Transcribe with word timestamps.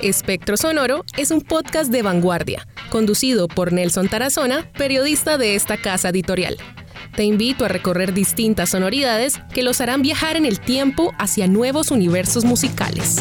Espectro 0.00 0.56
Sonoro 0.56 1.04
es 1.16 1.32
un 1.32 1.40
podcast 1.40 1.90
de 1.90 2.02
vanguardia, 2.02 2.66
conducido 2.90 3.48
por 3.48 3.72
Nelson 3.72 4.08
Tarazona, 4.08 4.70
periodista 4.78 5.38
de 5.38 5.56
esta 5.56 5.76
casa 5.76 6.10
editorial. 6.10 6.56
Te 7.16 7.24
invito 7.24 7.64
a 7.64 7.68
recorrer 7.68 8.14
distintas 8.14 8.70
sonoridades 8.70 9.40
que 9.52 9.64
los 9.64 9.80
harán 9.80 10.02
viajar 10.02 10.36
en 10.36 10.46
el 10.46 10.60
tiempo 10.60 11.12
hacia 11.18 11.48
nuevos 11.48 11.90
universos 11.90 12.44
musicales. 12.44 13.16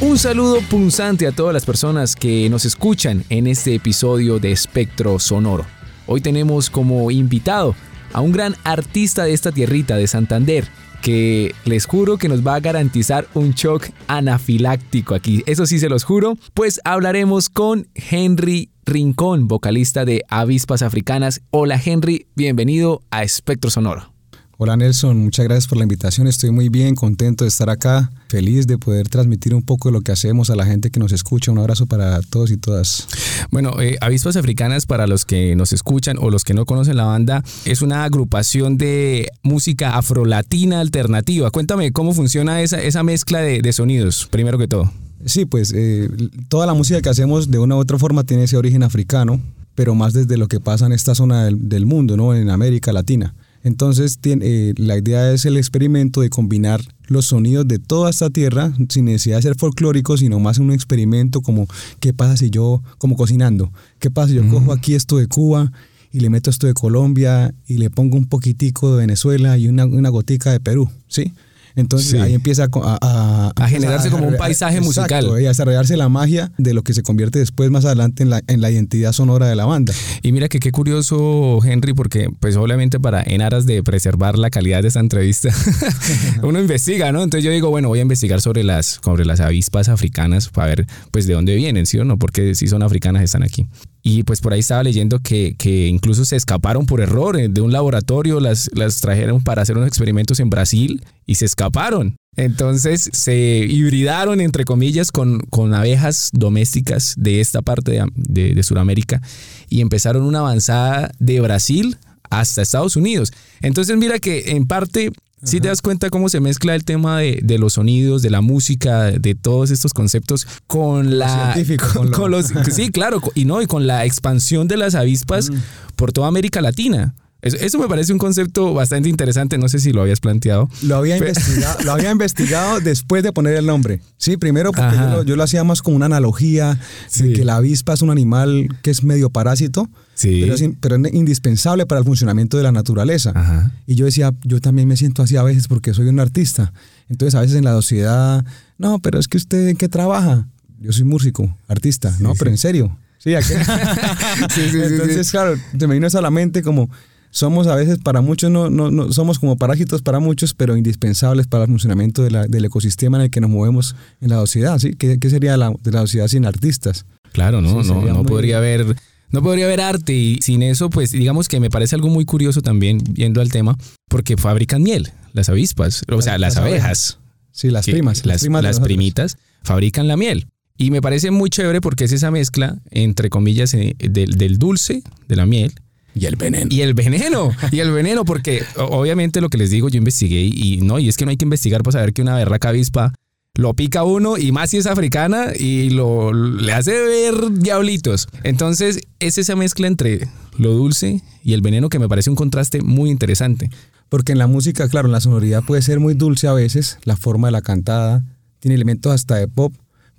Un 0.00 0.18
saludo 0.18 0.60
punzante 0.70 1.26
a 1.26 1.32
todas 1.32 1.54
las 1.54 1.64
personas 1.64 2.14
que 2.14 2.48
nos 2.50 2.64
escuchan 2.64 3.24
en 3.30 3.48
este 3.48 3.74
episodio 3.74 4.38
de 4.38 4.52
Espectro 4.52 5.18
Sonoro. 5.18 5.66
Hoy 6.06 6.20
tenemos 6.20 6.70
como 6.70 7.10
invitado 7.10 7.74
a 8.12 8.20
un 8.20 8.32
gran 8.32 8.54
artista 8.64 9.24
de 9.24 9.32
esta 9.32 9.52
tierrita 9.52 9.96
de 9.96 10.06
Santander, 10.06 10.68
que 11.02 11.54
les 11.64 11.86
juro 11.86 12.16
que 12.16 12.28
nos 12.28 12.46
va 12.46 12.54
a 12.54 12.60
garantizar 12.60 13.26
un 13.34 13.50
shock 13.50 13.88
anafiláctico 14.06 15.14
aquí. 15.14 15.42
Eso 15.46 15.66
sí 15.66 15.78
se 15.78 15.88
los 15.88 16.04
juro. 16.04 16.38
Pues 16.54 16.80
hablaremos 16.84 17.48
con 17.48 17.88
Henry 17.94 18.70
Rincón, 18.86 19.48
vocalista 19.48 20.04
de 20.04 20.24
Avispas 20.28 20.82
Africanas. 20.82 21.42
Hola 21.50 21.80
Henry, 21.84 22.26
bienvenido 22.34 23.02
a 23.10 23.22
Espectro 23.22 23.70
Sonoro. 23.70 24.13
Hola 24.56 24.76
Nelson, 24.76 25.18
muchas 25.18 25.44
gracias 25.46 25.66
por 25.66 25.78
la 25.78 25.82
invitación. 25.82 26.28
Estoy 26.28 26.52
muy 26.52 26.68
bien, 26.68 26.94
contento 26.94 27.42
de 27.42 27.48
estar 27.48 27.68
acá, 27.70 28.12
feliz 28.28 28.68
de 28.68 28.78
poder 28.78 29.08
transmitir 29.08 29.52
un 29.52 29.62
poco 29.62 29.88
de 29.88 29.94
lo 29.94 30.00
que 30.02 30.12
hacemos 30.12 30.48
a 30.48 30.54
la 30.54 30.64
gente 30.64 30.90
que 30.92 31.00
nos 31.00 31.10
escucha. 31.10 31.50
Un 31.50 31.58
abrazo 31.58 31.86
para 31.86 32.20
todos 32.22 32.52
y 32.52 32.56
todas. 32.56 33.08
Bueno, 33.50 33.80
eh, 33.80 33.98
Avispas 34.00 34.36
Africanas, 34.36 34.86
para 34.86 35.08
los 35.08 35.24
que 35.24 35.56
nos 35.56 35.72
escuchan 35.72 36.18
o 36.20 36.30
los 36.30 36.44
que 36.44 36.54
no 36.54 36.66
conocen 36.66 36.96
la 36.96 37.04
banda, 37.04 37.42
es 37.64 37.82
una 37.82 38.04
agrupación 38.04 38.78
de 38.78 39.28
música 39.42 39.96
afrolatina 39.96 40.78
alternativa. 40.78 41.50
Cuéntame 41.50 41.90
cómo 41.90 42.14
funciona 42.14 42.62
esa, 42.62 42.80
esa 42.80 43.02
mezcla 43.02 43.40
de, 43.40 43.60
de 43.60 43.72
sonidos, 43.72 44.28
primero 44.30 44.56
que 44.56 44.68
todo. 44.68 44.92
Sí, 45.24 45.46
pues 45.46 45.72
eh, 45.74 46.08
toda 46.46 46.66
la 46.66 46.74
música 46.74 47.02
que 47.02 47.08
hacemos 47.08 47.50
de 47.50 47.58
una 47.58 47.74
u 47.74 47.78
otra 47.78 47.98
forma 47.98 48.22
tiene 48.22 48.44
ese 48.44 48.56
origen 48.56 48.84
africano, 48.84 49.40
pero 49.74 49.96
más 49.96 50.12
desde 50.12 50.36
lo 50.36 50.46
que 50.46 50.60
pasa 50.60 50.86
en 50.86 50.92
esta 50.92 51.16
zona 51.16 51.44
del, 51.44 51.68
del 51.68 51.86
mundo, 51.86 52.16
¿no? 52.16 52.36
En 52.36 52.50
América 52.50 52.92
Latina. 52.92 53.34
Entonces, 53.64 54.18
tiene, 54.18 54.44
eh, 54.46 54.74
la 54.76 54.96
idea 54.96 55.32
es 55.32 55.46
el 55.46 55.56
experimento 55.56 56.20
de 56.20 56.28
combinar 56.30 56.82
los 57.06 57.26
sonidos 57.26 57.66
de 57.66 57.78
toda 57.78 58.10
esta 58.10 58.30
tierra 58.30 58.72
sin 58.90 59.06
necesidad 59.06 59.36
de 59.36 59.42
ser 59.42 59.56
folclórico, 59.56 60.16
sino 60.16 60.38
más 60.38 60.58
un 60.58 60.70
experimento 60.70 61.40
como 61.40 61.66
qué 61.98 62.12
pasa 62.12 62.36
si 62.36 62.50
yo, 62.50 62.82
como 62.98 63.16
cocinando, 63.16 63.72
qué 63.98 64.10
pasa 64.10 64.28
si 64.28 64.34
yo 64.34 64.48
cojo 64.48 64.72
aquí 64.72 64.94
esto 64.94 65.16
de 65.16 65.26
Cuba 65.26 65.72
y 66.12 66.20
le 66.20 66.30
meto 66.30 66.50
esto 66.50 66.66
de 66.66 66.74
Colombia 66.74 67.54
y 67.66 67.78
le 67.78 67.90
pongo 67.90 68.16
un 68.16 68.26
poquitico 68.26 68.92
de 68.92 68.98
Venezuela 68.98 69.56
y 69.58 69.68
una, 69.68 69.86
una 69.86 70.10
gotica 70.10 70.52
de 70.52 70.60
Perú, 70.60 70.88
¿sí? 71.08 71.32
Entonces 71.76 72.10
Sí. 72.10 72.18
ahí 72.18 72.34
empieza 72.34 72.64
a, 72.72 72.98
a- 73.00 73.52
A 73.56 73.68
generarse 73.68 74.10
como 74.10 74.26
un 74.28 74.36
paisaje 74.36 74.80
musical. 74.80 75.26
Y 75.40 75.44
a 75.46 75.48
desarrollarse 75.48 75.96
la 75.96 76.08
magia 76.08 76.52
de 76.58 76.72
lo 76.74 76.82
que 76.82 76.94
se 76.94 77.02
convierte 77.02 77.38
después 77.40 77.70
más 77.70 77.84
adelante 77.84 78.22
en 78.22 78.30
la, 78.30 78.42
en 78.46 78.60
la 78.60 78.70
identidad 78.70 79.12
sonora 79.12 79.48
de 79.48 79.56
la 79.56 79.64
banda. 79.64 79.92
Y 80.22 80.32
mira 80.32 80.48
que 80.48 80.60
qué 80.60 80.70
curioso, 80.72 81.58
Henry, 81.64 81.92
porque 81.94 82.28
pues 82.40 82.56
obviamente 82.56 83.00
para 83.00 83.22
en 83.22 83.42
aras 83.42 83.66
de 83.66 83.82
preservar 83.82 84.38
la 84.38 84.50
calidad 84.50 84.82
de 84.82 84.88
esta 84.88 85.00
entrevista, 85.00 85.48
uno 86.42 86.60
investiga, 86.60 87.10
¿no? 87.12 87.22
Entonces 87.22 87.44
yo 87.44 87.50
digo, 87.50 87.70
bueno, 87.70 87.88
voy 87.88 87.98
a 87.98 88.02
investigar 88.02 88.40
sobre 88.40 88.62
las, 88.64 89.00
sobre 89.04 89.24
las 89.24 89.40
avispas 89.40 89.88
africanas 89.88 90.48
para 90.48 90.68
ver 90.68 90.86
pues 91.10 91.26
de 91.26 91.34
dónde 91.34 91.54
vienen, 91.56 91.86
¿sí 91.86 91.98
o 91.98 92.04
no? 92.04 92.18
Porque 92.18 92.54
si 92.54 92.66
son 92.68 92.82
africanas 92.82 93.22
están 93.22 93.42
aquí. 93.42 93.66
Y 94.06 94.22
pues 94.22 94.42
por 94.42 94.52
ahí 94.52 94.60
estaba 94.60 94.82
leyendo 94.82 95.18
que, 95.20 95.56
que 95.56 95.88
incluso 95.88 96.26
se 96.26 96.36
escaparon 96.36 96.84
por 96.84 97.00
error 97.00 97.40
eh, 97.40 97.48
de 97.48 97.62
un 97.62 97.72
laboratorio, 97.72 98.38
las, 98.38 98.70
las 98.74 99.00
trajeron 99.00 99.42
para 99.42 99.62
hacer 99.62 99.78
unos 99.78 99.88
experimentos 99.88 100.40
en 100.40 100.50
Brasil 100.50 101.02
y 101.24 101.36
se 101.36 101.46
escaparon. 101.46 102.16
Entonces 102.36 103.08
se 103.14 103.64
hibridaron, 103.66 104.42
entre 104.42 104.64
comillas, 104.64 105.10
con, 105.10 105.40
con 105.48 105.72
abejas 105.72 106.28
domésticas 106.34 107.14
de 107.16 107.40
esta 107.40 107.62
parte 107.62 107.92
de, 107.92 108.06
de, 108.14 108.54
de 108.54 108.62
Sudamérica 108.62 109.22
y 109.70 109.80
empezaron 109.80 110.24
una 110.24 110.40
avanzada 110.40 111.10
de 111.18 111.40
Brasil 111.40 111.96
hasta 112.28 112.60
Estados 112.60 112.96
Unidos. 112.96 113.32
Entonces 113.62 113.96
mira 113.96 114.18
que 114.18 114.50
en 114.50 114.66
parte 114.66 115.12
si 115.44 115.60
te 115.60 115.68
das 115.68 115.82
cuenta 115.82 116.10
cómo 116.10 116.28
se 116.28 116.40
mezcla 116.40 116.74
el 116.74 116.84
tema 116.84 117.18
de, 117.18 117.40
de 117.42 117.58
los 117.58 117.74
sonidos, 117.74 118.22
de 118.22 118.30
la 118.30 118.40
música, 118.40 119.10
de 119.10 119.34
todos 119.34 119.70
estos 119.70 119.92
conceptos 119.92 120.46
con 120.66 121.18
la... 121.18 121.52
científico, 121.54 121.86
con- 121.94 122.10
con 122.10 122.30
lo- 122.30 122.42
con 122.42 122.62
los- 122.64 122.74
sí, 122.74 122.90
claro, 122.90 123.20
y 123.34 123.44
no, 123.44 123.60
y 123.62 123.66
con 123.66 123.86
la 123.86 124.04
expansión 124.04 124.68
de 124.68 124.76
las 124.76 124.94
avispas 124.94 125.50
por 125.96 126.12
toda 126.12 126.28
América 126.28 126.60
Latina. 126.60 127.14
Eso, 127.44 127.78
me 127.78 127.88
parece 127.88 128.12
un 128.12 128.18
concepto 128.18 128.72
bastante 128.72 129.08
interesante, 129.08 129.58
no 129.58 129.68
sé 129.68 129.78
si 129.78 129.92
lo 129.92 130.00
habías 130.02 130.20
planteado. 130.20 130.68
Lo 130.82 130.96
había, 130.96 131.16
investigado, 131.18 131.82
lo 131.84 131.92
había 131.92 132.10
investigado 132.12 132.80
después 132.80 133.22
de 133.22 133.32
poner 133.32 133.54
el 133.56 133.66
nombre. 133.66 134.00
Sí, 134.16 134.36
primero 134.38 134.72
porque 134.72 134.96
yo 134.96 135.06
lo, 135.10 135.22
yo 135.24 135.36
lo 135.36 135.42
hacía 135.42 135.62
más 135.62 135.82
como 135.82 135.96
una 135.96 136.06
analogía 136.06 136.78
Sí. 137.08 137.24
de 137.28 137.32
que 137.34 137.44
la 137.44 137.56
avispa 137.56 137.92
es 137.92 138.00
un 138.02 138.10
animal 138.10 138.68
que 138.82 138.90
es 138.90 139.02
medio 139.04 139.28
parásito, 139.30 139.88
Sí. 140.14 140.40
pero, 140.42 140.54
es, 140.54 140.62
in- 140.62 140.76
pero 140.80 140.96
es 140.96 141.12
indispensable 141.14 141.84
para 141.86 141.98
el 141.98 142.04
funcionamiento 142.06 142.56
de 142.56 142.62
la 142.62 142.72
naturaleza. 142.72 143.32
Ajá. 143.34 143.72
Y 143.86 143.94
yo 143.96 144.06
decía, 144.06 144.32
yo 144.44 144.60
también 144.60 144.88
me 144.88 144.96
siento 144.96 145.22
así 145.22 145.36
a 145.36 145.42
veces 145.42 145.68
porque 145.68 145.92
soy 145.92 146.06
un 146.08 146.20
artista. 146.20 146.72
Entonces 147.10 147.34
a 147.34 147.40
veces 147.42 147.56
en 147.56 147.64
la 147.64 147.72
sociedad, 147.72 148.44
no, 148.78 149.00
pero 149.00 149.18
es 149.18 149.28
que 149.28 149.36
usted 149.36 149.68
en 149.68 149.76
qué 149.76 149.88
trabaja. 149.90 150.46
Yo 150.80 150.92
soy 150.92 151.04
músico, 151.04 151.54
artista, 151.68 152.14
no, 152.20 152.34
pero 152.38 152.50
en 152.50 152.58
serio. 152.58 152.96
Sí, 153.18 153.34
¿a 153.34 153.40
qué? 153.40 153.54
Sí, 154.54 154.60
sí, 154.64 154.70
sí, 154.70 154.78
Entonces, 154.82 155.30
claro, 155.30 155.56
se 155.78 155.86
me 155.86 155.94
vino 155.94 156.06
eso 156.06 156.18
a 156.18 156.22
la 156.22 156.30
mente 156.30 156.62
como 156.62 156.90
somos 157.34 157.66
a 157.66 157.74
veces 157.74 157.98
para 157.98 158.20
muchos, 158.20 158.48
no, 158.48 158.70
no, 158.70 158.92
no 158.92 159.12
somos 159.12 159.40
como 159.40 159.56
parásitos 159.56 160.02
para 160.02 160.20
muchos, 160.20 160.54
pero 160.54 160.76
indispensables 160.76 161.48
para 161.48 161.64
el 161.64 161.70
funcionamiento 161.70 162.22
de 162.22 162.30
la- 162.30 162.46
del 162.46 162.64
ecosistema 162.64 163.16
en 163.18 163.24
el 163.24 163.30
que 163.30 163.40
nos 163.40 163.50
movemos 163.50 163.96
en 164.20 164.30
la 164.30 164.36
sociedad. 164.36 164.78
¿sí? 164.78 164.94
¿Qué, 164.96 165.18
qué 165.18 165.28
sería 165.30 165.56
la, 165.56 165.72
de 165.82 165.90
la 165.90 166.00
sociedad 166.02 166.28
sin 166.28 166.46
artistas? 166.46 167.06
Claro, 167.32 167.60
no, 167.60 167.82
Sí, 167.82 167.88
no, 167.88 168.02
no 168.02 168.14
muy- 168.18 168.24
podría 168.24 168.58
haber, 168.58 168.94
no 169.30 169.42
podría 169.42 169.64
haber 169.64 169.80
arte 169.80 170.12
y 170.14 170.38
sin 170.42 170.62
eso, 170.62 170.90
pues 170.90 171.10
digamos 171.10 171.48
que 171.48 171.58
me 171.58 171.70
parece 171.70 171.96
algo 171.96 172.08
muy 172.08 172.24
curioso 172.24 172.62
también, 172.62 173.00
yendo 173.14 173.40
al 173.40 173.50
tema, 173.50 173.76
porque 174.08 174.36
fabrican 174.36 174.84
miel, 174.84 175.10
las 175.32 175.48
avispas, 175.48 176.04
o 176.08 176.22
sea, 176.22 176.38
las, 176.38 176.54
Las 176.54 176.62
abejas, 176.64 177.18
Sí, 177.50 177.70
las 177.70 177.84
primas. 177.86 178.24
las, 178.24 178.40
primas 178.42 178.62
las 178.62 178.78
primitas 178.78 179.36
fabrican 179.64 180.06
la 180.06 180.16
miel. 180.16 180.46
Y 180.76 180.90
me 180.90 181.00
parece 181.00 181.30
muy 181.32 181.50
chévere 181.50 181.80
porque 181.80 182.04
es 182.04 182.12
esa 182.12 182.30
mezcla, 182.32 182.78
entre 182.90 183.28
comillas, 183.30 183.74
eh, 183.74 183.94
del, 183.98 184.32
del 184.38 184.58
dulce, 184.58 185.02
de 185.28 185.36
la 185.36 185.46
miel, 185.46 185.72
Y 186.14 186.26
el 186.26 186.36
veneno. 186.36 186.68
y 186.70 186.80
el 186.82 186.94
veneno, 186.94 187.50
y 187.72 187.80
el 187.80 187.90
veneno, 187.90 188.24
porque 188.24 188.62
obviamente 188.76 189.40
lo 189.40 189.48
que 189.48 189.58
les 189.58 189.70
digo, 189.70 189.88
yo 189.88 189.98
investigué 189.98 190.42
y, 190.42 190.74
y 190.74 190.76
no, 190.78 190.98
y 190.98 191.08
es 191.08 191.16
que 191.16 191.24
no 191.24 191.30
hay 191.30 191.36
que 191.36 191.44
investigar 191.44 191.82
para 191.82 191.98
saber 191.98 192.12
que 192.12 192.22
una 192.22 192.36
berraca 192.36 192.68
avispa 192.68 193.12
lo 193.56 193.74
pica 193.74 194.02
uno 194.02 194.36
y 194.36 194.50
más 194.50 194.70
si 194.70 194.78
es 194.78 194.86
africana 194.86 195.52
y 195.56 195.90
lo 195.90 196.32
le 196.32 196.72
hace 196.72 196.92
ver 196.92 197.52
diablitos. 197.52 198.28
Entonces 198.42 199.00
es 199.20 199.38
esa 199.38 199.54
mezcla 199.54 199.86
entre 199.86 200.28
lo 200.58 200.72
dulce 200.72 201.22
y 201.44 201.52
el 201.52 201.60
veneno 201.60 201.88
que 201.88 202.00
me 202.00 202.08
parece 202.08 202.30
un 202.30 202.36
contraste 202.36 202.82
muy 202.82 203.10
interesante. 203.10 203.70
Porque 204.08 204.32
en 204.32 204.38
la 204.38 204.46
música, 204.46 204.88
claro, 204.88 205.06
en 205.06 205.12
la 205.12 205.20
sonoridad 205.20 205.62
puede 205.64 205.82
ser 205.82 206.00
muy 206.00 206.14
dulce 206.14 206.46
a 206.46 206.52
veces, 206.52 206.98
la 207.04 207.16
forma 207.16 207.48
de 207.48 207.52
la 207.52 207.62
cantada, 207.62 208.24
tiene 208.58 208.74
elementos 208.74 209.12
hasta 209.12 209.36
de 209.36 209.48
pop, 209.48 209.74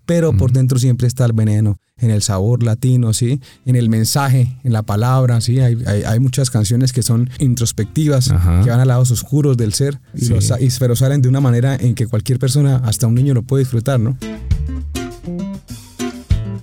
pero 0.05 0.35
por 0.35 0.51
dentro 0.51 0.77
siempre 0.79 1.07
está 1.07 1.25
el 1.25 1.33
veneno, 1.33 1.77
en 1.97 2.09
el 2.11 2.21
sabor 2.21 2.61
latino, 2.63 3.13
¿sí? 3.13 3.39
En 3.65 3.75
el 3.75 3.89
mensaje, 3.89 4.57
en 4.63 4.73
la 4.73 4.83
palabra, 4.83 5.41
¿sí? 5.41 5.59
Hay, 5.59 5.77
hay, 5.87 6.03
hay 6.03 6.19
muchas 6.19 6.49
canciones 6.49 6.93
que 6.93 7.03
son 7.03 7.29
introspectivas, 7.39 8.29
Ajá. 8.31 8.61
que 8.63 8.69
van 8.69 8.79
a 8.79 8.85
lados 8.85 9.11
oscuros 9.11 9.57
del 9.57 9.73
ser, 9.73 9.99
y 10.13 10.25
Sí. 10.25 10.33
los, 10.33 10.51
y- 10.59 10.69
pero 10.79 10.95
salen 10.95 11.21
de 11.21 11.29
una 11.29 11.41
manera 11.41 11.75
en 11.75 11.95
que 11.95 12.07
cualquier 12.07 12.37
persona, 12.39 12.81
hasta 12.85 13.07
un 13.07 13.15
niño, 13.15 13.33
lo 13.33 13.43
puede 13.43 13.63
disfrutar, 13.63 13.99
¿no? 13.99 14.17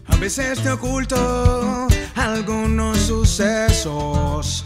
A 0.07 0.17
veces 0.17 0.61
te 0.61 0.71
oculto 0.71 1.89
algunos 2.15 2.99
sucesos. 2.99 4.65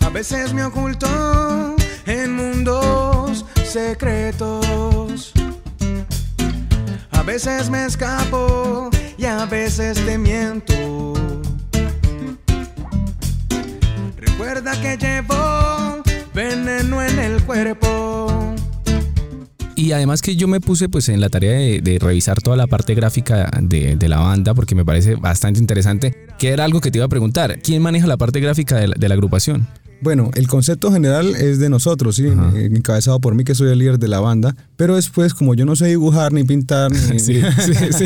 A 0.00 0.08
veces 0.10 0.52
me 0.52 0.64
oculto 0.64 1.06
en 2.06 2.34
mundos 2.34 3.44
secretos. 3.64 5.32
A 7.28 7.30
veces 7.30 7.68
me 7.68 7.84
escapo 7.84 8.88
y 9.18 9.26
a 9.26 9.44
veces 9.44 10.02
te 10.06 10.16
miento. 10.16 11.12
Recuerda 14.16 14.72
que 14.80 14.96
llevo 14.96 16.02
veneno 16.32 17.02
en 17.02 17.18
el 17.18 17.42
cuerpo. 17.44 18.54
Y 19.76 19.92
además 19.92 20.22
que 20.22 20.36
yo 20.36 20.48
me 20.48 20.58
puse 20.62 20.88
pues 20.88 21.10
en 21.10 21.20
la 21.20 21.28
tarea 21.28 21.52
de, 21.52 21.98
revisar 22.00 22.40
toda 22.40 22.56
la 22.56 22.66
parte 22.66 22.94
gráfica 22.94 23.50
de, 23.60 24.08
la 24.08 24.20
banda 24.20 24.54
porque 24.54 24.74
me 24.74 24.86
parece 24.86 25.14
bastante 25.16 25.60
interesante, 25.60 26.28
que 26.38 26.48
era 26.48 26.64
algo 26.64 26.80
que 26.80 26.90
te 26.90 26.96
iba 26.96 27.04
a 27.04 27.10
preguntar. 27.10 27.58
¿Quién 27.60 27.82
maneja 27.82 28.06
la 28.06 28.16
parte 28.16 28.40
gráfica 28.40 28.76
de 28.78 29.08
la 29.08 29.14
agrupación? 29.14 29.68
Bueno, 30.00 30.30
el 30.34 30.46
concepto 30.46 30.92
general 30.92 31.34
es 31.34 31.58
de 31.58 31.68
nosotros, 31.68 32.16
¿sí? 32.16 32.28
Ajá. 32.28 32.52
Eh, 32.56 32.66
encabezado 32.66 33.20
por 33.20 33.34
mí, 33.34 33.42
que 33.42 33.54
soy 33.56 33.70
el 33.72 33.78
líder 33.78 33.98
de 33.98 34.06
la 34.06 34.20
banda. 34.20 34.54
Pero 34.76 34.94
después, 34.94 35.34
como 35.34 35.54
yo 35.54 35.64
no 35.64 35.74
sé 35.74 35.86
dibujar 35.86 36.32
ni 36.32 36.44
pintar, 36.44 36.92
ni, 36.92 36.98
Sí, 37.18 37.40
sí, 37.66 37.74
sí. 37.92 38.04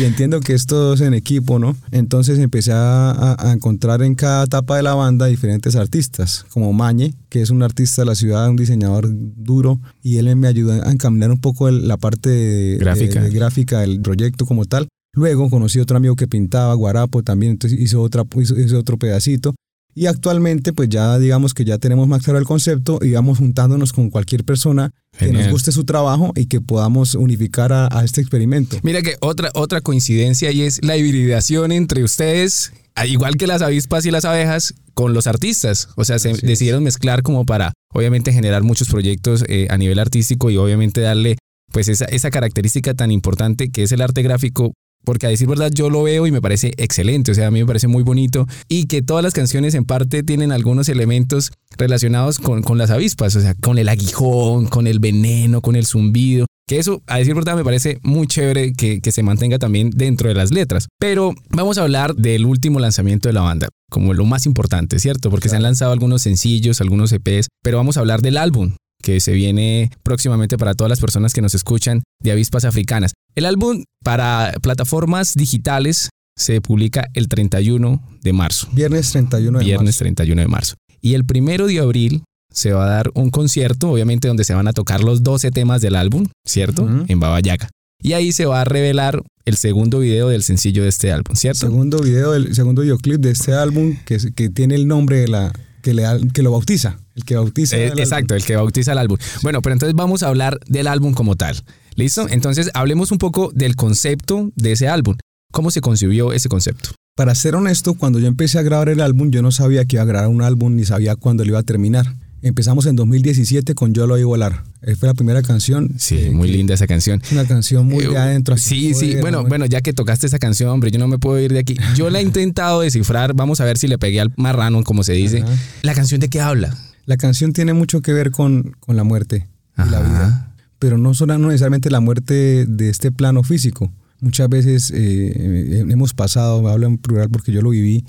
y 0.00 0.04
entiendo 0.04 0.40
que 0.40 0.54
esto 0.54 0.94
es 0.94 1.02
en 1.02 1.12
equipo, 1.12 1.58
¿no? 1.58 1.76
Entonces 1.90 2.38
empecé 2.38 2.72
a, 2.74 3.36
encontrar 3.52 4.02
en 4.02 4.14
cada 4.14 4.44
etapa 4.44 4.76
de 4.76 4.82
la 4.82 4.94
banda 4.94 5.26
diferentes 5.26 5.76
artistas, 5.76 6.46
como 6.50 6.72
Mañe, 6.72 7.14
que 7.28 7.42
es 7.42 7.50
un 7.50 7.62
artista 7.62 8.02
de 8.02 8.06
la 8.06 8.14
ciudad, 8.14 8.48
un 8.48 8.56
diseñador 8.56 9.08
duro, 9.10 9.80
y 10.02 10.16
él 10.16 10.34
me 10.36 10.48
ayudó 10.48 10.72
a 10.82 10.90
encaminar 10.90 11.30
un 11.30 11.40
poco 11.40 11.70
la 11.70 11.96
parte 11.98 12.30
de, 12.30 12.76
Gráfica. 12.78 13.20
de- 13.22 13.28
de 13.28 13.34
gráfica 13.34 13.80
del 13.80 14.00
proyecto 14.00 14.46
como 14.46 14.64
tal. 14.64 14.88
Luego 15.16 15.48
conocí 15.50 15.78
otro 15.78 15.96
amigo 15.96 16.16
que 16.16 16.26
pintaba, 16.26 16.74
Guarapo 16.74 17.22
también, 17.22 17.52
entonces 17.52 17.78
hizo, 17.78 18.00
otra, 18.02 18.24
hizo, 18.40 18.58
hizo 18.58 18.78
otro 18.78 18.98
pedacito. 18.98 19.54
Y 19.94 20.06
actualmente, 20.06 20.72
pues 20.72 20.88
ya 20.88 21.18
digamos 21.18 21.54
que 21.54 21.64
ya 21.64 21.78
tenemos 21.78 22.08
más 22.08 22.22
claro 22.22 22.38
el 22.38 22.44
concepto 22.44 22.98
y 23.02 23.12
vamos 23.12 23.38
juntándonos 23.38 23.92
con 23.92 24.10
cualquier 24.10 24.44
persona 24.44 24.90
que 25.18 25.32
nos 25.32 25.48
guste 25.48 25.70
su 25.70 25.84
trabajo 25.84 26.32
y 26.34 26.46
que 26.46 26.60
podamos 26.60 27.14
unificar 27.14 27.72
a, 27.72 27.88
a 27.90 28.04
este 28.04 28.20
experimento. 28.20 28.78
Mira 28.82 29.02
que 29.02 29.16
otra, 29.20 29.50
otra 29.54 29.80
coincidencia 29.80 30.50
y 30.50 30.62
es 30.62 30.84
la 30.84 30.96
hibridación 30.96 31.70
entre 31.70 32.02
ustedes, 32.02 32.72
al 32.96 33.08
igual 33.08 33.36
que 33.36 33.46
las 33.46 33.62
avispas 33.62 34.04
y 34.06 34.10
las 34.10 34.24
abejas, 34.24 34.74
con 34.94 35.12
los 35.12 35.26
artistas. 35.26 35.88
O 35.96 36.04
sea, 36.04 36.18
se 36.18 36.30
es. 36.30 36.40
decidieron 36.40 36.82
mezclar 36.82 37.22
como 37.22 37.44
para, 37.44 37.72
obviamente, 37.92 38.32
generar 38.32 38.62
muchos 38.62 38.88
proyectos 38.88 39.44
eh, 39.48 39.66
a 39.70 39.76
nivel 39.76 39.98
artístico 39.98 40.50
y 40.50 40.56
obviamente 40.56 41.00
darle 41.00 41.36
pues 41.72 41.88
esa, 41.88 42.04
esa 42.04 42.30
característica 42.30 42.94
tan 42.94 43.10
importante 43.10 43.70
que 43.70 43.82
es 43.82 43.92
el 43.92 44.00
arte 44.00 44.22
gráfico. 44.22 44.72
Porque 45.04 45.26
a 45.26 45.30
decir 45.30 45.48
verdad 45.48 45.70
yo 45.72 45.90
lo 45.90 46.02
veo 46.02 46.26
y 46.26 46.32
me 46.32 46.40
parece 46.40 46.72
excelente, 46.76 47.32
o 47.32 47.34
sea, 47.34 47.48
a 47.48 47.50
mí 47.50 47.60
me 47.60 47.66
parece 47.66 47.88
muy 47.88 48.02
bonito 48.02 48.46
y 48.68 48.86
que 48.86 49.02
todas 49.02 49.22
las 49.22 49.34
canciones 49.34 49.74
en 49.74 49.84
parte 49.84 50.22
tienen 50.22 50.52
algunos 50.52 50.88
elementos 50.88 51.52
relacionados 51.76 52.38
con, 52.38 52.62
con 52.62 52.78
las 52.78 52.90
avispas, 52.90 53.36
o 53.36 53.40
sea, 53.40 53.54
con 53.54 53.78
el 53.78 53.88
aguijón, 53.88 54.66
con 54.66 54.86
el 54.86 54.98
veneno, 54.98 55.60
con 55.60 55.76
el 55.76 55.86
zumbido, 55.86 56.46
que 56.66 56.78
eso, 56.78 57.02
a 57.06 57.18
decir 57.18 57.34
verdad, 57.34 57.56
me 57.56 57.64
parece 57.64 57.98
muy 58.02 58.26
chévere 58.26 58.72
que, 58.72 59.00
que 59.00 59.12
se 59.12 59.22
mantenga 59.22 59.58
también 59.58 59.90
dentro 59.90 60.28
de 60.28 60.34
las 60.34 60.50
letras. 60.50 60.88
Pero 60.98 61.34
vamos 61.50 61.76
a 61.76 61.82
hablar 61.82 62.14
del 62.14 62.46
último 62.46 62.80
lanzamiento 62.80 63.28
de 63.28 63.34
la 63.34 63.42
banda, 63.42 63.68
como 63.90 64.14
lo 64.14 64.24
más 64.24 64.46
importante, 64.46 64.98
¿cierto? 64.98 65.30
Porque 65.30 65.50
se 65.50 65.56
han 65.56 65.62
lanzado 65.62 65.92
algunos 65.92 66.22
sencillos, 66.22 66.80
algunos 66.80 67.12
EPs, 67.12 67.48
pero 67.62 67.76
vamos 67.76 67.96
a 67.96 68.00
hablar 68.00 68.22
del 68.22 68.38
álbum 68.38 68.72
que 69.04 69.20
se 69.20 69.32
viene 69.32 69.90
próximamente 70.02 70.56
para 70.56 70.74
todas 70.74 70.88
las 70.88 70.98
personas 70.98 71.34
que 71.34 71.42
nos 71.42 71.54
escuchan 71.54 72.02
de 72.22 72.32
avispas 72.32 72.64
africanas. 72.64 73.12
El 73.34 73.44
álbum 73.44 73.84
para 74.02 74.54
plataformas 74.62 75.34
digitales 75.34 76.08
se 76.36 76.62
publica 76.62 77.10
el 77.12 77.28
31 77.28 78.02
de 78.22 78.32
marzo. 78.32 78.66
Viernes 78.72 79.12
31 79.12 79.58
de 79.58 79.64
Viernes 79.64 79.86
marzo. 79.88 79.98
31 79.98 80.40
de 80.40 80.48
marzo. 80.48 80.74
Y 81.02 81.12
el 81.12 81.26
primero 81.26 81.66
de 81.66 81.80
abril 81.80 82.24
se 82.50 82.72
va 82.72 82.86
a 82.86 82.88
dar 82.88 83.10
un 83.14 83.30
concierto, 83.30 83.90
obviamente 83.90 84.26
donde 84.26 84.44
se 84.44 84.54
van 84.54 84.68
a 84.68 84.72
tocar 84.72 85.04
los 85.04 85.22
12 85.22 85.50
temas 85.50 85.82
del 85.82 85.96
álbum, 85.96 86.26
¿cierto? 86.46 86.88
En 87.06 87.20
Babayaga. 87.20 87.68
Y 88.02 88.14
ahí 88.14 88.32
se 88.32 88.46
va 88.46 88.62
a 88.62 88.64
revelar 88.64 89.22
el 89.44 89.56
segundo 89.56 89.98
video 89.98 90.28
del 90.28 90.42
sencillo 90.42 90.82
de 90.82 90.88
este 90.88 91.12
álbum, 91.12 91.36
¿cierto? 91.36 91.60
Segundo 91.60 91.98
video, 91.98 92.34
el 92.34 92.54
segundo 92.54 92.80
videoclip 92.80 93.20
de 93.20 93.32
este 93.32 93.52
álbum 93.52 93.96
que, 94.06 94.16
que 94.34 94.48
tiene 94.48 94.76
el 94.76 94.88
nombre 94.88 95.18
de 95.18 95.28
la 95.28 95.52
que, 95.84 95.94
le, 95.94 96.02
da- 96.02 96.18
que 96.32 96.42
lo 96.42 96.50
bautiza, 96.50 96.98
el 97.14 97.24
que 97.24 97.36
bautiza. 97.36 97.76
Eh, 97.76 97.84
el 97.84 97.90
álbum. 97.90 98.00
exacto, 98.02 98.34
el 98.34 98.44
que 98.44 98.56
bautiza 98.56 98.92
el 98.92 98.98
álbum. 98.98 99.18
Bueno, 99.42 99.60
pero 99.62 99.74
entonces 99.74 99.94
vamos 99.94 100.22
a 100.24 100.28
hablar 100.28 100.58
del 100.66 100.86
álbum 100.88 101.12
como 101.14 101.36
tal. 101.36 101.62
¿Listo? 101.94 102.26
Entonces 102.28 102.70
hablemos 102.74 103.12
un 103.12 103.18
poco 103.18 103.52
del 103.54 103.76
concepto 103.76 104.50
de 104.56 104.72
ese 104.72 104.88
álbum. 104.88 105.16
¿Cómo 105.52 105.70
se 105.70 105.80
concibió 105.80 106.32
ese 106.32 106.48
concepto? 106.48 106.90
Para 107.16 107.34
ser 107.36 107.54
honesto, 107.54 107.94
cuando 107.94 108.18
yo 108.18 108.26
empecé 108.26 108.58
a 108.58 108.62
grabar 108.62 108.88
el 108.88 109.00
álbum, 109.00 109.30
yo 109.30 109.42
no 109.42 109.52
sabía 109.52 109.84
que 109.84 109.96
iba 109.96 110.02
a 110.02 110.06
grabar 110.06 110.28
un 110.28 110.42
álbum 110.42 110.74
ni 110.74 110.84
sabía 110.84 111.14
cuándo 111.14 111.44
lo 111.44 111.50
iba 111.50 111.60
a 111.60 111.62
terminar. 111.62 112.06
Empezamos 112.44 112.84
en 112.84 112.94
2017 112.94 113.74
con 113.74 113.94
Yo 113.94 114.06
lo 114.06 114.14
oí 114.14 114.22
volar. 114.22 114.64
Eh, 114.82 114.96
Fue 114.96 115.08
la 115.08 115.14
primera 115.14 115.40
canción. 115.40 115.94
Sí, 115.98 116.16
eh, 116.18 116.30
muy 116.30 116.50
linda 116.50 116.74
esa 116.74 116.86
canción. 116.86 117.22
Una 117.32 117.46
canción 117.46 117.86
muy 117.86 118.04
de 118.04 118.12
Eh, 118.12 118.18
adentro. 118.18 118.54
así 118.54 118.92
Sí, 118.92 118.94
sí. 118.94 119.16
Bueno, 119.20 119.44
bueno, 119.46 119.64
ya 119.64 119.80
que 119.80 119.94
tocaste 119.94 120.26
esa 120.26 120.38
canción, 120.38 120.68
hombre, 120.68 120.90
yo 120.90 120.98
no 120.98 121.08
me 121.08 121.18
puedo 121.18 121.40
ir 121.40 121.54
de 121.54 121.60
aquí. 121.60 121.74
Yo 121.96 122.10
la 122.10 122.20
he 122.20 122.22
intentado 122.30 122.82
descifrar. 122.82 123.32
Vamos 123.34 123.62
a 123.62 123.64
ver 123.64 123.78
si 123.78 123.88
le 123.88 123.96
pegué 123.96 124.20
al 124.20 124.30
marrano, 124.36 124.84
como 124.84 125.02
se 125.04 125.14
dice. 125.14 125.40
Ajá. 125.40 125.52
¿La 125.82 125.94
canción 125.94 126.20
de 126.20 126.28
qué 126.28 126.42
habla? 126.42 126.76
La 127.06 127.16
canción 127.16 127.54
tiene 127.54 127.72
mucho 127.72 128.02
que 128.02 128.12
ver 128.12 128.30
con, 128.30 128.76
con 128.78 128.94
la 128.96 129.04
muerte 129.04 129.46
y 129.78 129.90
la 129.90 130.00
vida. 130.00 130.54
Pero 130.78 130.98
no 130.98 131.14
solo 131.14 131.38
no 131.38 131.48
necesariamente 131.48 131.88
la 131.90 132.00
muerte 132.00 132.66
de 132.66 132.90
este 132.90 133.10
plano 133.10 133.42
físico. 133.42 133.90
Muchas 134.20 134.50
veces 134.50 134.92
eh, 134.94 135.82
hemos 135.88 136.12
pasado, 136.12 136.68
hablo 136.68 136.86
en 136.88 136.98
plural 136.98 137.30
porque 137.30 137.52
yo 137.52 137.62
lo 137.62 137.70
viví, 137.70 138.04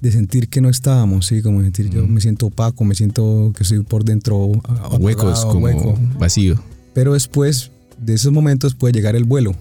de 0.00 0.12
sentir 0.12 0.48
que 0.48 0.60
no 0.60 0.68
estábamos, 0.68 1.26
¿sí? 1.26 1.42
Como 1.42 1.62
sentir 1.62 1.90
yo 1.90 2.06
me 2.06 2.20
siento 2.20 2.46
opaco, 2.46 2.84
me 2.84 2.94
siento 2.94 3.52
que 3.56 3.62
estoy 3.62 3.80
por 3.82 4.04
dentro 4.04 4.52
apagado, 4.64 4.96
Huecos, 4.98 5.44
como 5.46 5.66
hueco. 5.66 5.98
vacío. 6.18 6.60
Pero 6.92 7.14
después 7.14 7.70
de 7.98 8.14
esos 8.14 8.32
momentos 8.32 8.74
puede 8.74 8.92
llegar 8.92 9.16
el 9.16 9.24
vuelo. 9.24 9.54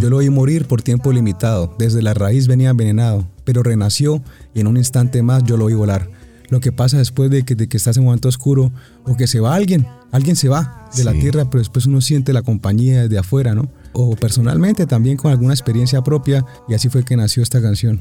Yo 0.00 0.08
lo 0.08 0.16
oí 0.16 0.30
morir 0.30 0.64
por 0.64 0.80
tiempo 0.80 1.12
limitado. 1.12 1.74
Desde 1.78 2.00
la 2.00 2.14
raíz 2.14 2.46
venía 2.46 2.70
envenenado, 2.70 3.26
pero 3.44 3.62
renació 3.62 4.22
y 4.54 4.60
en 4.60 4.68
un 4.68 4.78
instante 4.78 5.22
más 5.22 5.44
yo 5.44 5.58
lo 5.58 5.66
oí 5.66 5.74
volar. 5.74 6.08
Lo 6.48 6.60
que 6.60 6.72
pasa 6.72 6.96
después 6.96 7.30
de 7.30 7.42
que, 7.42 7.54
de 7.56 7.68
que 7.68 7.76
estás 7.76 7.96
en 7.96 8.02
un 8.02 8.06
momento 8.06 8.28
oscuro 8.28 8.72
o 9.04 9.16
que 9.16 9.26
se 9.26 9.38
va 9.38 9.54
alguien, 9.54 9.86
alguien 10.12 10.34
se 10.34 10.48
va 10.48 10.88
de 10.96 11.04
la 11.04 11.12
tierra, 11.12 11.44
pero 11.50 11.58
después 11.58 11.84
uno 11.84 12.00
siente 12.00 12.32
la 12.32 12.40
compañía 12.40 13.02
desde 13.02 13.18
afuera, 13.18 13.54
¿no? 13.54 13.68
O 13.92 14.16
personalmente 14.16 14.86
también 14.86 15.18
con 15.18 15.30
alguna 15.30 15.52
experiencia 15.52 16.02
propia 16.02 16.42
y 16.68 16.74
así 16.74 16.88
fue 16.88 17.04
que 17.04 17.14
nació 17.16 17.42
esta 17.42 17.60
canción. 17.60 18.00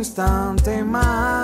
Instante 0.00 0.82
más 0.82 1.39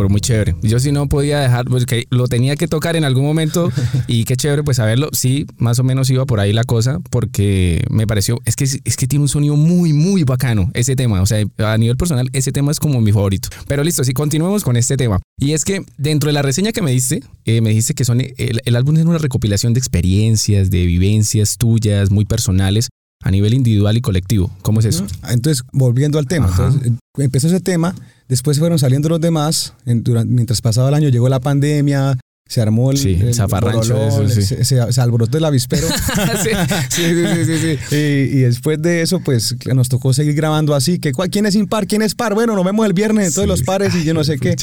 pero 0.00 0.08
muy 0.08 0.22
chévere. 0.22 0.56
Yo 0.62 0.80
sí 0.80 0.92
no 0.92 1.08
podía 1.10 1.40
dejar, 1.40 1.66
porque 1.66 2.06
lo 2.08 2.26
tenía 2.26 2.56
que 2.56 2.66
tocar 2.68 2.96
en 2.96 3.04
algún 3.04 3.24
momento 3.24 3.70
y 4.06 4.24
qué 4.24 4.34
chévere 4.34 4.62
pues 4.62 4.78
saberlo. 4.78 5.10
Sí, 5.12 5.44
más 5.58 5.78
o 5.78 5.84
menos 5.84 6.08
iba 6.08 6.24
por 6.24 6.40
ahí 6.40 6.54
la 6.54 6.64
cosa 6.64 7.00
porque 7.10 7.84
me 7.90 8.06
pareció, 8.06 8.40
es 8.46 8.56
que, 8.56 8.64
es 8.64 8.96
que 8.96 9.06
tiene 9.06 9.24
un 9.24 9.28
sonido 9.28 9.56
muy, 9.56 9.92
muy 9.92 10.24
bacano 10.24 10.70
ese 10.72 10.96
tema. 10.96 11.20
O 11.20 11.26
sea, 11.26 11.44
a 11.58 11.76
nivel 11.76 11.98
personal 11.98 12.30
ese 12.32 12.50
tema 12.50 12.72
es 12.72 12.80
como 12.80 13.02
mi 13.02 13.12
favorito. 13.12 13.50
Pero 13.68 13.84
listo, 13.84 14.02
sí, 14.02 14.14
continuemos 14.14 14.64
con 14.64 14.76
este 14.76 14.96
tema. 14.96 15.20
Y 15.38 15.52
es 15.52 15.66
que 15.66 15.84
dentro 15.98 16.28
de 16.28 16.32
la 16.32 16.40
reseña 16.40 16.72
que 16.72 16.80
me 16.80 16.92
diste, 16.92 17.22
eh, 17.44 17.60
me 17.60 17.68
dijiste 17.68 17.92
que 17.92 18.06
son, 18.06 18.22
el, 18.22 18.62
el 18.64 18.76
álbum 18.76 18.96
es 18.96 19.04
una 19.04 19.18
recopilación 19.18 19.74
de 19.74 19.80
experiencias, 19.80 20.70
de 20.70 20.86
vivencias 20.86 21.58
tuyas, 21.58 22.10
muy 22.10 22.24
personales 22.24 22.88
a 23.22 23.30
nivel 23.30 23.54
individual 23.54 23.96
y 23.96 24.00
colectivo. 24.00 24.50
¿Cómo 24.62 24.80
es 24.80 24.86
eso? 24.86 25.06
Entonces, 25.28 25.62
volviendo 25.72 26.18
al 26.18 26.26
tema, 26.26 26.48
entonces, 26.48 26.90
eh, 26.90 26.94
empezó 27.18 27.48
ese 27.48 27.60
tema, 27.60 27.94
después 28.28 28.58
fueron 28.58 28.78
saliendo 28.78 29.08
los 29.08 29.20
demás, 29.20 29.74
en- 29.86 30.02
durante- 30.02 30.32
mientras 30.32 30.60
pasaba 30.62 30.88
el 30.88 30.94
año 30.94 31.08
llegó 31.10 31.28
la 31.28 31.40
pandemia, 31.40 32.18
se 32.48 32.60
armó 32.60 32.90
el, 32.90 32.96
Sí, 32.98 33.10
el 33.20 33.32
zafarrancho 33.34 33.94
de 33.94 34.00
borolón, 34.06 34.26
eso, 34.26 34.34
sí. 34.40 34.42
se, 34.42 34.64
se- 34.64 34.92
se 34.92 35.00
alborotó 35.00 35.38
el 35.38 35.44
avispero. 35.44 35.86
sí, 36.42 36.50
sí, 36.90 37.02
sí, 37.04 37.44
sí, 37.44 37.58
sí. 37.90 37.94
y, 37.94 37.96
y 38.38 38.40
después 38.40 38.80
de 38.82 39.02
eso, 39.02 39.20
pues 39.20 39.54
nos 39.74 39.88
tocó 39.88 40.12
seguir 40.14 40.34
grabando 40.34 40.74
así, 40.74 40.98
que 40.98 41.12
¿cuál- 41.12 41.30
¿quién 41.30 41.46
es 41.46 41.54
impar? 41.54 41.86
¿Quién 41.86 42.02
es 42.02 42.14
par? 42.14 42.34
Bueno, 42.34 42.56
nos 42.56 42.64
vemos 42.64 42.84
el 42.86 42.92
viernes, 42.94 43.28
entonces 43.28 43.48
los 43.48 43.62
pares 43.62 43.94
y 43.94 44.02
yo 44.04 44.14
no 44.14 44.24
sé 44.24 44.38
qué. 44.38 44.56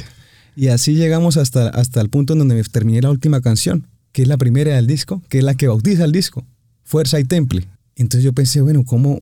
Y 0.55 0.69
así 0.69 0.95
llegamos 0.95 1.37
hasta, 1.37 1.69
hasta 1.69 2.01
el 2.01 2.09
punto 2.09 2.33
en 2.33 2.39
donde 2.39 2.55
me 2.55 2.63
terminé 2.63 3.01
la 3.03 3.11
última 3.11 3.39
canción, 3.41 3.85
que 4.11 4.23
es 4.23 4.27
la 4.27 4.37
primera 4.37 4.75
del 4.75 4.87
disco, 4.87 5.21
que 5.29 5.37
es 5.37 5.43
la 5.43 5.53
que 5.53 5.67
bautiza 5.67 6.03
el 6.03 6.11
disco, 6.11 6.43
Fuerza 6.83 7.19
y 7.19 7.23
Temple. 7.25 7.67
Entonces 7.97 8.23
yo 8.23 8.33
pensé, 8.33 8.61
bueno, 8.61 8.83
¿cómo, 8.85 9.19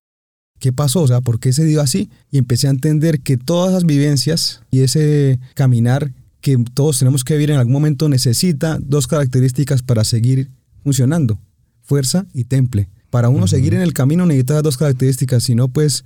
¿qué 0.59 0.71
pasó? 0.71 1.01
O 1.01 1.07
sea, 1.07 1.21
¿por 1.21 1.39
qué 1.39 1.53
se 1.53 1.65
dio 1.65 1.81
así? 1.81 2.09
Y 2.31 2.37
empecé 2.37 2.67
a 2.67 2.71
entender 2.71 3.21
que 3.21 3.37
todas 3.37 3.71
esas 3.71 3.85
vivencias 3.85 4.61
y 4.69 4.81
ese 4.81 5.39
caminar 5.55 6.11
que 6.41 6.57
todos 6.73 6.99
tenemos 6.99 7.23
que 7.23 7.33
vivir 7.33 7.51
en 7.51 7.57
algún 7.57 7.73
momento 7.73 8.07
necesita 8.07 8.77
dos 8.79 9.07
características 9.07 9.81
para 9.81 10.03
seguir 10.03 10.51
funcionando, 10.83 11.39
fuerza 11.81 12.27
y 12.33 12.43
temple. 12.43 12.87
Para 13.09 13.29
uno 13.29 13.47
seguir 13.47 13.73
en 13.73 13.81
el 13.81 13.93
camino 13.93 14.25
necesita 14.25 14.61
dos 14.61 14.77
características, 14.77 15.43
si 15.43 15.55
no, 15.55 15.69
pues 15.69 16.03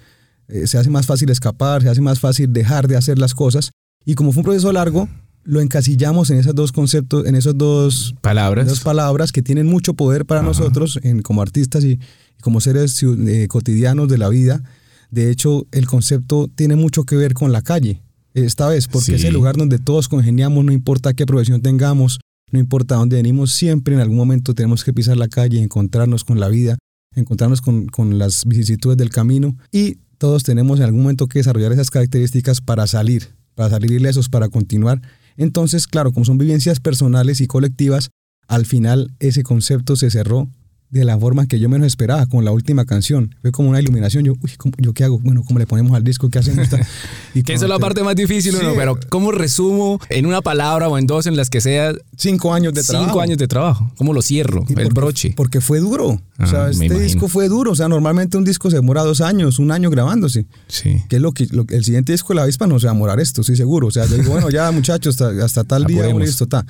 eh, 0.48 0.68
se 0.68 0.78
hace 0.78 0.90
más 0.90 1.06
fácil 1.06 1.30
escapar, 1.30 1.82
se 1.82 1.90
hace 1.90 2.02
más 2.02 2.20
fácil 2.20 2.54
dejar 2.54 2.88
de 2.88 2.96
hacer 2.96 3.20
las 3.20 3.34
cosas. 3.34 3.72
Y 4.06 4.16
como 4.16 4.32
fue 4.32 4.42
un 4.42 4.46
proceso 4.46 4.72
largo, 4.72 5.10
lo 5.44 5.62
encasillamos 5.62 6.30
en 6.30 6.38
esos 6.38 6.56
dos 6.56 6.72
conceptos, 6.72 7.26
en 7.26 7.36
esos 7.36 7.58
dos 7.58 8.16
Palabras. 8.22 8.68
dos 8.68 8.82
palabras 8.82 9.32
que 9.32 9.42
tienen 9.42 9.68
mucho 9.68 9.94
poder 9.94 10.26
para 10.26 10.42
nosotros 10.42 11.00
en, 11.04 11.22
como 11.22 11.42
artistas 11.42 11.84
y 11.84 12.00
como 12.42 12.62
seres 12.62 13.02
eh, 13.04 13.48
cotidianos 13.48 14.08
de 14.08 14.18
la 14.18 14.30
vida. 14.30 14.64
De 15.12 15.32
hecho, 15.32 15.68
el 15.72 15.88
concepto 15.88 16.50
tiene 16.54 16.76
mucho 16.76 17.04
que 17.04 17.16
ver 17.16 17.34
con 17.34 17.52
la 17.52 17.62
calle, 17.62 18.02
esta 18.34 18.68
vez, 18.68 18.88
porque 18.88 19.16
es 19.16 19.24
el 19.24 19.34
lugar 19.34 19.58
donde 19.58 19.80
todos 19.80 20.08
congeniamos, 20.08 20.64
no 20.64 20.72
importa 20.72 21.14
qué 21.14 21.26
profesión 21.26 21.62
tengamos, 21.62 22.20
no 22.52 22.60
importa 22.60 22.96
dónde 22.96 23.18
venimos, 23.18 23.52
siempre 23.54 23.96
en 23.96 24.02
algún 24.02 24.18
momento 24.18 24.54
tenemos 24.54 24.84
que 24.84 24.94
pisar 24.94 25.18
la 25.18 25.28
calle 25.28 25.62
encontrarnos 25.62 26.24
con 26.24 26.40
la 26.40 26.48
vida, 26.48 26.78
encontrarnos 27.16 27.62
con, 27.62 27.88
con 27.88 28.18
las 28.18 28.46
vicisitudes 28.46 28.98
del 28.98 29.10
camino 29.10 29.58
y 29.72 29.98
todos 30.18 30.44
tenemos 30.44 30.80
en 30.80 30.86
algún 30.86 31.02
momento 31.02 31.28
que 31.28 31.40
desarrollar 31.40 31.72
esas 31.72 31.90
características 31.90 32.62
para 32.62 32.88
salir, 32.88 33.30
para 33.56 33.70
salir 33.70 33.92
ilesos, 33.92 34.30
para 34.30 34.50
continuar. 34.50 35.02
Entonces, 35.38 35.88
claro, 35.88 36.12
como 36.12 36.26
son 36.26 36.38
vivencias 36.38 36.80
personales 36.80 37.42
y 37.42 37.48
colectivas, 37.48 38.10
al 38.48 38.66
final 38.66 39.14
ese 39.20 39.44
concepto 39.44 39.96
se 39.96 40.10
cerró 40.12 40.50
de 40.92 41.06
la 41.06 41.20
forma 41.20 41.46
que 41.46 41.60
yo 41.60 41.70
menos 41.70 41.86
esperaba 41.86 42.26
con 42.26 42.44
la 42.46 42.52
última 42.52 42.84
canción. 42.86 43.36
Fue 43.44 43.52
como 43.52 43.70
una 43.70 43.80
iluminación. 43.80 44.24
Yo, 44.24 44.34
uy, 44.42 44.52
¿cómo- 44.58 44.74
¿yo 44.80 44.92
qué 44.94 45.04
hago? 45.04 45.20
Bueno, 45.20 45.44
¿cómo 45.46 45.60
le 45.60 45.68
ponemos 45.68 45.92
al 45.96 46.04
disco? 46.04 46.30
¿Qué 46.30 46.40
hacemos? 46.40 46.68
Y 47.36 47.44
Que 47.44 47.54
esa 47.54 47.66
es 47.66 47.70
la 47.70 47.78
parte 47.78 48.02
más 48.04 48.16
difícil, 48.16 48.54
Sí. 48.54 48.58
uno, 48.62 48.74
pero 48.76 48.98
¿cómo 49.10 49.32
resumo 49.32 50.00
en 50.10 50.26
una 50.26 50.42
palabra 50.42 50.88
o 50.90 50.98
en 50.98 51.06
dos 51.06 51.28
en 51.28 51.36
las 51.38 51.52
que 51.52 51.62
sea 51.62 51.94
Cinco 52.18 52.56
años 52.56 52.74
de 52.74 52.84
trabajo. 52.84 53.06
cinco 53.12 53.22
años 53.22 53.38
de 53.38 53.48
trabajo? 53.48 53.92
¿Cómo 53.98 54.14
lo 54.14 54.24
cierro? 54.24 54.66
Y 54.68 54.72
El 54.74 54.86
porque- 54.86 54.90
broche. 55.00 55.34
Porque 55.38 55.62
fue 55.62 55.80
duro. 55.80 56.08
o 56.08 56.22
Ah, 56.40 56.48
sea, 56.48 56.70
este 56.72 56.86
imagino. 56.88 57.06
disco 57.06 57.28
fue 57.28 57.50
duro. 57.50 57.72
O 57.72 57.76
sea, 57.76 57.88
normalmente 57.88 58.38
un 58.38 58.44
disco 58.46 58.70
se 58.72 58.78
demora 58.78 59.04
dos 59.04 59.22
años, 59.22 59.60
un 59.60 59.72
año 59.72 59.92
grabándose. 59.92 60.46
Sí. 60.68 61.04
Que 61.08 61.18
es 61.18 61.22
lo 61.22 61.34
que 61.34 61.46
lo- 61.52 61.66
el 61.70 61.84
siguiente 61.86 62.14
disco 62.14 62.30
de 62.34 62.38
la 62.38 62.44
avispa 62.44 62.66
no 62.66 62.80
se 62.80 62.88
va 62.88 62.92
a 62.92 62.96
demorar 62.96 63.20
esto, 63.20 63.42
estoy 63.42 63.58
seguro. 63.58 63.88
O 63.88 63.92
sea, 63.92 64.06
yo 64.08 64.18
digo, 64.18 64.32
bueno, 64.32 64.50
ya 64.50 64.72
muchachos, 64.72 65.22
hasta, 65.22 65.46
hasta 65.46 65.64
tal 65.66 65.84
día, 65.86 66.08
listo, 66.16 66.46
está. 66.46 66.66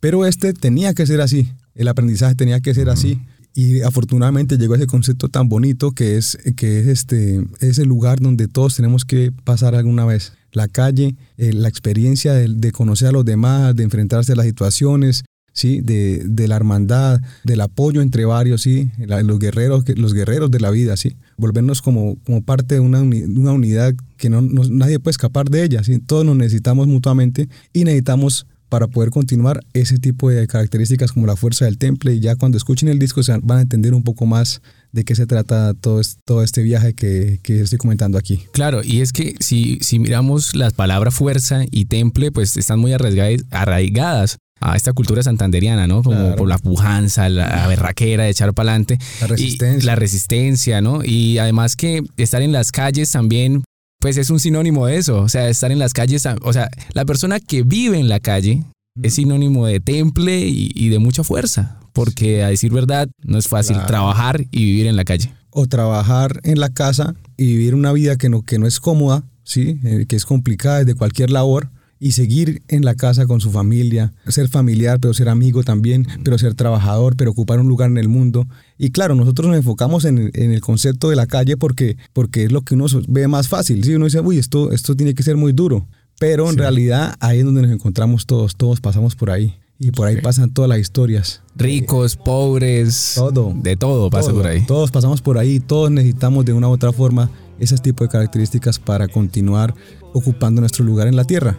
Pero 0.00 0.26
este 0.26 0.52
tenía 0.52 0.92
que 0.92 1.06
ser 1.06 1.20
así. 1.22 1.50
El 1.74 1.88
aprendizaje 1.88 2.34
tenía 2.34 2.60
que 2.60 2.74
ser 2.74 2.90
así. 2.90 3.18
Y 3.54 3.82
afortunadamente 3.82 4.56
llegó 4.56 4.74
ese 4.74 4.86
concepto 4.86 5.28
tan 5.28 5.48
bonito 5.48 5.92
que 5.92 6.16
es, 6.16 6.38
que 6.56 6.80
es 6.80 6.86
este, 6.86 7.44
ese 7.60 7.84
lugar 7.84 8.20
donde 8.20 8.48
todos 8.48 8.76
tenemos 8.76 9.04
que 9.04 9.30
pasar 9.44 9.74
alguna 9.74 10.04
vez. 10.06 10.32
La 10.52 10.68
calle, 10.68 11.16
eh, 11.36 11.52
la 11.52 11.68
experiencia 11.68 12.32
de, 12.34 12.72
conocer 12.72 13.08
a 13.08 13.12
los 13.12 13.24
demás, 13.24 13.74
de 13.76 13.82
enfrentarse 13.84 14.32
a 14.32 14.36
las 14.36 14.46
situaciones, 14.46 15.24
¿sí? 15.52 15.80
de, 15.82 16.22
de 16.26 16.48
la 16.48 16.56
hermandad, 16.56 17.20
del 17.44 17.60
apoyo 17.60 18.00
entre 18.02 18.24
varios, 18.24 18.62
¿sí? 18.62 18.90
La- 18.98 19.22
los, 19.22 19.38
guerreros, 19.38 19.84
los 19.96 20.14
guerreros 20.14 20.50
de 20.50 20.60
la 20.60 20.70
vida, 20.70 20.96
¿sí? 20.96 21.16
volvernos 21.36 21.82
como, 21.82 22.16
como 22.24 22.42
parte 22.42 22.76
de 22.76 22.80
una, 22.80 23.00
una 23.02 23.52
unidad 23.52 23.94
que 24.16 24.30
no, 24.30 24.40
no- 24.40 24.64
nadie 24.68 24.98
puede 24.98 25.12
escapar 25.12 25.48
de 25.50 25.64
ella. 25.64 25.82
¿sí? 25.84 25.98
Todos 26.00 26.24
nos 26.24 26.36
necesitamos 26.36 26.86
mutuamente 26.86 27.48
y 27.72 27.84
necesitamos 27.84 28.46
para 28.72 28.86
poder 28.88 29.10
continuar 29.10 29.60
ese 29.74 29.98
tipo 29.98 30.30
de 30.30 30.46
características 30.46 31.12
como 31.12 31.26
la 31.26 31.36
fuerza 31.36 31.66
del 31.66 31.76
temple 31.76 32.14
y 32.14 32.20
ya 32.20 32.36
cuando 32.36 32.56
escuchen 32.56 32.88
el 32.88 32.98
disco 32.98 33.22
se 33.22 33.36
van 33.42 33.58
a 33.58 33.60
entender 33.60 33.92
un 33.92 34.02
poco 34.02 34.24
más 34.24 34.62
de 34.92 35.04
qué 35.04 35.14
se 35.14 35.26
trata 35.26 35.74
todo, 35.74 36.00
todo 36.24 36.42
este 36.42 36.62
viaje 36.62 36.94
que, 36.94 37.38
que 37.42 37.60
estoy 37.60 37.76
comentando 37.78 38.16
aquí. 38.16 38.44
Claro, 38.54 38.80
y 38.82 39.02
es 39.02 39.12
que 39.12 39.34
si, 39.40 39.76
si 39.82 39.98
miramos 39.98 40.56
las 40.56 40.72
palabras 40.72 41.12
fuerza 41.12 41.64
y 41.70 41.84
temple, 41.84 42.32
pues 42.32 42.56
están 42.56 42.78
muy 42.78 42.94
arraigadas, 42.94 43.44
arraigadas 43.50 44.38
a 44.62 44.74
esta 44.74 44.94
cultura 44.94 45.22
santanderiana, 45.22 45.86
¿no? 45.86 46.02
Como 46.02 46.16
Claro. 46.16 46.36
por 46.36 46.48
la 46.48 46.56
pujanza, 46.56 47.28
la 47.28 47.66
berraquera 47.66 48.24
de 48.24 48.30
echar 48.30 48.54
para 48.54 48.70
adelante. 48.70 48.96
La 49.20 49.26
resistencia. 49.26 49.82
Y 49.82 49.86
la 49.86 49.96
resistencia, 49.96 50.80
¿no? 50.80 51.04
Y 51.04 51.36
además 51.36 51.76
que 51.76 52.02
estar 52.16 52.40
en 52.40 52.52
las 52.52 52.72
calles 52.72 53.10
también, 53.10 53.64
pues 54.02 54.16
es 54.18 54.28
un 54.30 54.40
sinónimo 54.40 54.86
de 54.86 54.96
eso. 54.98 55.20
O 55.22 55.28
sea, 55.30 55.48
estar 55.48 55.72
en 55.72 55.78
las 55.78 55.94
calles, 55.94 56.26
o 56.42 56.52
sea, 56.52 56.68
la 56.92 57.04
persona 57.06 57.40
que 57.40 57.62
vive 57.62 57.98
en 57.98 58.08
la 58.08 58.20
calle 58.20 58.64
es 59.02 59.14
sinónimo 59.14 59.66
de 59.66 59.80
temple 59.80 60.40
y, 60.40 60.70
y 60.74 60.88
de 60.90 60.98
mucha 60.98 61.22
fuerza. 61.24 61.78
Porque 61.94 62.42
a 62.42 62.48
decir 62.48 62.72
verdad, 62.72 63.08
no 63.22 63.38
es 63.38 63.48
fácil 63.48 63.74
Claro. 63.76 63.88
trabajar 63.88 64.44
y 64.50 64.64
vivir 64.64 64.86
en 64.88 64.96
la 64.96 65.04
calle. 65.04 65.32
o 65.54 65.66
trabajar 65.66 66.40
en 66.44 66.58
la 66.60 66.70
casa 66.70 67.14
y 67.36 67.44
vivir 67.46 67.74
una 67.74 67.92
vida 67.92 68.16
que 68.16 68.28
no, 68.30 68.40
que 68.42 68.58
no 68.58 68.66
es 68.66 68.80
cómoda, 68.80 69.22
¿sí? 69.44 69.78
Eh, 69.84 70.06
que 70.08 70.16
es 70.16 70.24
complicada 70.24 70.78
desde 70.78 70.94
cualquier 70.94 71.30
labor 71.30 71.68
y 72.04 72.12
seguir 72.12 72.62
en 72.66 72.84
la 72.84 72.96
casa 72.96 73.26
con 73.26 73.40
su 73.40 73.52
familia, 73.52 74.12
ser 74.26 74.48
familiar, 74.48 74.98
pero 74.98 75.14
ser 75.14 75.28
amigo 75.28 75.62
también, 75.62 76.04
pero 76.24 76.36
ser 76.36 76.54
trabajador, 76.54 77.14
pero 77.16 77.30
ocupar 77.30 77.60
un 77.60 77.68
lugar 77.68 77.90
en 77.90 77.96
el 77.98 78.08
mundo. 78.08 78.44
Y 78.76 78.90
claro, 78.90 79.14
nosotros 79.14 79.46
nos 79.46 79.56
enfocamos 79.56 80.04
en, 80.04 80.30
en 80.34 80.50
el 80.52 80.60
concepto 80.60 81.10
de 81.10 81.14
la 81.16 81.26
calle 81.26 81.56
porque, 81.56 81.96
porque 82.12 82.42
es 82.44 82.50
lo 82.50 82.62
que 82.62 82.74
uno 82.74 82.86
ve 83.06 83.28
más 83.28 83.46
fácil. 83.46 83.84
¿sí? 83.84 83.94
Uno 83.94 84.06
dice, 84.06 84.18
uy, 84.20 84.38
esto, 84.38 84.72
esto 84.72 84.96
tiene 84.96 85.14
que 85.14 85.22
ser 85.22 85.36
muy 85.36 85.52
duro. 85.52 85.86
Pero 86.18 86.46
en 86.46 86.54
Sí. 86.54 86.58
realidad 86.58 87.14
ahí 87.20 87.38
es 87.38 87.44
donde 87.44 87.62
nos 87.62 87.70
encontramos 87.70 88.26
todos, 88.26 88.56
todos 88.56 88.80
pasamos 88.80 89.14
por 89.14 89.30
ahí. 89.30 89.54
Y 89.78 89.92
por 89.92 90.08
ahí 90.08 90.16
Sí. 90.16 90.22
pasan 90.22 90.52
todas 90.52 90.68
las 90.68 90.78
historias. 90.80 91.42
Ricos, 91.54 92.16
pobres, 92.16 93.12
Todo. 93.14 93.52
de 93.62 93.76
todo 93.76 94.10
pasa 94.10 94.30
Todo, 94.30 94.38
por 94.42 94.46
ahí. 94.50 94.64
Todos 94.66 94.90
pasamos 94.90 95.22
por 95.22 95.38
ahí, 95.38 95.60
todos 95.60 95.90
necesitamos 95.90 96.44
de 96.44 96.52
una 96.52 96.68
u 96.68 96.72
otra 96.72 96.92
forma 96.92 97.30
ese 97.60 97.76
tipo 97.78 98.02
de 98.04 98.10
características 98.10 98.78
para 98.80 99.06
continuar 99.08 99.74
ocupando 100.12 100.60
nuestro 100.60 100.84
lugar 100.84 101.06
en 101.08 101.14
la 101.16 101.24
tierra. 101.24 101.58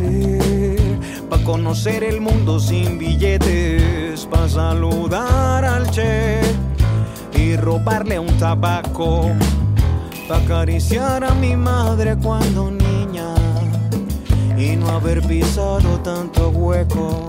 Nacer, 0.00 1.26
para 1.28 1.44
conocer 1.44 2.04
el 2.04 2.20
mundo 2.20 2.60
sin 2.60 2.98
billetes, 2.98 4.26
para 4.26 4.48
saludar 4.48 5.64
al 5.64 5.90
che 5.90 6.40
y 7.34 7.56
robarle 7.56 8.18
un 8.18 8.36
tabaco, 8.38 9.30
para 10.28 10.42
acariciar 10.42 11.24
a 11.24 11.34
mi 11.34 11.56
madre 11.56 12.16
cuando 12.16 12.70
niña 12.70 13.34
y 14.58 14.76
no 14.76 14.88
haber 14.88 15.22
pisado 15.22 16.00
tanto 16.00 16.50
hueco. 16.50 17.26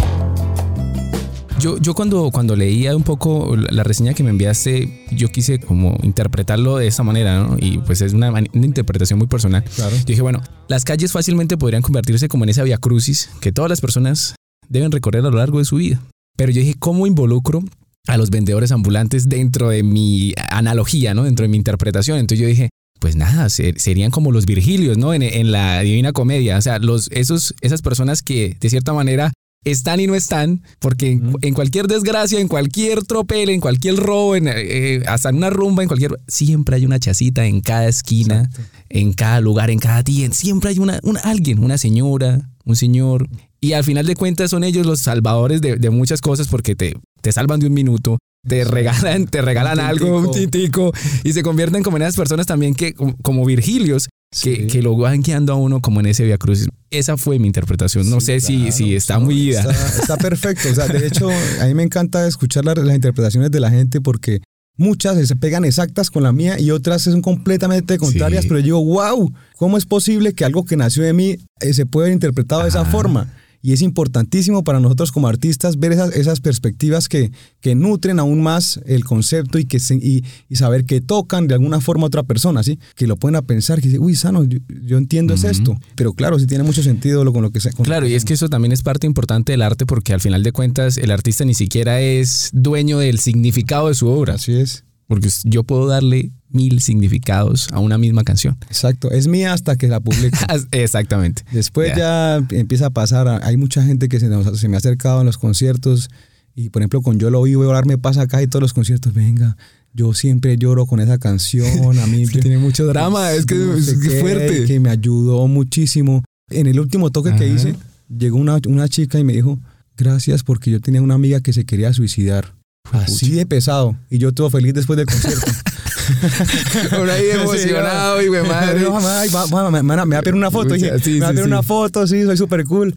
Yo, 1.60 1.80
yo 1.80 1.96
cuando, 1.96 2.30
cuando 2.32 2.56
leía 2.56 2.96
un 2.96 3.02
poco 3.02 3.56
la 3.56 3.84
reseña 3.84 4.14
que 4.14 4.24
me 4.24 4.30
enviaste, 4.30 5.06
yo 5.12 5.30
quise 5.30 5.60
como 5.60 5.98
interpretarlo 6.04 6.78
de 6.78 6.86
esa 6.88 7.02
manera, 7.02 7.40
¿no? 7.40 7.58
Y 7.60 7.80
pues 7.80 8.02
es 8.02 8.14
una, 8.14 8.32
interpretación 8.54 9.18
muy 9.18 9.28
personal. 9.28 9.64
Claro. 9.76 9.96
Yo 9.96 10.04
dije, 10.06 10.22
bueno, 10.22 10.42
las 10.68 10.86
calles 10.86 11.12
fácilmente 11.12 11.58
podrían 11.58 11.82
convertirse 11.82 12.28
como 12.28 12.44
en 12.44 12.50
esa 12.50 12.64
vía 12.64 12.78
crucis 12.78 13.30
que 13.42 13.52
todas 13.52 13.70
las 13.70 13.82
personas 13.82 14.36
deben 14.70 14.92
recorrer 14.92 15.26
a 15.26 15.30
lo 15.32 15.38
largo 15.38 15.58
de 15.58 15.66
su 15.66 15.78
vida. 15.78 16.00
Pero 16.38 16.52
yo 16.52 16.62
dije, 16.62 16.76
¿cómo 16.78 17.08
involucro 17.08 17.64
a 18.08 18.18
los 18.18 18.30
vendedores 18.30 18.72
ambulantes 18.72 19.28
dentro 19.28 19.70
de 19.70 19.82
mi 19.82 20.34
analogía, 20.52 21.16
¿no? 21.16 21.24
Dentro 21.24 21.44
de 21.44 21.50
mi 21.50 21.58
interpretación. 21.58 22.20
Entonces 22.20 22.40
yo 22.40 22.48
dije, 22.48 22.70
pues 23.00 23.16
nada, 23.16 23.50
ser- 23.50 23.80
serían 23.80 24.12
como 24.12 24.32
los 24.32 24.46
Virgilios, 24.46 25.00
¿no? 25.00 25.12
En, 25.12 25.24
en 25.24 25.52
la 25.52 25.82
Divina 25.82 26.14
Comedia. 26.14 26.58
O 26.58 26.62
sea, 26.62 26.78
los, 26.78 27.10
esos, 27.12 27.56
esas 27.62 27.82
personas 27.82 28.22
que 28.22 28.56
de 28.60 28.70
cierta 28.70 28.94
manera 28.94 29.34
están 29.64 30.00
y 30.00 30.08
no 30.08 30.16
están, 30.16 30.62
porque 30.80 31.20
en, 31.42 31.54
cualquier 31.54 31.88
desgracia, 31.88 32.40
en 32.40 32.48
cualquier 32.48 33.04
tropel, 33.04 33.50
en 33.50 33.60
cualquier 33.60 33.96
robo, 33.98 34.36
en, 34.36 34.48
eh, 34.48 35.04
hasta 35.08 35.30
en 35.30 35.36
una 35.38 35.50
rumba, 35.50 35.84
en 35.84 35.88
cualquier... 35.90 36.12
Siempre 36.28 36.78
hay 36.78 36.86
una 36.86 37.00
chacita 37.00 37.46
en 37.46 37.60
cada 37.62 37.88
esquina, 37.88 38.44
Exacto. 38.50 38.62
en 38.90 39.14
cada 39.14 39.42
lugar, 39.42 39.70
en 39.70 39.80
cada 39.80 40.04
día. 40.04 40.32
Siempre 40.32 40.70
hay 40.70 40.80
una, 40.80 41.00
una- 41.04 41.20
alguien, 41.22 41.60
una 41.64 41.78
señora, 41.78 42.50
un 42.64 42.76
señor. 42.76 43.28
Y 43.60 43.74
al 43.74 43.84
final 43.84 44.06
de 44.06 44.16
cuentas 44.16 44.52
son 44.52 44.64
ellos 44.64 44.86
los 44.86 45.00
salvadores 45.02 45.62
de, 45.62 45.76
de 45.76 45.90
muchas 45.90 46.22
cosas 46.22 46.48
porque 46.48 46.76
te, 46.76 46.94
te 47.22 47.32
salvan 47.32 47.60
de 47.60 47.68
un 47.68 47.74
minuto, 47.74 48.20
te 48.48 48.63
regalan, 48.63 49.25
te 49.27 49.42
regalan 49.42 49.80
Un 49.80 49.86
algo, 49.86 50.18
un 50.20 50.32
tintico. 50.32 50.92
y 51.24 51.34
se 51.34 51.44
convierten 51.44 51.84
como 51.84 51.98
en 51.98 52.04
esas 52.04 52.16
personas 52.16 52.46
también 52.46 52.74
que, 52.75 52.94
como, 53.22 53.46
Virgilios, 53.46 54.08
que, 54.32 54.56
Sí. 54.56 54.68
que 54.68 54.82
lo 54.82 54.96
van 54.98 55.22
guiando 55.22 55.54
a 55.54 55.56
uno 55.56 55.80
como 55.82 56.00
en 56.00 56.08
ese 56.08 56.24
Via 56.25 56.38
Crucis. 56.38 56.68
Esa 56.92 57.18
fue 57.18 57.39
mi 57.39 57.48
interpretación. 57.48 58.10
No 58.10 58.20
Sí, 58.20 58.25
sé 58.27 58.42
si, 58.42 58.58
claro. 58.58 58.72
si 58.74 58.96
está 58.96 59.13
No, 59.20 59.25
muy 59.25 59.50
ida. 59.50 59.62
Está, 59.62 59.72
está 60.01 60.18
perfecto. 60.18 60.70
O 60.70 60.75
sea, 60.75 60.88
de 60.88 61.08
hecho, 61.08 61.30
a 61.62 61.66
mí 61.66 61.74
me 61.74 61.84
encanta 61.84 62.27
escuchar 62.27 62.66
la- 62.66 62.75
las 62.75 62.96
interpretaciones 62.96 63.51
de 63.51 63.60
la 63.60 63.70
gente 63.70 64.01
porque 64.01 64.42
muchas 64.77 65.27
se 65.27 65.36
pegan 65.36 65.66
exactas 65.66 66.12
con 66.12 66.24
la 66.24 66.32
mía 66.32 66.60
y 66.60 66.72
otras 66.72 67.01
son 67.01 67.22
completamente 67.22 67.98
contrarias, 67.98 68.44
Sí. 68.44 68.48
pero 68.50 68.60
yo 68.60 68.66
digo, 68.66 68.86
wow, 68.86 69.34
¿cómo 69.56 69.77
es 69.77 69.86
posible 69.86 70.34
que 70.34 70.46
algo 70.46 70.66
que 70.66 70.75
nació 70.77 71.04
de 71.04 71.13
mí 71.13 71.38
eh, 71.62 71.74
se 71.74 71.86
pueda 71.86 72.06
haber 72.06 72.13
interpretado 72.13 72.63
de 72.63 72.70
esa 72.70 72.86
forma? 72.86 73.34
Y 73.62 73.74
es 73.74 73.82
importantísimo 73.82 74.64
para 74.64 74.80
nosotros 74.80 75.12
como 75.12 75.28
artistas 75.28 75.78
ver 75.78 75.92
esas, 75.92 76.16
esas 76.16 76.40
perspectivas 76.42 77.10
que, 77.10 77.32
que 77.60 77.76
nutren 77.76 78.20
aún 78.20 78.42
más 78.42 78.80
el 78.86 79.04
concepto 79.04 79.60
y, 79.60 79.66
que 79.66 79.80
se- 79.80 79.96
y, 79.96 80.24
y 80.48 80.56
saber 80.56 80.86
que 80.86 81.02
tocan 81.02 81.48
de 81.48 81.56
alguna 81.56 81.82
forma 81.82 82.04
a 82.04 82.08
otra 82.08 82.24
persona, 82.24 82.64
¿sí? 82.64 82.80
Que 82.96 83.08
lo 83.08 83.18
pueden 83.18 83.36
a 83.36 83.42
pensar, 83.42 83.82
que 83.82 83.88
dice, 83.88 84.00
uy, 84.00 84.16
sano, 84.16 84.44
yo, 84.44 84.60
yo 84.84 84.98
entiendo 84.98 85.34
es 85.34 85.44
esto. 85.44 85.76
Pero 85.96 86.14
claro, 86.14 86.38
sí 86.40 86.46
tiene 86.48 86.64
mucho 86.64 86.84
sentido 86.84 87.24
lo, 87.24 87.34
con 87.34 87.42
lo 87.42 87.52
que 87.52 87.60
se... 87.60 87.72
Claro, 87.74 88.08
y 88.08 88.14
es 88.14 88.26
que 88.26 88.34
eso 88.34 88.48
también 88.50 88.72
es 88.72 88.84
parte 88.84 89.08
importante 89.08 89.52
del 89.54 89.62
arte 89.62 89.86
porque 89.86 90.14
al 90.14 90.22
final 90.22 90.44
de 90.44 90.52
cuentas 90.52 90.98
el 90.98 91.12
artista 91.12 91.44
ni 91.46 91.54
siquiera 91.54 92.00
es 92.02 92.50
dueño 92.54 93.00
del 93.00 93.20
significado 93.20 93.88
de 93.90 93.96
su 93.96 94.08
obra. 94.08 94.36
Así 94.36 94.54
es. 94.54 94.84
Porque 95.08 95.30
yo 95.46 95.64
puedo 95.64 95.88
darle 95.88 96.32
mil 96.50 96.82
significados 96.82 97.68
a 97.72 97.80
una 97.80 97.98
misma 97.98 98.24
canción. 98.24 98.58
Exacto, 98.68 99.10
es 99.12 99.28
mía 99.28 99.54
hasta 99.54 99.76
que 99.78 99.88
la 99.88 100.00
publico. 100.00 100.38
Exactamente. 100.72 101.44
Después 101.52 101.90
Ya. 101.90 102.40
ya 102.50 102.58
empieza 102.58 102.88
a 102.88 102.90
pasar, 102.90 103.28
hay 103.44 103.58
mucha 103.58 103.84
gente 103.84 104.10
que 104.10 104.20
se, 104.20 104.28
nos- 104.28 104.60
se 104.60 104.68
me 104.68 104.76
ha 104.76 104.80
acercado 104.80 105.22
en 105.22 105.26
los 105.26 105.38
conciertos 105.38 106.10
y 106.56 106.70
por 106.70 106.82
ejemplo 106.82 107.02
con 107.02 107.20
Yo 107.20 107.30
lo 107.30 107.42
vivo, 107.44 107.64
ahora 107.64 107.84
me 107.86 107.98
pasa 107.98 108.22
acá 108.22 108.42
y 108.42 108.48
todos 108.48 108.62
los 108.62 108.74
conciertos, 108.74 109.14
venga, 109.14 109.56
yo 109.94 110.14
siempre 110.14 110.58
lloro 110.58 110.86
con 110.86 111.00
esa 111.00 111.18
canción. 111.18 112.00
A 112.00 112.08
mí 112.08 112.26
tiene 112.42 112.58
mucho 112.58 112.86
drama, 112.86 113.32
es 113.32 113.46
que 113.46 113.56
no 113.56 113.76
es 113.76 113.96
qué, 114.02 114.20
fuerte. 114.22 114.66
Que 114.66 114.80
me 114.80 114.90
ayudó 114.90 115.48
muchísimo. 115.48 116.24
En 116.50 116.68
el 116.68 116.80
último 116.80 117.12
toque 117.12 117.36
que 117.36 117.48
hice, 117.48 117.76
llegó 118.10 118.38
una, 118.38 118.60
una 118.68 118.88
chica 118.90 119.20
y 119.20 119.24
me 119.24 119.34
dijo, 119.34 119.60
gracias 119.98 120.44
porque 120.44 120.72
yo 120.72 120.80
tenía 120.82 121.02
una 121.02 121.16
amiga 121.16 121.40
que 121.42 121.54
se 121.54 121.66
quería 121.66 121.94
suicidar. 121.94 122.56
Así 122.91 123.32
de 123.32 123.46
pesado. 123.46 123.96
Y 124.10 124.17
yo 124.17 124.32
todo 124.34 124.50
feliz 124.50 124.74
después 124.74 124.98
del 124.98 125.06
concierto. 125.06 125.46
Por 126.98 127.10
ahí 127.10 127.29
emocionado, 127.32 128.22
y 128.22 128.27
güey, 128.27 128.41
madre. 128.48 128.79
No, 128.82 128.98
ay, 128.98 129.29
va- 129.29 129.46
va- 129.48 129.72
me, 129.72 129.84
me 129.84 129.96
va 129.96 130.17
a 130.20 130.22
pedir 130.22 130.36
una 130.36 130.51
foto. 130.51 130.74
Dije, 130.74 130.91
Sí, 131.00 131.15
me 131.15 131.20
va 131.22 131.27
a 131.27 131.29
sí, 131.29 131.34
pedir 131.36 131.46
sí. 131.46 131.51
una 131.51 131.63
foto, 131.63 132.08
sí, 132.08 132.24
soy 132.24 132.38
súper 132.38 132.63
cool. 132.65 132.94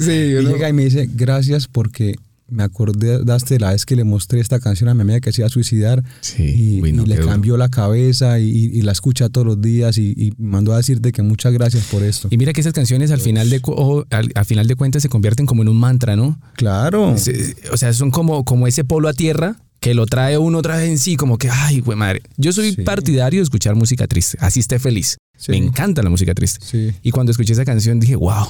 Sí, 0.00 0.10
Y 0.10 0.42
llega 0.44 0.68
y 0.68 0.72
me 0.72 0.84
dice, 0.84 1.08
gracias 1.12 1.68
porque 1.68 2.16
me 2.48 2.62
acordaste 2.62 3.54
de 3.54 3.60
la 3.60 3.70
vez 3.72 3.86
que 3.86 3.96
le 3.96 4.04
mostré 4.04 4.40
esta 4.40 4.60
canción 4.60 4.88
a 4.90 4.94
mi 4.94 5.00
amiga 5.00 5.20
que 5.20 5.32
se 5.32 5.40
iba 5.40 5.46
a 5.46 5.50
suicidar 5.50 6.02
Sí, 6.20 6.42
y, 6.44 6.82
uy, 6.82 6.92
no, 6.92 7.04
y 7.04 7.06
le 7.06 7.16
cambió 7.16 7.56
la 7.56 7.68
cabeza 7.68 8.38
y, 8.38 8.82
la 8.82 8.92
escucha 8.92 9.28
todos 9.30 9.46
los 9.46 9.60
días 9.62 9.96
y, 9.98 10.12
y 10.16 10.32
mandó 10.38 10.72
a 10.74 10.76
decirte 10.76 11.10
que 11.12 11.22
muchas 11.22 11.52
gracias 11.54 11.84
por 11.86 12.02
esto. 12.02 12.28
Y 12.30 12.36
mira 12.36 12.52
que 12.52 12.60
esas 12.60 12.72
canciones 12.74 13.10
al 13.10 13.20
final 13.20 13.48
de 13.48 13.60
o 13.64 14.04
al, 14.10 14.30
al 14.34 14.44
final 14.44 14.66
de 14.66 14.74
cuentas 14.76 15.02
se 15.02 15.08
convierten 15.08 15.46
como 15.46 15.62
en 15.62 15.68
un 15.68 15.76
mantra, 15.78 16.16
¿no? 16.16 16.38
Claro. 16.56 17.16
Se- 17.16 17.56
O 17.72 17.76
sea, 17.78 17.92
son 17.94 18.10
como, 18.10 18.44
como 18.44 18.66
ese 18.66 18.84
polo 18.84 19.08
a 19.08 19.14
tierra 19.14 19.56
que 19.80 19.94
lo 19.94 20.06
trae 20.06 20.38
uno 20.38 20.58
otra 20.58 20.76
vez 20.78 20.88
en 20.88 20.98
sí, 20.98 21.16
como 21.16 21.36
que, 21.38 21.48
ay, 21.50 21.80
güey, 21.80 21.96
madre. 21.98 22.22
Yo 22.36 22.52
soy 22.52 22.72
Sí. 22.74 22.82
partidario 22.82 23.40
de 23.40 23.44
escuchar 23.44 23.74
música 23.74 24.06
triste, 24.06 24.36
así 24.40 24.60
esté 24.60 24.78
feliz. 24.78 25.16
Sí. 25.36 25.52
Me 25.52 25.56
encanta 25.58 26.02
la 26.02 26.10
música 26.10 26.34
triste. 26.34 26.94
Y 27.02 27.10
cuando 27.10 27.32
escuché 27.32 27.52
esa 27.54 27.64
canción 27.64 28.00
dije, 28.00 28.16
wow, 28.16 28.46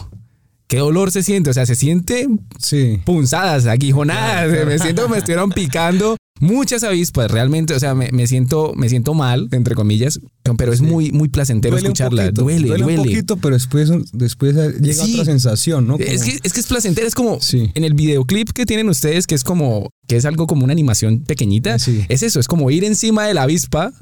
qué 0.66 0.78
dolor 0.78 1.10
se 1.10 1.22
siente. 1.22 1.50
O 1.50 1.54
sea, 1.54 1.66
se 1.66 1.74
siente 1.74 2.28
sí. 2.58 3.00
punzadas, 3.04 3.66
aguijonadas. 3.66 4.66
Me 4.66 4.78
siento 4.78 5.04
que 5.04 5.08
me 5.08 5.18
estuvieron 5.18 5.50
picando 5.50 6.16
muchas 6.40 6.82
avispas. 6.84 7.30
Realmente, 7.30 7.74
o 7.74 7.80
sea, 7.80 7.94
me, 7.94 8.10
me 8.12 8.26
siento, 8.26 8.72
me 8.74 8.88
siento 8.88 9.14
mal, 9.14 9.48
entre 9.52 9.74
comillas, 9.74 10.20
pero 10.58 10.72
es 10.72 10.80
Sí. 10.80 10.84
muy, 10.84 11.10
muy 11.12 11.28
placentero 11.28 11.74
Duele 11.76 11.88
escucharla. 11.88 12.22
poquito, 12.24 12.42
duele, 12.42 12.68
duele. 12.68 12.84
un 12.84 12.96
poquito, 12.96 13.36
pero 13.36 13.54
después, 13.54 13.90
después 14.12 14.54
llega 14.80 15.04
Sí. 15.04 15.12
otra 15.14 15.24
sensación, 15.26 15.86
¿no? 15.86 15.96
Es 15.98 16.22
que, 16.24 16.38
es 16.42 16.52
que 16.52 16.60
es 16.60 16.66
placentero, 16.66 17.06
es 17.06 17.14
como 17.14 17.40
Sí. 17.40 17.70
en 17.74 17.84
el 17.84 17.94
videoclip 17.94 18.50
que 18.50 18.66
tienen 18.66 18.88
ustedes, 18.88 19.26
que 19.26 19.34
es 19.34 19.44
como, 19.44 19.90
que 20.06 20.16
es 20.16 20.24
algo 20.26 20.46
como 20.46 20.64
una 20.64 20.72
animación 20.72 21.20
pequeñita, 21.20 21.78
Sí. 21.78 22.04
es 22.08 22.22
eso, 22.22 22.40
es 22.40 22.46
como 22.48 22.70
ir 22.70 22.84
encima 22.84 23.26
de 23.26 23.32
la 23.34 23.44
avispa, 23.44 23.92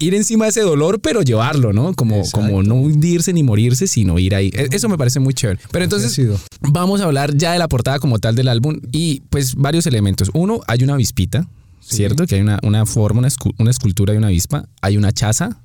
ir 0.00 0.14
encima 0.14 0.46
de 0.46 0.50
ese 0.50 0.62
dolor, 0.62 1.00
pero 1.00 1.22
llevarlo, 1.22 1.72
¿no? 1.72 1.94
Como, 1.94 2.16
Exacto. 2.16 2.40
como 2.40 2.62
no 2.62 2.74
hundirse 2.76 3.32
ni 3.32 3.42
morirse, 3.42 3.86
sino 3.86 4.18
ir 4.18 4.34
ahí. 4.34 4.50
E- 4.54 4.68
Eso 4.72 4.88
me 4.88 4.96
parece 4.98 5.20
muy 5.20 5.34
chévere. 5.34 5.60
Pero 5.70 5.84
entonces, 5.84 6.18
vamos 6.60 7.00
a 7.00 7.04
hablar 7.04 7.36
ya 7.36 7.52
de 7.52 7.58
la 7.58 7.68
portada 7.68 7.98
como 8.00 8.18
tal 8.18 8.34
del 8.34 8.48
álbum 8.48 8.80
y 8.92 9.20
pues 9.30 9.54
varios 9.54 9.86
elementos. 9.86 10.30
Uno, 10.34 10.60
hay 10.66 10.82
una 10.82 10.94
avispita, 10.94 11.48
Sí. 11.90 11.96
¿cierto? 11.96 12.26
Que 12.26 12.36
hay 12.36 12.40
una, 12.40 12.58
una 12.62 12.86
forma, 12.86 13.18
una, 13.18 13.28
una 13.58 13.70
escultura 13.70 14.12
de 14.12 14.18
una 14.18 14.28
avispa, 14.28 14.66
hay 14.80 14.96
una 14.96 15.12
chaza 15.12 15.60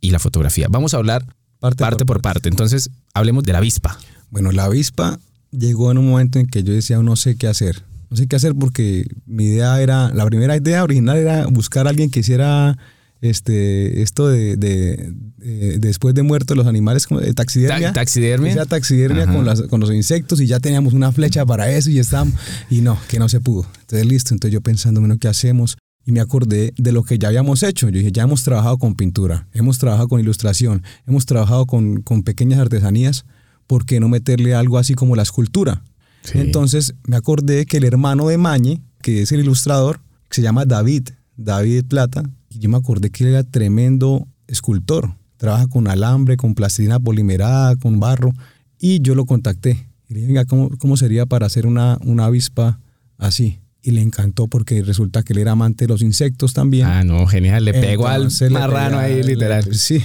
y 0.00 0.10
la 0.10 0.18
fotografía. 0.18 0.66
Vamos 0.68 0.94
a 0.94 0.96
hablar 0.96 1.24
Parte 1.62 1.84
parte, 1.84 2.04
por 2.04 2.16
por 2.16 2.22
parte. 2.22 2.48
Entonces, 2.48 2.90
hablemos 3.14 3.44
de 3.44 3.52
la 3.52 3.58
avispa. 3.58 3.96
Bueno, 4.30 4.50
la 4.50 4.64
avispa 4.64 5.20
llegó 5.52 5.92
en 5.92 5.98
un 5.98 6.08
momento 6.08 6.40
en 6.40 6.48
que 6.48 6.64
yo 6.64 6.72
decía, 6.72 6.98
no 6.98 7.14
sé 7.14 7.36
qué 7.36 7.46
hacer. 7.46 7.84
No 8.10 8.16
sé 8.16 8.26
qué 8.26 8.34
hacer 8.34 8.56
porque 8.56 9.06
mi 9.26 9.44
idea 9.44 9.80
era, 9.80 10.10
la 10.12 10.26
primera 10.26 10.56
idea 10.56 10.82
original 10.82 11.18
era 11.18 11.46
buscar 11.46 11.86
a 11.86 11.90
alguien 11.90 12.10
que 12.10 12.18
hiciera 12.18 12.76
este, 13.22 14.02
esto 14.02 14.28
de, 14.28 14.56
de- 14.56 15.12
de- 15.38 15.78
después 15.78 16.14
de 16.14 16.22
muertos 16.22 16.56
los 16.56 16.66
animales, 16.66 17.06
de 17.08 17.32
taxidermia. 17.32 17.88
Ta- 17.88 18.00
taxidermia. 18.00 18.52
Sea 18.52 18.66
taxidermia 18.66 19.26
con, 19.26 19.46
las- 19.46 19.62
con 19.62 19.80
los 19.80 19.90
insectos 19.92 20.40
y 20.40 20.46
ya 20.46 20.60
teníamos 20.60 20.92
una 20.92 21.10
flecha 21.12 21.46
para 21.46 21.70
eso 21.70 21.88
y 21.88 21.98
estábamos, 21.98 22.34
y 22.68 22.80
no, 22.82 22.98
que 23.08 23.18
no 23.18 23.28
se 23.28 23.40
pudo. 23.40 23.64
Entonces 23.80 24.06
listo, 24.06 24.34
entonces 24.34 24.52
yo 24.52 24.60
pensando, 24.60 25.00
bueno, 25.00 25.16
¿qué 25.18 25.28
hacemos? 25.28 25.76
Y 26.04 26.10
me 26.12 26.20
acordé 26.20 26.74
de 26.76 26.90
lo 26.92 27.04
que 27.04 27.16
ya 27.18 27.28
habíamos 27.28 27.62
hecho. 27.62 27.88
Yo 27.88 27.98
dije, 27.98 28.10
ya 28.12 28.24
hemos 28.24 28.42
trabajado 28.42 28.76
con 28.76 28.96
pintura, 28.96 29.46
hemos 29.52 29.78
trabajado 29.78 30.08
con 30.08 30.20
ilustración, 30.20 30.82
hemos 31.06 31.24
trabajado 31.26 31.64
con, 31.66 32.02
con 32.02 32.24
pequeñas 32.24 32.58
artesanías, 32.58 33.24
¿por 33.68 33.86
qué 33.86 34.00
no 34.00 34.08
meterle 34.08 34.54
algo 34.54 34.78
así 34.78 34.94
como 34.94 35.14
la 35.16 35.22
escultura? 35.22 35.84
Sí. 36.24 36.38
Entonces 36.38 36.94
me 37.06 37.16
acordé 37.16 37.66
que 37.66 37.76
el 37.78 37.84
hermano 37.84 38.26
de 38.28 38.36
Mañe, 38.36 38.82
que 39.00 39.22
es 39.22 39.30
el 39.32 39.40
ilustrador, 39.40 40.00
que 40.28 40.36
se 40.36 40.42
llama 40.42 40.64
David, 40.64 41.08
David 41.36 41.84
Plata, 41.88 42.22
y 42.54 42.58
yo 42.58 42.68
me 42.68 42.76
acordé 42.76 43.10
que 43.10 43.24
él 43.24 43.30
era 43.30 43.42
tremendo 43.44 44.26
escultor. 44.46 45.14
Trabaja 45.36 45.66
con 45.66 45.88
alambre, 45.88 46.36
con 46.36 46.54
plastilina 46.54 47.00
polimerada, 47.00 47.74
con 47.76 47.98
barro. 48.00 48.32
Y 48.78 49.00
yo 49.00 49.14
lo 49.14 49.24
contacté. 49.26 49.86
Y 50.08 50.14
le 50.14 50.20
dije, 50.20 50.26
venga, 50.28 50.44
¿cómo, 50.44 50.70
cómo 50.78 50.96
sería 50.96 51.26
para 51.26 51.46
hacer 51.46 51.66
una, 51.66 51.98
una 52.04 52.26
avispa 52.26 52.78
así? 53.18 53.58
Y 53.82 53.90
le 53.90 54.00
encantó 54.02 54.46
porque 54.46 54.82
resulta 54.82 55.22
que 55.24 55.32
él 55.32 55.40
era 55.40 55.52
amante 55.52 55.84
de 55.84 55.88
los 55.88 56.02
insectos 56.02 56.52
también. 56.52 56.86
Ah, 56.86 57.02
no, 57.02 57.26
genial. 57.26 57.64
Le 57.64 57.72
pegó 57.74 58.06
al 58.06 58.22
Entonces 58.22 58.50
marrano 58.52 58.98
ahí, 58.98 59.22
literal. 59.22 59.64
le- 59.66 59.74
Sí. 59.74 60.00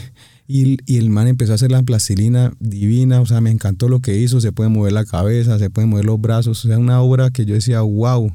Y, 0.50 0.78
y 0.86 0.98
el 0.98 1.10
man 1.10 1.28
empezó 1.28 1.52
a 1.52 1.56
hacer 1.56 1.72
la 1.72 1.84
plastilina 1.84 2.54
divina, 2.60 3.20
o 3.20 3.26
sea, 3.26 3.42
me 3.42 3.52
encantó 3.52 3.90
lo 3.90 4.00
que 4.00 4.18
hizo, 4.18 4.40
se 4.40 4.54
puede 4.54 4.70
mover 4.70 4.94
la 4.94 5.04
cabeza, 5.04 5.60
se 5.60 5.70
pueden 5.70 5.90
mover 5.90 6.06
los 6.06 6.22
brazos, 6.22 6.64
o 6.64 6.68
sea, 6.70 6.80
una 6.80 7.02
obra 7.02 7.32
que 7.32 7.46
yo 7.46 7.54
decía, 7.54 7.82
wow. 7.82 8.32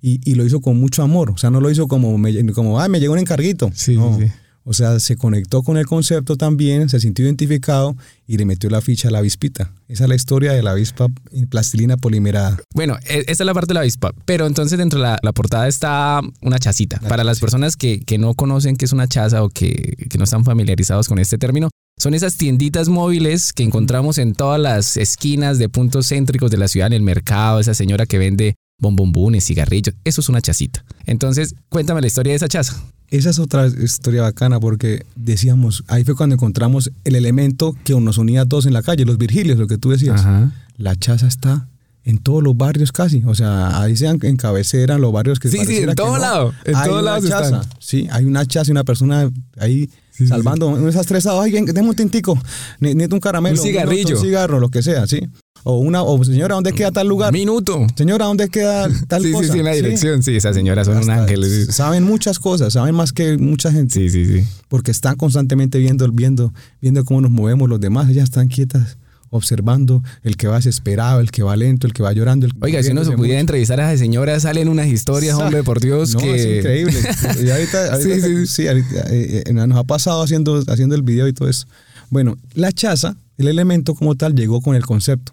Y, 0.00 0.20
y 0.30 0.34
lo 0.34 0.44
hizo 0.44 0.60
con 0.60 0.78
mucho 0.78 1.02
amor, 1.02 1.30
o 1.30 1.38
sea, 1.38 1.50
no 1.50 1.60
lo 1.60 1.70
hizo 1.70 1.88
como, 1.88 2.16
me, 2.18 2.52
como 2.52 2.80
ah, 2.80 2.88
me 2.88 3.00
llegó 3.00 3.14
un 3.14 3.18
encarguito. 3.18 3.70
Sí, 3.74 3.96
No. 3.96 4.18
sí. 4.18 4.26
O 4.68 4.72
sea, 4.72 4.98
se 4.98 5.14
conectó 5.16 5.62
con 5.62 5.76
el 5.76 5.86
concepto 5.86 6.36
también, 6.36 6.88
se 6.88 6.98
sintió 6.98 7.24
identificado 7.24 7.96
y 8.26 8.36
le 8.36 8.44
metió 8.46 8.68
la 8.68 8.80
ficha 8.80 9.06
a 9.06 9.10
la 9.12 9.18
avispita. 9.18 9.70
Esa 9.86 10.02
es 10.04 10.08
la 10.08 10.16
historia 10.16 10.52
de 10.54 10.60
la 10.64 10.72
avispa 10.72 11.06
en 11.30 11.46
plastilina 11.46 11.96
polimerada. 11.96 12.58
Bueno, 12.74 12.96
e- 13.08 13.20
esta 13.28 13.44
es 13.44 13.46
la 13.46 13.54
parte 13.54 13.68
de 13.68 13.74
la 13.74 13.80
avispa. 13.82 14.10
Pero 14.24 14.44
entonces 14.44 14.76
dentro 14.76 14.98
de 14.98 15.04
la, 15.04 15.18
la 15.22 15.30
portada 15.32 15.68
está 15.68 16.20
una 16.42 16.58
chacita. 16.58 16.98
La 17.00 17.08
Para 17.08 17.22
las 17.22 17.38
personas 17.38 17.76
que, 17.76 18.00
que 18.00 18.18
no 18.18 18.34
conocen 18.34 18.76
qué 18.76 18.86
es 18.86 18.92
una 18.92 19.06
chaza 19.06 19.44
o 19.44 19.50
que, 19.50 19.94
que 20.10 20.18
no 20.18 20.24
están 20.24 20.42
familiarizados 20.44 21.06
con 21.06 21.20
este 21.20 21.38
término, 21.38 21.70
son 21.96 22.14
esas 22.14 22.36
tienditas 22.36 22.88
móviles 22.88 23.52
que 23.52 23.62
encontramos 23.62 24.18
en 24.18 24.34
todas 24.34 24.60
las 24.60 24.96
esquinas 24.96 25.58
de 25.60 25.68
puntos 25.68 26.08
céntricos 26.08 26.50
de 26.50 26.56
la 26.58 26.66
ciudad, 26.66 26.88
en 26.88 26.92
el 26.94 27.02
mercado, 27.02 27.60
esa 27.60 27.72
señora 27.74 28.04
que 28.04 28.18
vende 28.18 28.56
bombombones, 28.78 29.44
cigarrillos. 29.44 29.94
Eso 30.04 30.20
es 30.20 30.28
una 30.28 30.40
chacita. 30.40 30.84
Entonces, 31.06 31.54
cuéntame 31.68 32.00
la 32.00 32.06
historia 32.06 32.32
de 32.32 32.36
esa 32.36 32.48
chaza. 32.48 32.82
Esa 33.08 33.30
es 33.30 33.38
otra 33.38 33.66
historia 33.68 34.22
bacana 34.22 34.58
porque 34.58 35.06
decíamos, 35.14 35.84
ahí 35.86 36.02
fue 36.04 36.16
cuando 36.16 36.34
encontramos 36.34 36.90
el 37.04 37.14
elemento 37.14 37.76
que 37.84 37.98
nos 38.00 38.18
unía 38.18 38.42
a 38.42 38.46
todos 38.46 38.66
en 38.66 38.72
la 38.72 38.82
calle, 38.82 39.04
los 39.04 39.16
Virgilios, 39.16 39.58
lo 39.58 39.68
que 39.68 39.78
tú 39.78 39.90
decías. 39.90 40.20
Ajá. 40.20 40.52
La 40.76 40.96
chaza 40.96 41.26
está 41.28 41.68
en 42.04 42.18
todos 42.18 42.42
los 42.42 42.56
barrios 42.56 42.92
casi, 42.92 43.22
o 43.24 43.34
sea, 43.34 43.80
ahí 43.80 43.96
sean 43.96 44.18
en 44.22 44.36
cabecera, 44.36 44.96
los 44.98 45.12
barrios 45.12 45.40
que 45.40 45.48
Sí, 45.48 45.58
sí, 45.66 45.78
en 45.78 45.94
todo 45.94 46.12
no, 46.14 46.18
lado, 46.18 46.52
en 46.64 46.74
todos 46.84 47.02
lados 47.02 47.24
están. 47.24 47.62
Sí, 47.80 48.06
hay 48.12 48.24
una 48.24 48.44
chaza 48.46 48.70
y 48.70 48.72
una 48.72 48.84
persona 48.84 49.28
ahí 49.58 49.90
sí, 50.12 50.26
salvando, 50.28 50.68
uno 50.68 50.88
está 50.88 51.00
estresado, 51.00 51.40
ay, 51.40 51.50
deme 51.50 51.88
un 51.88 51.96
tintico, 51.96 52.34
ne- 52.78 52.94
necesito 52.94 53.16
un 53.16 53.20
caramelo, 53.20 53.56
Un 53.60 53.66
cigarrillo. 53.66 54.16
Un 54.16 54.22
cigarro, 54.22 54.60
lo 54.60 54.68
que 54.68 54.82
sea, 54.82 55.06
sí. 55.08 55.20
O 55.68 55.78
una, 55.78 56.04
o 56.04 56.22
señora, 56.24 56.54
¿dónde 56.54 56.72
queda 56.72 56.92
tal 56.92 57.08
lugar? 57.08 57.32
Minuto. 57.32 57.88
Señora, 57.96 58.26
¿dónde 58.26 58.48
queda 58.48 58.88
tal 59.08 59.20
Sí, 59.24 59.32
cosa? 59.32 59.46
sí, 59.46 59.52
sí, 59.52 59.58
en 59.58 59.64
la 59.64 59.72
Sí. 59.74 59.82
dirección. 59.82 60.22
Sí, 60.22 60.36
esas 60.36 60.54
señoras 60.54 60.86
son 60.86 60.98
un 60.98 61.10
ángel. 61.10 61.44
Sí, 61.44 61.72
Saben 61.72 62.04
muchas 62.04 62.38
cosas, 62.38 62.72
saben 62.74 62.94
más 62.94 63.12
que 63.12 63.36
mucha 63.36 63.72
gente 63.72 63.94
sí, 63.94 64.08
sí. 64.08 64.26
sí. 64.26 64.44
porque 64.68 64.92
están 64.92 65.16
constantemente 65.16 65.78
viendo, 65.78 66.08
viendo, 66.12 66.54
viendo 66.80 67.04
cómo 67.04 67.20
nos 67.20 67.32
movemos 67.32 67.68
los 67.68 67.80
demás, 67.80 68.08
ellas 68.08 68.24
están 68.24 68.46
quietas, 68.46 68.96
observando 69.30 70.04
el 70.22 70.36
que 70.36 70.46
va 70.46 70.54
desesperado, 70.54 71.18
el 71.18 71.32
que 71.32 71.42
va 71.42 71.56
lento, 71.56 71.88
el 71.88 71.92
que 71.92 72.02
va 72.04 72.12
llorando. 72.12 72.46
El 72.46 72.52
Oiga, 72.60 72.80
si 72.84 72.92
uno 72.92 73.04
se 73.04 73.10
pudiera 73.16 73.34
mucho. 73.34 73.40
entrevistar 73.40 73.80
a 73.80 73.92
esa 73.92 73.98
señora, 74.00 74.38
salen 74.38 74.68
unas 74.68 74.86
historias, 74.86 75.34
hombre, 75.36 75.64
por 75.64 75.80
Dios, 75.80 76.14
No, 76.14 76.20
que... 76.20 76.34
es 76.36 76.58
increíble. 76.58 76.94
Y 77.44 77.50
ahorita, 77.50 77.92
ahorita- 77.94 78.00
Sí, 78.00 78.20
sí. 78.20 78.46
sí, 78.46 78.68
ahorita, 78.68 79.06
eh, 79.10 79.42
eh, 79.46 79.52
nos 79.52 79.76
ha 79.76 79.82
pasado 79.82 80.22
haciendo, 80.22 80.62
haciendo 80.68 80.94
el 80.94 81.02
video 81.02 81.26
y 81.26 81.32
todo 81.32 81.48
eso. 81.48 81.66
Bueno, 82.08 82.36
la 82.54 82.70
chaza, 82.70 83.16
el 83.36 83.48
elemento 83.48 83.96
como 83.96 84.14
tal, 84.14 84.36
llegó 84.36 84.60
con 84.60 84.76
el 84.76 84.86
concepto. 84.86 85.32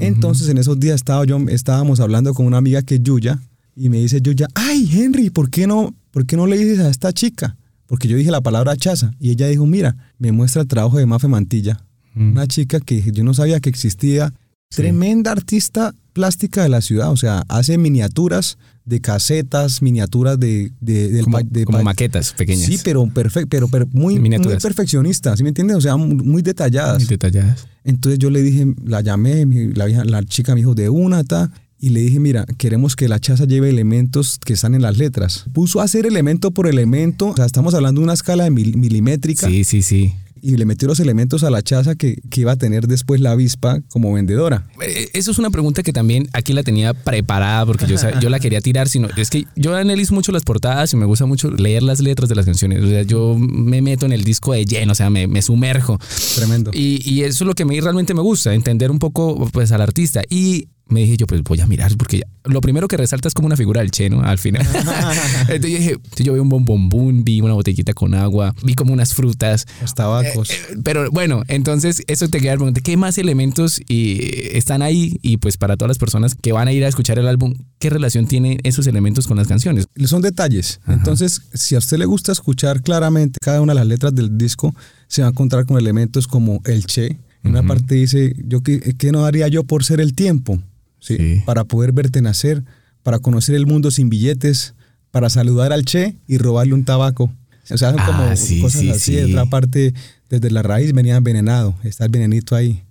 Entonces, 0.00 0.48
en 0.48 0.58
esos 0.58 0.78
días 0.80 0.96
estaba 0.96 1.24
yo, 1.24 1.38
estábamos 1.48 2.00
hablando 2.00 2.32
con 2.34 2.46
una 2.46 2.56
amiga 2.58 2.82
que 2.82 2.96
es 2.96 3.02
Yuya, 3.02 3.40
y 3.76 3.88
me 3.88 3.98
dice 3.98 4.20
Yuya, 4.20 4.48
ay, 4.54 4.88
Henry, 4.92 5.30
¿por 5.30 5.50
qué 5.50 5.66
no, 5.66 5.94
por 6.10 6.26
qué 6.26 6.36
no 6.36 6.46
le 6.46 6.58
dices 6.58 6.80
a 6.80 6.88
esta 6.90 7.12
chica? 7.12 7.56
Porque 7.86 8.08
yo 8.08 8.16
dije 8.16 8.30
la 8.30 8.40
palabra 8.40 8.76
chaza, 8.76 9.12
y 9.18 9.30
ella 9.30 9.48
dijo, 9.48 9.66
mira, 9.66 9.96
me 10.18 10.32
muestra 10.32 10.62
el 10.62 10.68
trabajo 10.68 10.98
de 10.98 11.06
Mafe 11.06 11.28
Mantilla, 11.28 11.84
Mm. 12.12 12.32
una 12.32 12.46
chica 12.48 12.80
que 12.80 13.00
yo 13.12 13.22
no 13.22 13.34
sabía 13.34 13.60
que 13.60 13.70
existía, 13.70 14.34
Sí. 14.72 14.82
tremenda 14.82 15.32
artista 15.32 15.92
plástica 16.12 16.62
de 16.62 16.68
la 16.68 16.80
ciudad, 16.80 17.10
o 17.10 17.16
sea, 17.16 17.42
hace 17.48 17.76
miniaturas 17.76 18.56
de 18.84 19.00
casetas, 19.00 19.82
miniaturas 19.82 20.38
de, 20.38 20.70
de, 20.80 21.08
del 21.10 21.24
como, 21.24 21.40
de 21.42 21.66
maquetas 21.82 22.32
pequeñas. 22.34 22.66
Sí, 22.66 22.78
pero, 22.84 23.04
perfecto, 23.08 23.48
pero, 23.50 23.66
pero 23.68 23.86
muy, 23.92 24.14
muy 24.14 24.22
Miniaturas. 24.22 24.62
perfeccionista, 24.62 25.36
¿sí 25.36 25.42
me 25.42 25.48
entiendes? 25.48 25.76
O 25.76 25.80
sea, 25.80 25.96
muy, 25.96 26.42
detalladas. 26.42 26.98
Muy 26.98 27.08
detalladas. 27.08 27.66
Entonces 27.82 28.20
yo 28.20 28.30
le 28.30 28.42
dije, 28.42 28.64
la 28.84 29.00
llamé, 29.00 29.44
la, 29.74 29.86
vieja- 29.86 30.04
la 30.04 30.22
chica 30.24 30.54
me 30.54 30.60
dijo 30.60 30.74
de 30.76 30.88
una, 30.88 31.24
ta, 31.24 31.50
y 31.80 31.88
le 31.90 32.00
dije, 32.00 32.20
mira, 32.20 32.46
queremos 32.56 32.94
que 32.94 33.08
la 33.08 33.18
chaza 33.18 33.46
lleve 33.46 33.70
elementos 33.70 34.38
que 34.44 34.52
están 34.52 34.74
en 34.76 34.82
las 34.82 34.98
letras. 34.98 35.46
Puso 35.52 35.80
a 35.80 35.84
hacer 35.84 36.06
elemento 36.06 36.52
por 36.52 36.68
elemento, 36.68 37.28
o 37.30 37.36
sea, 37.36 37.44
estamos 37.46 37.74
hablando 37.74 38.00
de 38.00 38.04
una 38.04 38.14
escala 38.14 38.48
milimétrica, 38.50 39.48
Sí, 39.48 39.64
sí, 39.64 39.82
sí. 39.82 40.12
Y 40.42 40.56
le 40.56 40.64
metió 40.64 40.88
los 40.88 41.00
elementos 41.00 41.44
a 41.44 41.50
la 41.50 41.62
chaza 41.62 41.94
que, 41.94 42.16
que 42.30 42.42
iba 42.42 42.52
a 42.52 42.56
tener 42.56 42.86
después 42.86 43.20
la 43.20 43.32
avispa 43.32 43.80
como 43.88 44.12
vendedora. 44.12 44.66
Eh, 44.82 45.08
Eso 45.12 45.30
es 45.30 45.38
una 45.38 45.50
pregunta 45.50 45.82
que 45.82 45.92
también 45.92 46.28
aquí 46.32 46.52
la 46.52 46.62
tenía 46.62 46.94
preparada 46.94 47.66
porque 47.66 47.86
yo, 47.86 47.96
yo 48.20 48.30
la 48.30 48.40
quería 48.40 48.60
tirar, 48.60 48.88
sino 48.88 49.08
es 49.16 49.30
que 49.30 49.46
yo 49.56 49.74
analizo 49.74 50.14
mucho 50.14 50.32
las 50.32 50.44
portadas 50.44 50.92
y 50.92 50.96
me 50.96 51.06
gusta 51.06 51.26
mucho 51.26 51.50
leer 51.50 51.82
las 51.82 52.00
letras 52.00 52.28
de 52.28 52.34
las 52.34 52.44
canciones. 52.44 52.82
O 52.82 52.88
sea, 52.88 53.02
yo 53.02 53.36
me 53.38 53.82
meto 53.82 54.06
en 54.06 54.12
el 54.12 54.24
disco 54.24 54.52
de 54.52 54.64
lleno, 54.64 54.92
o 54.92 54.94
sea, 54.94 55.10
me, 55.10 55.26
me 55.26 55.42
sumerjo. 55.42 55.98
Tremendo. 56.36 56.70
Y, 56.72 57.02
y 57.08 57.22
eso 57.22 57.44
es 57.44 57.46
lo 57.46 57.54
que 57.54 57.62
a 57.64 57.66
mí 57.66 57.80
realmente 57.80 58.14
me 58.14 58.22
gusta, 58.22 58.54
entender 58.54 58.90
un 58.90 58.98
poco 58.98 59.48
pues 59.52 59.72
al 59.72 59.80
artista. 59.80 60.22
Y 60.28 60.68
me 60.90 61.00
dije 61.00 61.16
yo, 61.16 61.26
pues 61.26 61.42
voy 61.42 61.60
a 61.60 61.66
mirar, 61.66 61.96
porque 61.96 62.18
ya- 62.18 62.26
lo 62.44 62.60
primero 62.60 62.88
que 62.88 62.96
resalta 62.96 63.28
es 63.28 63.34
como 63.34 63.46
una 63.46 63.56
figura 63.56 63.80
del 63.80 63.90
Che, 63.90 64.10
¿no? 64.10 64.22
Al 64.22 64.38
final. 64.38 64.66
Entonces 65.48 65.70
yo 65.70 65.78
dije, 65.78 65.96
yo 66.22 66.32
vi 66.34 66.40
un 66.40 66.48
bombombún, 66.48 67.24
vi 67.24 67.40
una 67.40 67.54
botellita 67.54 67.92
con 67.92 68.14
agua, 68.14 68.54
vi 68.62 68.74
como 68.74 68.92
unas 68.92 69.14
frutas. 69.14 69.66
Los 69.80 69.94
tabacos. 69.94 70.50
Eh, 70.50 70.56
Pero 70.82 71.10
bueno, 71.10 71.42
entonces 71.48 72.02
eso 72.06 72.28
te 72.28 72.40
queda 72.40 72.52
preguntando, 72.54 72.80
¿qué 72.82 72.96
más 72.96 73.18
elementos 73.18 73.80
y, 73.88 74.56
están 74.56 74.82
ahí? 74.82 75.18
Y 75.22 75.36
pues 75.36 75.56
para 75.56 75.76
todas 75.76 75.90
las 75.90 75.98
personas 75.98 76.34
que 76.34 76.52
van 76.52 76.68
a 76.68 76.72
ir 76.72 76.84
a 76.84 76.88
escuchar 76.88 77.18
el 77.18 77.28
álbum, 77.28 77.54
¿qué 77.78 77.90
relación 77.90 78.26
tienen 78.26 78.58
esos 78.62 78.86
elementos 78.86 79.26
con 79.26 79.36
las 79.36 79.46
canciones? 79.46 79.86
son 80.06 80.22
detalles. 80.22 80.80
Entonces, 80.88 81.42
si 81.54 81.74
a 81.76 81.78
usted 81.78 81.98
le 81.98 82.04
gusta 82.06 82.32
escuchar 82.32 82.82
claramente 82.82 83.38
cada 83.40 83.60
una 83.60 83.72
de 83.74 83.78
las 83.80 83.86
letras 83.86 84.14
del 84.14 84.36
disco, 84.36 84.74
se 85.08 85.22
va 85.22 85.28
a 85.28 85.30
encontrar 85.30 85.66
con 85.66 85.78
elementos 85.78 86.26
como 86.26 86.60
el 86.64 86.86
Che. 86.86 87.18
En 87.42 87.52
una 87.52 87.62
parte 87.62 87.94
dice, 87.94 88.34
yo 88.46 88.62
qué, 88.62 88.80
qué 88.98 89.12
no 89.12 89.24
haría 89.24 89.48
yo 89.48 89.64
por 89.64 89.82
ser 89.84 90.00
el 90.00 90.14
tiempo, 90.14 90.60
¿Sí? 91.00 91.16
Sí. 91.16 91.42
Para 91.44 91.64
poder 91.64 91.92
verte 91.92 92.22
nacer, 92.22 92.62
para 93.02 93.18
conocer 93.18 93.54
el 93.56 93.66
mundo 93.66 93.90
sin 93.90 94.08
billetes, 94.10 94.74
para 95.10 95.28
saludar 95.30 95.72
al 95.72 95.84
Che 95.84 96.16
y 96.28 96.38
robarle 96.38 96.74
un 96.74 96.84
tabaco. 96.84 97.24
O 97.72 97.76
sea, 97.76 97.90
son 97.92 98.00
Ah, 98.00 98.06
como 98.06 98.36
sí, 98.36 98.60
cosas 98.60 98.80
sí, 98.80 98.90
así. 98.90 99.00
sí. 99.12 99.18
En 99.18 99.30
otra 99.30 99.46
parte, 99.46 99.94
desde 100.28 100.50
la 100.50 100.62
raíz 100.62 100.92
venía 100.92 101.16
envenenado, 101.16 101.74
está 101.84 102.04
el 102.04 102.10
venenito 102.10 102.54
ahí. 102.54 102.82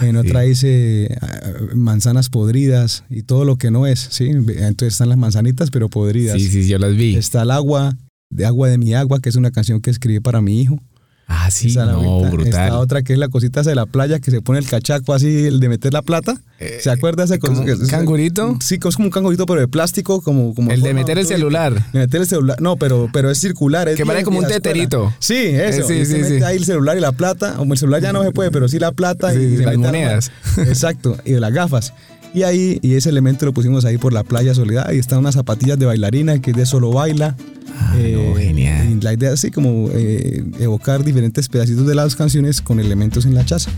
En 0.00 0.16
otra 0.16 0.40
dice 0.40 1.16
ah, 1.20 1.40
manzanas 1.74 2.28
podridas 2.28 3.04
y 3.10 3.22
todo 3.22 3.44
lo 3.44 3.56
que 3.56 3.70
no 3.70 3.86
es, 3.86 4.00
¿sí? 4.10 4.24
Entonces 4.26 4.94
están 4.94 5.08
las 5.08 5.18
manzanitas, 5.18 5.70
pero 5.70 5.88
podridas. 5.88 6.36
Sí, 6.40 6.48
sí, 6.48 6.66
yo 6.68 6.78
las 6.78 6.96
vi. 6.96 7.14
Está 7.14 7.42
el 7.42 7.52
agua, 7.52 7.96
de 8.28 8.44
agua 8.44 8.68
de 8.68 8.76
mi 8.78 8.92
agua, 8.94 9.20
que 9.20 9.28
es 9.28 9.36
una 9.36 9.52
canción 9.52 9.80
que 9.80 9.90
escribí 9.90 10.18
para 10.18 10.40
mi 10.40 10.60
hijo. 10.60 10.80
Ah, 11.26 11.50
sí, 11.50 11.68
Esa 11.68 11.86
la 11.86 11.92
no, 11.92 12.20
brutal. 12.30 12.72
Otra 12.72 13.02
que 13.02 13.14
es 13.14 13.18
la 13.18 13.28
cosita 13.28 13.62
de 13.62 13.74
la 13.74 13.86
playa 13.86 14.18
que 14.20 14.30
se 14.30 14.42
pone 14.42 14.58
el 14.58 14.66
cachaco 14.66 15.14
así, 15.14 15.46
el 15.46 15.58
de 15.60 15.68
meter 15.68 15.92
la 15.92 16.02
plata. 16.02 16.34
¿Se 16.80 16.90
acuerda 16.90 17.24
esa 17.24 17.38
¿como 17.38 17.60
cosa? 17.62 17.74
un 17.74 17.88
cangurito? 17.88 18.58
Sí, 18.60 18.74
es 18.74 18.96
como 18.96 19.06
un 19.06 19.10
cangurito, 19.10 19.46
pero 19.46 19.60
de 19.60 19.68
plástico, 19.68 20.20
como. 20.22 20.54
como 20.54 20.70
El 20.70 20.82
de 20.82 20.94
meter 20.94 21.18
el 21.18 21.26
celular. 21.26 21.72
De 21.92 22.00
meter 22.00 22.22
el 22.22 22.26
celular. 22.26 22.60
No, 22.60 22.76
pero, 22.76 23.08
pero 23.12 23.30
es 23.30 23.38
circular. 23.38 23.88
Es 23.88 23.96
Que 23.96 24.06
parece 24.06 24.24
como 24.24 24.38
un 24.38 24.46
teterito. 24.46 25.12
Sí, 25.18 25.34
eso. 25.36 25.82
Eh, 25.90 26.04
sí, 26.04 26.06
se 26.06 26.38
sí, 26.38 26.44
ahí 26.44 26.56
el 26.56 26.64
celular 26.64 26.96
y 26.96 27.00
la 27.00 27.12
plata. 27.12 27.54
Como 27.54 27.74
el 27.74 27.78
celular 27.78 28.02
ya 28.02 28.12
no 28.12 28.22
se 28.22 28.30
puede, 28.30 28.50
pero 28.50 28.68
sí 28.68 28.78
la 28.78 28.92
plata 28.92 29.32
Sí, 29.32 29.38
y 29.38 29.56
las 29.58 29.74
la 29.74 29.78
monedas. 29.78 30.30
Exacto. 30.58 31.16
Y 31.24 31.32
de 31.32 31.40
las 31.40 31.52
gafas. 31.52 31.92
Y 32.34 32.42
ahí, 32.42 32.80
y 32.82 32.94
ese 32.94 33.10
elemento 33.10 33.46
lo 33.46 33.54
pusimos 33.54 33.84
ahí 33.84 33.96
por 33.96 34.12
la 34.12 34.24
playa 34.24 34.54
Soledad. 34.54 34.90
Y 34.92 34.98
están 34.98 35.20
unas 35.20 35.36
zapatillas 35.36 35.78
de 35.78 35.86
bailarina 35.86 36.40
que 36.40 36.50
es 36.50 36.56
de 36.56 36.66
solo 36.66 36.90
baila. 36.90 37.36
Ah, 37.78 37.96
no, 37.96 38.34
genial. 38.34 38.90
Y 38.90 39.00
la 39.00 39.14
idea 39.14 39.28
es 39.28 39.34
así 39.34 39.52
como 39.52 39.88
eh, 39.92 40.44
evocar 40.58 41.04
diferentes 41.04 41.48
pedacitos 41.48 41.86
de 41.86 41.94
las 41.94 42.16
canciones 42.16 42.60
con 42.60 42.80
elementos 42.80 43.24
en 43.24 43.34
la 43.34 43.44
chaza. 43.44 43.70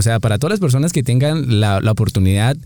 O 0.00 0.02
sea, 0.02 0.18
para 0.18 0.38
todas 0.38 0.52
las 0.52 0.60
personas 0.60 0.92
que 0.94 1.02
tengan 1.02 1.60
la, 1.60 1.80
la 1.82 1.90
oportunidad 1.92 2.56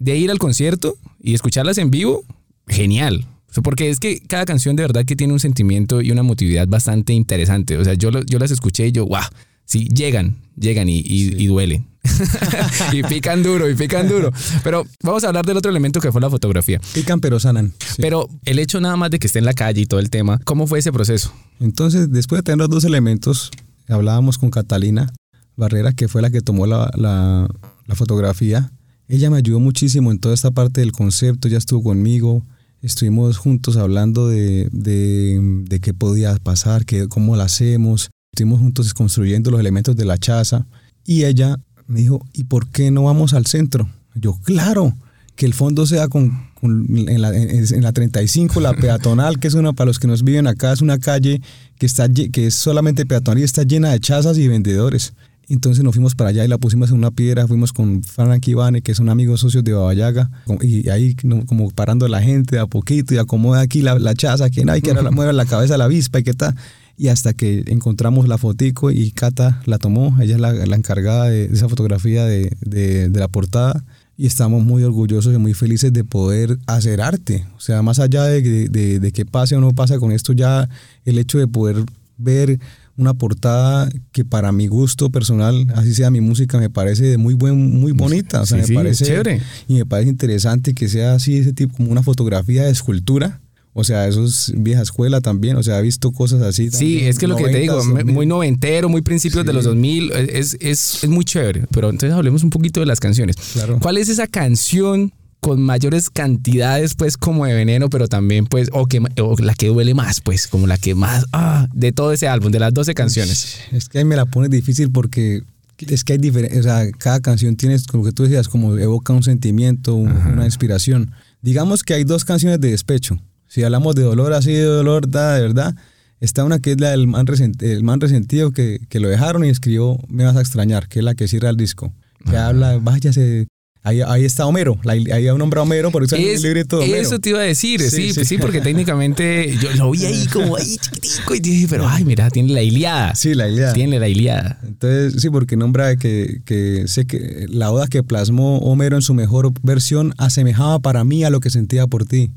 de 0.00 0.16
ir 0.18 0.30
al 0.30 0.38
concierto 0.38 0.96
y 1.22 1.34
escucharlas 1.34 1.78
en 1.78 1.90
vivo, 1.92 2.24
genial. 2.66 3.26
Porque 3.62 3.90
es 3.90 4.00
que 4.00 4.20
cada 4.26 4.44
canción 4.44 4.74
de 4.76 4.82
verdad 4.82 5.04
que 5.04 5.14
tiene 5.16 5.32
un 5.32 5.38
sentimiento 5.40 6.02
y 6.02 6.10
una 6.10 6.20
emotividad 6.20 6.66
bastante 6.68 7.12
interesante. 7.12 7.76
O 7.78 7.84
sea, 7.84 7.94
yo, 7.94 8.10
yo 8.26 8.38
las 8.40 8.50
escuché 8.50 8.88
y 8.88 8.92
yo, 8.92 9.06
wow, 9.06 9.22
sí, 9.64 9.88
llegan, 9.94 10.36
llegan 10.56 10.88
y, 10.88 10.98
y- 10.98 11.34
y 11.42 11.46
duelen. 11.46 11.86
y 12.92 13.02
pican 13.04 13.42
duro, 13.42 13.68
y 13.70 13.74
pican 13.74 14.08
duro. 14.08 14.32
Pero 14.64 14.84
vamos 15.02 15.22
a 15.24 15.28
hablar 15.28 15.44
del 15.46 15.56
otro 15.56 15.70
elemento 15.70 16.00
que 16.00 16.10
fue 16.10 16.20
la 16.20 16.30
fotografía. 16.30 16.80
Pican 16.94 17.20
pero 17.20 17.38
sanan. 17.38 17.72
Sí. 17.78 18.02
Pero 18.02 18.28
el 18.46 18.58
hecho 18.58 18.80
nada 18.80 18.96
más 18.96 19.10
de 19.10 19.18
que 19.20 19.26
esté 19.28 19.38
en 19.38 19.44
la 19.44 19.52
calle 19.52 19.80
y 19.82 19.86
todo 19.86 20.00
el 20.00 20.10
tema, 20.10 20.38
¿cómo 20.44 20.66
fue 20.66 20.78
ese 20.80 20.92
proceso? 20.92 21.32
Entonces, 21.60 22.10
después 22.10 22.38
de 22.40 22.42
tener 22.44 22.58
los 22.58 22.70
dos 22.70 22.84
elementos, 22.84 23.50
hablábamos 23.88 24.38
con 24.38 24.50
Catalina 24.50 25.12
Barrera, 25.60 25.92
que 25.92 26.08
fue 26.08 26.22
la 26.22 26.30
que 26.30 26.40
tomó 26.40 26.66
la, 26.66 26.90
la- 26.96 27.48
la 27.86 27.94
fotografía. 27.94 28.72
Ella 29.08 29.30
me 29.30 29.36
ayudó 29.38 29.60
muchísimo 29.60 30.10
en 30.12 30.18
toda 30.18 30.34
esta 30.34 30.50
parte 30.50 30.80
del 30.80 30.92
concepto, 30.92 31.48
ya 31.48 31.58
estuvo 31.58 31.82
conmigo, 31.82 32.44
estuvimos 32.82 33.36
juntos 33.38 33.76
hablando 33.76 34.28
de, 34.28 34.68
de, 34.72 35.80
qué 35.80 35.92
podía 35.94 36.34
pasar, 36.36 36.84
que, 36.84 37.08
cómo 37.08 37.34
lo 37.36 37.42
hacemos, 37.42 38.10
estuvimos 38.32 38.60
juntos 38.60 38.94
construyendo 38.94 39.50
los 39.50 39.58
elementos 39.60 39.96
de 39.96 40.04
la 40.04 40.18
chaza 40.18 40.66
y 41.04 41.24
ella 41.24 41.56
me 41.88 42.00
dijo, 42.00 42.24
¿y 42.32 42.44
por 42.44 42.68
qué 42.68 42.90
no 42.92 43.02
vamos 43.04 43.34
al 43.34 43.46
centro? 43.46 43.88
Yo, 44.14 44.38
claro, 44.44 44.94
que 45.34 45.46
el 45.46 45.54
fondo 45.54 45.86
sea 45.86 46.06
con, 46.06 46.48
con- 46.60 46.86
en, 47.08 47.20
la, 47.20 47.36
en- 47.36 47.82
la 47.82 47.92
35, 47.92 48.60
la 48.60 48.74
peatonal, 48.74 49.40
que 49.40 49.48
es 49.48 49.54
una, 49.54 49.72
para 49.72 49.86
los 49.88 49.98
que 49.98 50.06
nos 50.06 50.22
viven 50.22 50.46
acá, 50.46 50.72
es 50.72 50.82
una 50.82 50.98
calle 51.00 51.40
que, 51.78 51.86
está, 51.86 52.08
que 52.08 52.46
es 52.46 52.54
solamente 52.54 53.04
peatonal 53.06 53.40
y 53.40 53.42
está 53.44 53.64
llena 53.64 53.90
de 53.90 53.98
chazas 53.98 54.38
y 54.38 54.46
vendedores. 54.46 55.14
Entonces 55.50 55.82
nos 55.84 55.94
fuimos 55.94 56.14
para 56.14 56.30
allá 56.30 56.44
y 56.44 56.48
la 56.48 56.58
pusimos 56.58 56.90
en 56.90 56.96
una 56.96 57.10
piedra, 57.10 57.46
fuimos 57.46 57.72
con 57.72 58.02
Frankie 58.02 58.52
Ivane, 58.52 58.82
que 58.82 58.94
son 58.94 59.08
amigos 59.08 59.40
socios 59.40 59.64
de 59.64 59.72
Babayaga, 59.72 60.30
y 60.62 60.88
ahí 60.90 61.14
como 61.46 61.70
parando 61.70 62.06
a 62.06 62.08
la 62.08 62.22
gente 62.22 62.56
de 62.56 62.62
a 62.62 62.66
poquito 62.66 63.14
y 63.14 63.18
acomoda 63.18 63.60
aquí 63.60 63.82
la, 63.82 63.98
la 63.98 64.14
chaza, 64.14 64.48
que 64.48 64.64
no 64.64 64.72
hay 64.72 64.80
que 64.80 64.94
la 65.02 65.10
mueve 65.10 65.32
la 65.32 65.44
cabeza 65.46 65.76
la 65.76 65.84
avispa 65.84 66.20
y 66.20 66.22
qué 66.22 66.32
tal. 66.34 66.54
Y 66.96 67.08
hasta 67.08 67.32
que 67.32 67.64
encontramos 67.68 68.28
la 68.28 68.36
fotico 68.38 68.90
y 68.90 69.10
Cata 69.10 69.62
la 69.64 69.78
tomó, 69.78 70.16
ella 70.20 70.34
es 70.34 70.40
la, 70.40 70.52
la 70.52 70.76
encargada 70.76 71.24
de, 71.30 71.48
de 71.48 71.54
esa 71.56 71.68
fotografía 71.68 72.24
de, 72.26 72.52
de- 72.60 73.08
de 73.08 73.20
la 73.20 73.26
portada. 73.28 73.82
Y 74.18 74.26
estamos 74.26 74.62
muy 74.62 74.82
orgullosos 74.84 75.34
y 75.34 75.38
muy 75.38 75.54
felices 75.54 75.94
de 75.94 76.04
poder 76.04 76.58
hacer 76.66 77.00
arte. 77.00 77.46
O 77.56 77.60
sea, 77.60 77.80
más 77.80 78.00
allá 78.00 78.24
de, 78.24 78.42
de- 78.42 78.68
de- 78.68 79.00
de 79.00 79.12
que 79.12 79.24
pase 79.24 79.56
o 79.56 79.60
no 79.62 79.72
pase 79.72 79.98
con 79.98 80.12
esto, 80.12 80.34
ya 80.34 80.68
el 81.06 81.18
hecho 81.18 81.38
de 81.38 81.46
poder 81.48 81.84
ver 82.18 82.60
una 83.00 83.14
portada 83.14 83.88
que 84.12 84.24
para 84.24 84.52
mi 84.52 84.66
gusto 84.66 85.10
personal, 85.10 85.66
así 85.74 85.94
sea 85.94 86.10
mi 86.10 86.20
música, 86.20 86.58
me 86.58 86.70
parece 86.70 87.04
de 87.04 87.16
muy 87.18 87.34
buen, 87.34 87.78
muy 87.80 87.92
bonita. 87.92 88.42
O 88.42 88.46
sea, 88.46 88.58
Sí, 88.58 88.62
me 88.62 88.66
sí, 88.68 88.74
parece 88.74 89.04
chévere. 89.06 89.40
y 89.68 89.74
me 89.74 89.86
parece 89.86 90.10
interesante 90.10 90.74
que 90.74 90.88
sea 90.88 91.14
así 91.14 91.38
ese 91.38 91.52
tipo 91.52 91.76
como 91.76 91.90
una 91.90 92.02
fotografía 92.02 92.64
de 92.64 92.70
escultura. 92.70 93.40
O 93.72 93.84
sea, 93.84 94.08
eso 94.08 94.24
es 94.24 94.52
vieja 94.56 94.82
escuela 94.82 95.20
también. 95.20 95.56
O 95.56 95.62
sea, 95.62 95.78
he 95.78 95.82
visto 95.82 96.10
cosas 96.10 96.42
así. 96.42 96.64
Sí, 96.64 96.70
también, 96.72 97.06
es 97.06 97.18
que 97.18 97.26
lo 97.28 97.36
que 97.36 97.44
te 97.44 97.58
digo, 97.60 97.74
90s, 97.80 97.86
me- 97.86 97.94
2000. 98.00 98.14
muy 98.14 98.26
noventero, 98.26 98.88
muy 98.88 99.00
principios 99.00 99.44
de 99.46 99.52
Sí. 99.52 99.56
los 99.56 99.64
2000, 99.64 100.10
es, 100.12 100.56
es, 100.60 101.04
es 101.04 101.08
muy 101.08 101.24
chévere. 101.24 101.66
Pero 101.70 101.88
entonces 101.88 102.12
hablemos 102.16 102.42
un 102.42 102.50
poquito 102.50 102.80
de 102.80 102.86
las 102.86 102.98
canciones. 102.98 103.36
Claro. 103.52 103.78
¿Cuál 103.80 103.96
es 103.98 104.08
esa 104.08 104.26
canción 104.26 105.12
con 105.40 105.60
mayores 105.62 106.10
cantidades, 106.10 106.94
pues, 106.94 107.16
como 107.16 107.46
de 107.46 107.54
veneno, 107.54 107.88
pero 107.88 108.08
también, 108.08 108.46
pues, 108.46 108.68
o, 108.72 108.86
que, 108.86 109.00
o 109.20 109.36
la 109.38 109.54
que 109.54 109.68
duele 109.68 109.94
más, 109.94 110.20
pues, 110.20 110.46
como 110.46 110.66
la 110.66 110.76
que 110.76 110.94
más, 110.94 111.24
ah, 111.32 111.66
de 111.72 111.92
todo 111.92 112.12
ese 112.12 112.28
álbum, 112.28 112.52
de 112.52 112.58
las 112.60 112.74
12 112.74 112.94
canciones? 112.94 113.56
Es 113.72 113.88
que 113.88 113.98
ahí 113.98 114.04
me 114.04 114.16
la 114.16 114.26
pones 114.26 114.50
difícil 114.50 114.90
porque 114.90 115.42
es 115.78 116.04
que 116.04 116.12
hay 116.12 116.18
diferentes, 116.18 116.60
o 116.60 116.62
sea, 116.62 116.90
cada 116.92 117.20
canción 117.20 117.56
tiene, 117.56 117.76
como 117.90 118.04
que 118.04 118.12
tú 118.12 118.24
decías, 118.24 118.48
como 118.48 118.76
evoca 118.76 119.12
un 119.14 119.22
sentimiento, 119.22 119.94
un- 119.94 120.10
una 120.14 120.44
inspiración. 120.44 121.12
Digamos 121.40 121.82
que 121.84 121.94
hay 121.94 122.04
dos 122.04 122.24
canciones 122.26 122.60
de 122.60 122.70
despecho. 122.70 123.18
Si 123.48 123.62
hablamos 123.62 123.94
de 123.94 124.02
dolor 124.02 124.34
así, 124.34 124.52
de 124.52 124.62
dolor, 124.64 125.10
da, 125.10 125.34
de 125.36 125.40
verdad, 125.40 125.74
está 126.20 126.44
una 126.44 126.58
que 126.58 126.72
es 126.72 126.80
la 126.80 126.90
del 126.90 127.06
man, 127.06 127.26
resent- 127.26 127.62
el 127.62 127.82
man 127.82 127.98
resentido 128.00 128.50
que, 128.52 128.78
que 128.90 129.00
lo 129.00 129.08
dejaron 129.08 129.44
y 129.44 129.48
escribió 129.48 129.96
Me 130.08 130.24
vas 130.24 130.36
a 130.36 130.40
extrañar, 130.40 130.86
que 130.86 130.98
es 130.98 131.04
la 131.04 131.14
que 131.14 131.26
cierra 131.28 131.48
el 131.48 131.56
disco. 131.56 131.94
Que 132.28 132.36
habla, 132.36 132.78
váyase. 132.78 133.46
Ahí, 133.82 134.02
ahí 134.02 134.26
está 134.26 134.44
Homero, 134.44 134.78
ahí 134.86 135.06
hay 135.10 135.28
un 135.30 135.38
nombre 135.38 135.58
a 135.58 135.62
Homero, 135.62 135.90
por 135.90 136.04
eso 136.04 136.14
Es- 136.14 136.36
un 136.38 136.42
librito 136.42 136.78
de 136.80 136.84
Homero. 136.84 137.00
eso 137.00 137.18
te 137.18 137.30
iba 137.30 137.38
a 137.38 137.42
decir, 137.44 137.80
sí, 137.80 137.88
Sí, 137.90 138.12
sí, 138.12 138.24
sí. 138.26 138.36
porque 138.38 138.60
técnicamente 138.60 139.56
yo 139.58 139.70
lo 139.76 139.90
vi 139.92 140.04
ahí 140.04 140.26
como 140.26 140.56
ahí 140.56 140.76
chiquitico 140.76 141.34
y 141.34 141.40
dije, 141.40 141.66
pero 141.70 141.88
ay, 141.88 142.04
mira, 142.04 142.28
tiene 142.28 142.52
la 142.52 142.62
Iliada. 142.62 143.14
Sí, 143.14 143.32
la 143.32 143.48
idea. 143.48 143.72
Tiene 143.72 143.98
la 143.98 144.06
Iliada. 144.08 144.60
Entonces, 144.64 145.22
sí, 145.22 145.30
porque 145.30 145.56
nombra 145.56 145.96
que, 145.96 146.42
que 146.44 146.84
sé 146.88 147.06
que 147.06 147.46
la 147.48 147.72
oda 147.72 147.86
que 147.86 148.02
plasmó 148.02 148.58
Homero 148.58 148.96
en 148.96 149.02
su 149.02 149.14
mejor 149.14 149.50
versión 149.62 150.12
asemejaba 150.18 150.78
para 150.80 151.02
mí 151.04 151.24
a 151.24 151.30
lo 151.30 151.40
que 151.40 151.48
sentía 151.48 151.86
por 151.86 152.04
ti. 152.04 152.30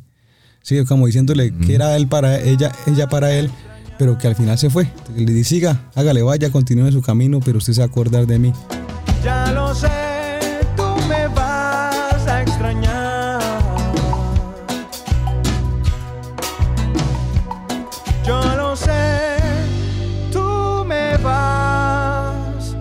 Sí, 0.62 0.82
como 0.86 1.08
diciéndole 1.08 1.54
que 1.68 1.76
era 1.76 1.98
él 1.98 2.08
para 2.08 2.40
ella, 2.42 2.72
ella 2.88 3.10
para 3.10 3.36
él, 3.38 3.50
pero 4.00 4.18
que 4.18 4.28
al 4.28 4.36
final 4.38 4.58
se 4.58 4.70
fue. 4.70 4.88
Le 5.18 5.26
dije, 5.26 5.44
siga, 5.44 5.92
hágale, 5.94 6.22
vaya, 6.22 6.50
continúe 6.52 6.90
su 6.94 7.02
camino, 7.02 7.42
pero 7.44 7.58
usted 7.58 7.74
se 7.74 7.82
va 7.82 7.88
a 7.88 7.90
acordar 7.90 8.26
de 8.28 8.40
mí. 8.40 8.54
Me 11.08 11.28
vas 11.28 12.28
a 12.28 12.42
extrañar. 12.42 13.42
Yo 18.26 18.42
lo 18.56 18.76
sé, 18.76 19.38
tú 20.32 20.86
me 20.86 21.18
vas 21.18 22.76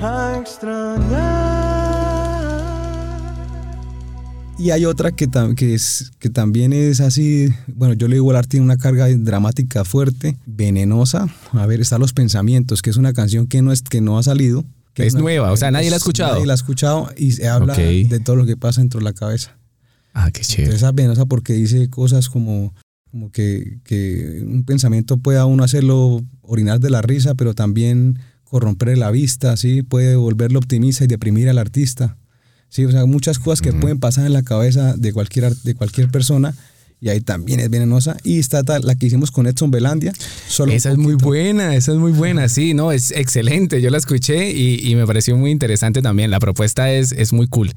a 0.00 0.38
extrañar. 0.40 1.42
Y 4.62 4.70
hay 4.70 4.84
otra 4.84 5.10
que, 5.10 5.28
que, 6.20 6.30
también 6.30 6.72
es 6.72 7.00
así, 7.00 7.48
bueno, 7.66 7.94
yo 7.94 8.06
le 8.06 8.14
digo, 8.14 8.30
arte 8.30 8.50
tiene 8.50 8.64
una 8.64 8.76
carga 8.76 9.08
dramática 9.08 9.84
fuerte, 9.84 10.36
venenosa. 10.46 11.26
A 11.50 11.66
ver, 11.66 11.80
está 11.80 11.98
Los 11.98 12.12
Pensamientos, 12.12 12.80
que 12.80 12.90
es 12.90 12.96
una 12.96 13.12
canción 13.12 13.48
que 13.48 13.60
no, 13.60 13.72
es, 13.72 13.82
que 13.82 14.00
no 14.00 14.18
ha 14.18 14.22
salido. 14.22 14.64
Que 14.94 15.06
Es 15.06 15.14
nueva, 15.14 15.52
o 15.52 15.56
sea, 15.56 15.70
nadie 15.70 15.90
la 15.90 15.96
ha 15.96 15.98
escuchado. 15.98 16.34
Nadie 16.34 16.46
la 16.46 16.52
ha 16.52 16.56
escuchado 16.56 17.10
y 17.16 17.32
se 17.32 17.48
habla 17.48 17.74
de 17.74 18.20
todo 18.20 18.36
lo 18.36 18.46
que 18.46 18.56
pasa 18.56 18.80
dentro 18.80 19.00
de 19.00 19.04
la 19.04 19.12
cabeza. 19.12 19.58
Ah, 20.14 20.30
qué 20.30 20.42
chévere. 20.42 20.64
Entonces 20.64 20.88
es 20.88 20.94
venenosa 20.94 21.26
porque 21.26 21.54
dice 21.54 21.88
cosas 21.88 22.28
como, 22.28 22.74
como 23.10 23.30
que, 23.30 23.78
que 23.84 24.42
un 24.46 24.64
pensamiento 24.64 25.16
puede 25.16 25.38
a 25.38 25.46
uno 25.46 25.64
hacerlo 25.64 26.22
orinar 26.42 26.80
de 26.80 26.90
la 26.90 27.00
risa, 27.00 27.34
pero 27.34 27.54
también 27.54 28.18
corromper 28.44 28.98
la 28.98 29.10
vista, 29.10 29.56
¿sí? 29.56 29.82
puede 29.82 30.14
volverlo 30.16 30.58
optimista 30.58 31.04
y 31.04 31.06
deprimir 31.06 31.48
al 31.48 31.56
artista. 31.56 32.18
Sí, 32.68 32.84
o 32.84 32.90
sea, 32.90 33.06
muchas 33.06 33.38
cosas 33.38 33.60
que 33.60 33.72
pueden 33.72 33.98
pasar 33.98 34.26
en 34.26 34.32
la 34.32 34.42
cabeza 34.42 34.94
de 34.96 35.12
cualquier, 35.12 35.54
de 35.56 35.74
cualquier 35.74 36.10
persona 36.10 36.54
y 37.02 37.08
ahí 37.08 37.20
también 37.20 37.58
es 37.58 37.68
venenosa. 37.68 38.16
Y 38.22 38.38
está 38.38 38.62
la 38.78 38.94
que 38.94 39.06
hicimos 39.06 39.32
con 39.32 39.48
Edson 39.48 39.72
Belandia. 39.72 40.12
Solo 40.46 40.70
Esa 40.72 40.92
es 40.92 40.98
muy 40.98 41.14
buena, 41.16 41.74
esa 41.74 41.90
es 41.90 41.98
muy 41.98 42.12
buena, 42.12 42.48
sí, 42.48 42.74
no, 42.74 42.92
es 42.92 43.10
excelente. 43.10 43.82
Yo 43.82 43.90
la 43.90 43.98
escuché 43.98 44.52
y, 44.52 44.88
y 44.88 44.94
me 44.94 45.04
pareció 45.04 45.36
muy 45.36 45.50
interesante 45.50 46.00
también. 46.00 46.30
La 46.30 46.38
propuesta 46.38 46.92
es, 46.92 47.10
es 47.10 47.32
muy 47.32 47.48
cool. 47.48 47.72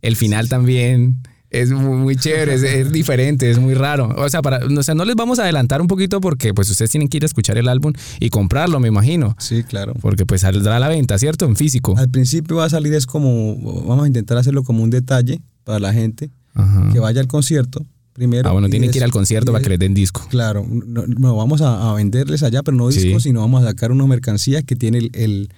El 0.00 0.16
final 0.16 0.48
también 0.48 1.18
es 1.50 1.70
muy, 1.70 1.98
muy 1.98 2.16
chévere, 2.16 2.54
es, 2.54 2.62
es 2.62 2.90
diferente, 2.90 3.50
es 3.50 3.58
muy 3.58 3.74
raro. 3.74 4.08
O 4.16 4.26
sea, 4.30 4.40
para, 4.40 4.64
o 4.64 4.82
sea, 4.82 4.94
no 4.94 5.04
les 5.04 5.16
vamos 5.16 5.38
a 5.38 5.42
adelantar 5.42 5.82
un 5.82 5.86
poquito 5.86 6.22
porque 6.22 6.54
pues 6.54 6.70
ustedes 6.70 6.90
tienen 6.90 7.08
que 7.08 7.18
ir 7.18 7.24
a 7.24 7.26
escuchar 7.26 7.58
el 7.58 7.68
álbum 7.68 7.92
y 8.20 8.30
comprarlo, 8.30 8.80
me 8.80 8.88
imagino. 8.88 9.36
Sí, 9.38 9.64
claro. 9.64 9.92
Porque 10.00 10.24
pues 10.24 10.40
saldrá 10.40 10.76
a 10.76 10.80
la 10.80 10.88
venta, 10.88 11.18
¿cierto? 11.18 11.44
En 11.44 11.56
físico. 11.56 11.94
Al 11.98 12.08
principio 12.08 12.56
va 12.56 12.64
a 12.64 12.70
salir 12.70 12.94
es 12.94 13.04
como, 13.04 13.84
vamos 13.86 14.04
a 14.04 14.06
intentar 14.06 14.38
hacerlo 14.38 14.62
como 14.62 14.82
un 14.82 14.88
detalle 14.88 15.42
para 15.62 15.78
la 15.78 15.92
gente 15.92 16.30
Ajá. 16.54 16.88
que 16.90 17.00
vaya 17.00 17.20
al 17.20 17.26
concierto 17.26 17.84
primero. 18.12 18.48
Ah, 18.48 18.52
bueno, 18.52 18.68
tienen 18.68 18.90
que 18.90 18.98
ir 18.98 19.04
al 19.04 19.10
concierto 19.10 19.52
para 19.52 19.62
que 19.62 19.70
les 19.70 19.78
den 19.78 19.94
disco. 19.94 20.26
Claro, 20.30 20.66
no, 20.68 21.04
no, 21.06 21.36
vamos 21.36 21.60
a, 21.62 21.90
a 21.90 21.94
venderles 21.94 22.42
allá, 22.42 22.62
pero 22.62 22.76
no 22.76 22.90
Sí. 22.90 23.00
discos, 23.00 23.22
sino 23.24 23.40
vamos 23.40 23.62
a 23.62 23.66
sacar 23.68 23.90
una 23.92 24.06
mercancía 24.06 24.62
que 24.62 24.76
tiene 24.76 24.98
el, 24.98 25.10
el- 25.14 25.48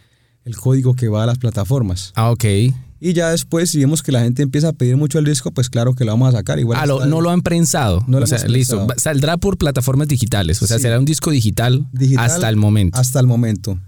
el 0.44 0.56
código 0.56 0.94
que 0.94 1.08
va 1.08 1.22
a 1.22 1.26
las 1.26 1.38
plataformas. 1.38 2.12
Ah, 2.16 2.30
ok. 2.30 2.44
Y 3.00 3.12
ya 3.14 3.30
después, 3.30 3.70
si 3.70 3.78
vemos 3.80 4.02
que 4.02 4.12
la 4.12 4.20
gente 4.22 4.42
empieza 4.42 4.68
a 4.68 4.72
pedir 4.72 4.96
mucho 4.96 5.18
el 5.18 5.24
disco, 5.24 5.50
pues 5.52 5.68
claro 5.70 5.94
que 5.94 6.04
lo 6.04 6.12
vamos 6.12 6.28
a 6.34 6.36
sacar. 6.38 6.58
Igual 6.58 6.78
Ah, 6.80 6.86
lo- 6.86 7.06
no 7.06 7.20
lo 7.22 7.30
han 7.30 7.40
prensado. 7.42 8.04
No 8.06 8.18
lo 8.18 8.24
o 8.24 8.26
sea, 8.26 8.46
listo. 8.46 8.86
Saldrá 8.98 9.36
por 9.38 9.56
plataformas 9.58 10.06
digitales. 10.08 10.62
O 10.62 10.66
sea, 10.66 10.76
Sí. 10.78 10.82
será 10.82 10.98
un 10.98 11.04
disco 11.06 11.30
digital, 11.30 11.86
digital 11.92 12.24
hasta 12.26 12.48
el 12.48 12.56
momento. 12.56 12.98
Hasta 12.98 13.20
el 13.20 13.26
momento. 13.26 13.78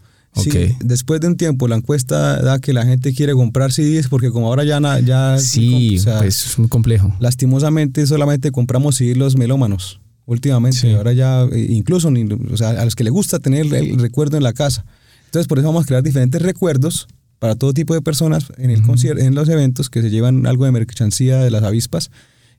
Sí, 0.42 0.76
después 0.84 1.20
de 1.20 1.28
un 1.28 1.36
tiempo, 1.36 1.66
la 1.68 1.76
encuesta 1.76 2.40
da 2.42 2.58
que 2.58 2.72
la 2.72 2.84
gente 2.84 3.12
quiere 3.14 3.32
comprar 3.32 3.72
CDs 3.72 4.08
porque 4.08 4.30
como 4.30 4.48
ahora 4.48 4.64
ya... 4.64 4.80
na- 4.80 5.00
ya 5.00 5.38
Sí, 5.38 5.96
o 5.98 6.02
sea, 6.02 6.18
pues 6.18 6.44
es 6.46 6.58
muy 6.58 6.68
complejo. 6.68 7.14
lastimosamente 7.20 8.06
solamente 8.06 8.50
compramos 8.50 8.96
CDs 8.96 9.16
los 9.16 9.36
melómanos 9.36 10.00
últimamente. 10.26 10.78
Sí. 10.78 10.90
Ahora 10.92 11.12
ya, 11.12 11.44
eh, 11.44 11.66
incluso 11.70 12.10
o 12.52 12.56
sea, 12.56 12.70
a 12.70 12.84
los 12.84 12.94
que 12.96 13.04
les 13.04 13.12
gusta 13.12 13.38
tener 13.38 13.72
el 13.74 13.98
recuerdo 13.98 14.36
en 14.36 14.42
la 14.42 14.52
casa. 14.52 14.84
Entonces, 15.26 15.46
por 15.48 15.58
eso 15.58 15.68
vamos 15.68 15.84
a 15.84 15.86
crear 15.86 16.02
diferentes 16.02 16.40
recuerdos 16.42 17.06
para 17.38 17.54
todo 17.54 17.72
tipo 17.72 17.94
de 17.94 18.00
personas 18.02 18.46
en 18.58 18.70
el 18.70 18.82
concierto, 18.82 19.22
en 19.22 19.34
los 19.34 19.48
eventos 19.48 19.90
que 19.90 20.00
se 20.02 20.10
llevan 20.10 20.46
algo 20.46 20.64
de 20.64 20.72
mercancía 20.72 21.38
de 21.38 21.50
las 21.50 21.62
avispas 21.62 22.10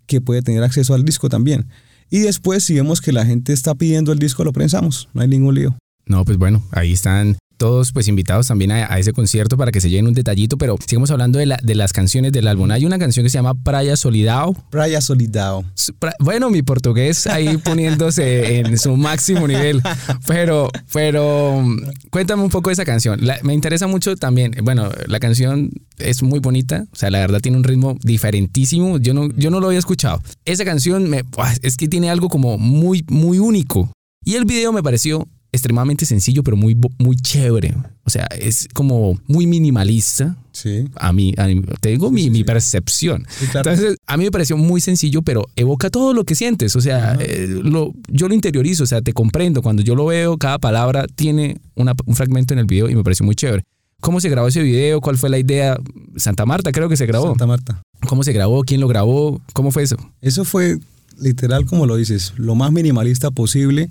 que 0.06 0.22
puede 0.22 0.42
tener 0.42 0.64
acceso 0.64 0.94
al 0.94 1.04
disco 1.04 1.30
también. 1.30 1.68
Y 2.10 2.20
después, 2.20 2.64
si 2.64 2.76
vemos 2.76 3.02
que 3.02 3.12
la 3.12 3.26
gente 3.26 3.52
está 3.54 3.76
pidiendo 3.76 4.12
el 4.14 4.20
disco, 4.20 4.44
lo 4.46 4.54
prensamos. 4.54 5.10
No 5.14 5.22
hay 5.22 5.28
ningún 5.28 5.56
lío. 5.56 5.76
No, 6.06 6.24
pues 6.24 6.38
bueno, 6.38 6.64
ahí 6.72 6.94
están 6.94 7.38
todos 7.58 7.92
pues 7.92 8.08
invitados 8.08 8.48
también 8.48 8.72
a, 8.72 8.92
a 8.94 9.00
ese 9.00 9.14
concierto 9.14 9.58
para 9.58 9.72
que 9.72 9.82
se 9.82 9.90
lleven 9.90 10.08
un 10.08 10.14
detallito, 10.14 10.58
pero 10.58 10.78
sigamos 10.86 11.12
hablando 11.12 11.40
de, 11.40 11.48
la- 11.48 11.60
de 11.62 11.76
las 11.76 11.92
canciones 11.94 12.32
del 12.32 12.48
álbum. 12.48 12.70
Hay 12.72 12.86
una 12.86 13.00
canción 13.00 13.24
que 13.26 13.30
se 13.30 13.38
llama 13.38 13.54
Praia 13.56 13.96
Solidao. 13.98 14.54
Praia 14.70 15.02
Solidao. 15.02 15.66
Pra- 16.00 16.14
Bueno, 16.20 16.50
mi 16.50 16.62
portugués 16.62 17.28
ahí 17.28 17.58
poniéndose 17.64 18.60
en 18.60 18.78
su 18.78 18.96
máximo 18.96 19.48
nivel, 19.48 19.82
pero, 20.28 20.70
pero 20.94 21.64
cuéntame 22.10 22.44
un 22.44 22.50
poco 22.50 22.70
de 22.70 22.74
esa 22.74 22.86
canción. 22.86 23.26
La- 23.26 23.40
me 23.44 23.54
interesa 23.54 23.88
mucho 23.88 24.16
también, 24.16 24.54
bueno, 24.64 24.90
la 25.08 25.20
canción 25.20 25.72
es 25.98 26.22
muy 26.24 26.40
bonita, 26.40 26.86
o 26.92 26.96
sea, 26.96 27.10
la 27.10 27.20
verdad 27.20 27.40
tiene 27.42 27.58
un 27.58 27.64
ritmo 27.64 27.98
diferentísimo, 28.04 28.98
yo 29.00 29.14
no, 29.14 29.30
yo 29.36 29.50
no 29.50 29.60
lo 29.60 29.68
había 29.68 29.80
escuchado. 29.80 30.22
Esa 30.46 30.66
canción 30.66 31.10
me, 31.10 31.24
es 31.62 31.78
que 31.78 31.88
tiene 31.88 32.10
algo 32.10 32.30
como 32.30 32.58
muy, 32.58 33.04
muy 33.10 33.40
único. 33.40 33.92
Y 34.24 34.36
el 34.36 34.46
video 34.46 34.74
me 34.74 34.84
pareció 34.84 35.26
extremadamente 35.58 36.06
sencillo, 36.06 36.44
pero 36.44 36.56
muy, 36.58 36.78
muy 37.00 37.16
chévere. 37.18 37.76
O 38.04 38.10
sea, 38.10 38.26
es 38.38 38.68
como 38.74 39.20
muy 39.28 39.46
minimalista. 39.48 40.38
Sí. 40.52 40.86
A 40.96 41.12
mí, 41.14 41.34
a 41.38 41.46
mí- 41.48 41.62
te 41.82 41.90
digo 41.90 42.10
mi, 42.12 42.30
mi 42.30 42.44
percepción. 42.44 43.26
Sí, 43.30 43.46
claro. 43.48 43.70
Entonces, 43.72 43.98
a 44.08 44.18
mí 44.18 44.24
me 44.24 44.32
pareció 44.32 44.58
muy 44.58 44.82
sencillo, 44.82 45.22
pero 45.22 45.46
evoca 45.56 45.90
todo 45.90 46.14
lo 46.14 46.24
que 46.24 46.36
sientes. 46.36 46.76
O 46.76 46.82
sea, 46.82 47.18
eh, 47.20 47.48
lo, 47.64 47.94
yo 48.08 48.28
lo 48.28 48.34
interiorizo, 48.34 48.84
o 48.84 48.88
sea, 48.88 49.02
te 49.02 49.14
comprendo. 49.14 49.62
Cuando 49.62 49.82
yo 49.84 49.96
lo 49.96 50.06
veo, 50.06 50.38
cada 50.38 50.58
palabra 50.60 51.06
tiene 51.16 51.58
una- 51.76 51.94
un 52.06 52.16
fragmento 52.16 52.54
en 52.54 52.60
el 52.60 52.66
video 52.66 52.90
y 52.90 52.96
me 52.96 53.04
pareció 53.04 53.26
muy 53.26 53.36
chévere. 53.36 53.64
¿Cómo 54.00 54.20
se 54.22 54.30
grabó 54.30 54.48
ese 54.48 54.62
video? 54.62 55.02
¿Cuál 55.02 55.18
fue 55.18 55.30
la 55.30 55.40
idea? 55.40 55.76
Santa 56.18 56.46
Marta 56.46 56.72
creo 56.72 56.88
que 56.88 56.98
se 56.98 57.06
grabó. 57.08 57.28
Santa 57.30 57.48
Marta. 57.48 57.82
¿Cómo 58.08 58.24
se 58.24 58.32
grabó? 58.32 58.64
¿Quién 58.64 58.80
lo 58.80 58.88
grabó? 58.88 59.42
¿Cómo 59.54 59.72
fue 59.72 59.84
eso? 59.84 59.98
Eso 60.22 60.46
fue 60.46 60.78
literal, 61.20 61.66
como 61.66 61.88
lo 61.88 61.96
dices, 61.96 62.34
lo 62.38 62.54
más 62.54 62.72
minimalista 62.72 63.32
posible, 63.32 63.90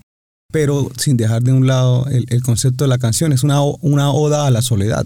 pero 0.56 0.90
sin 0.96 1.18
dejar 1.18 1.42
de 1.42 1.52
un 1.52 1.66
lado 1.66 2.06
el, 2.08 2.24
el 2.30 2.42
concepto 2.42 2.84
de 2.84 2.88
la 2.88 2.96
canción. 2.96 3.30
Es 3.30 3.44
una, 3.44 3.60
una 3.60 4.10
oda 4.10 4.46
a 4.46 4.50
la 4.50 4.62
soledad. 4.62 5.04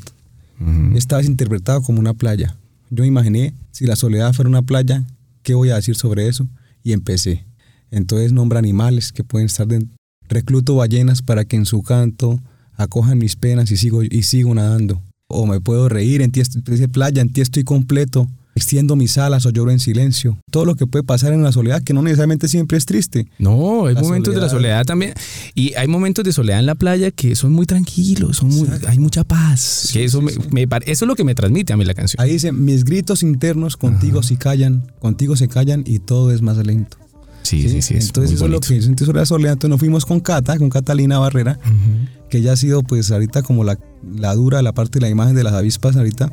Esta 0.94 1.16
vez 1.16 1.26
interpretado 1.26 1.82
como 1.82 1.98
una 1.98 2.14
playa. 2.14 2.54
Yo 2.90 3.04
imaginé, 3.04 3.52
si 3.72 3.84
la 3.84 3.96
soledad 3.96 4.32
fuera 4.32 4.48
una 4.48 4.62
playa, 4.62 5.02
¿qué 5.42 5.54
voy 5.54 5.70
a 5.70 5.74
decir 5.74 5.96
sobre 5.96 6.28
eso? 6.28 6.46
Y 6.84 6.92
empecé. 6.92 7.44
Entonces 7.90 8.32
nombra 8.32 8.60
animales 8.60 9.10
que 9.10 9.24
pueden 9.24 9.46
estar 9.46 9.66
dentro. 9.66 9.90
Recluto 10.28 10.76
ballenas 10.76 11.20
para 11.20 11.44
que 11.44 11.56
en 11.56 11.66
su 11.66 11.82
canto 11.82 12.38
acojan 12.76 13.18
mis 13.18 13.34
penas 13.34 13.72
y 13.72 13.76
sigo, 13.76 14.04
y 14.04 14.22
sigo 14.22 14.54
nadando. 14.54 15.02
O 15.26 15.46
me 15.46 15.60
puedo 15.60 15.88
reír, 15.88 16.22
en 16.22 16.30
ti 16.30 16.38
est- 16.42 16.58
dice 16.68 16.86
playa, 16.86 17.22
en 17.22 17.32
ti 17.32 17.40
estoy 17.40 17.64
completo. 17.64 18.28
Extiendo 18.60 18.94
mis 18.94 19.16
alas 19.16 19.46
o 19.46 19.50
lloro 19.50 19.70
en 19.70 19.80
silencio. 19.80 20.36
Todo 20.50 20.66
lo 20.66 20.74
que 20.74 20.86
puede 20.86 21.02
pasar 21.02 21.32
en 21.32 21.42
la 21.42 21.50
soledad, 21.50 21.82
que 21.82 21.94
no 21.94 22.02
necesariamente 22.02 22.46
siempre 22.46 22.76
es 22.76 22.84
triste. 22.84 23.26
No, 23.38 23.86
hay 23.86 23.94
La 23.94 24.02
momentos 24.02 24.34
de 24.34 24.40
la 24.40 24.50
soledad. 24.50 24.80
soledad 24.80 24.84
también. 24.84 25.14
Y 25.54 25.72
hay 25.76 25.88
momentos 25.88 26.26
de 26.26 26.32
soledad 26.34 26.60
en 26.60 26.66
la 26.66 26.74
playa 26.74 27.10
que 27.10 27.34
son 27.36 27.52
muy 27.52 27.64
tranquilos, 27.64 28.36
son 28.36 28.50
muy- 28.50 28.68
hay 28.86 28.98
mucha 28.98 29.24
paz. 29.24 29.60
Sí, 29.60 29.94
que 29.94 30.04
eso, 30.04 30.20
sí, 30.28 30.34
sí. 30.34 30.40
me 30.50 30.64
eso 30.84 31.04
es 31.04 31.08
lo 31.08 31.16
que 31.16 31.24
me 31.24 31.34
transmite 31.34 31.72
a 31.72 31.78
mí 31.78 31.86
la 31.86 31.94
canción. 31.94 32.22
Ahí 32.22 32.32
dice, 32.32 32.52
mis 32.52 32.84
gritos 32.84 33.22
internos 33.22 33.78
contigo 33.78 34.22
se 34.22 34.36
callan, 34.36 34.82
contigo 34.98 35.36
se 35.36 35.48
callan 35.48 35.82
y 35.86 35.98
todo 36.00 36.30
es 36.30 36.42
más 36.42 36.58
lento. 36.58 36.98
Sí, 37.42 37.62
sí, 37.66 37.80
sí. 37.80 37.94
es 37.94 38.08
Entonces 38.08 38.32
muy 38.32 38.34
eso 38.36 38.44
es 38.44 38.50
lo 38.50 38.56
bonito. 38.58 38.68
que 38.74 38.82
siento 38.82 39.04
sobre 39.06 39.20
la 39.20 39.26
soledad. 39.26 39.52
Entonces 39.54 39.70
nos 39.70 39.80
fuimos 39.80 40.04
con 40.04 40.20
Cata, 40.20 40.58
con 40.58 40.68
Catalina 40.68 41.18
Barrera, 41.18 41.58
Ujú. 41.64 42.28
que 42.28 42.36
ella 42.38 42.52
ha 42.52 42.56
sido 42.56 42.82
pues 42.82 43.10
ahorita 43.10 43.40
como 43.42 43.64
la, 43.64 43.78
la 44.14 44.34
dura, 44.34 44.60
la 44.60 44.72
parte 44.74 44.98
de 44.98 45.06
la 45.06 45.08
imagen 45.08 45.34
de 45.34 45.44
las 45.44 45.54
avispas 45.54 45.96
ahorita. 45.96 46.30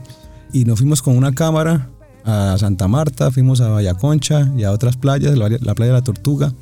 Y 0.51 0.65
nos 0.65 0.79
fuimos 0.79 1.01
con 1.01 1.15
una 1.15 1.31
cámara 1.33 1.89
a 2.27 2.57
Santa 2.59 2.87
Marta, 2.87 3.31
fuimos 3.31 3.61
a 3.61 3.69
Vallaconcha 3.69 4.51
y 4.57 4.63
a 4.63 4.71
otras 4.71 4.97
playas, 4.97 5.37
la, 5.37 5.49
la 5.49 5.73
playa 5.75 5.93
de 5.93 5.97
la 5.99 6.03
Tortuga. 6.03 6.53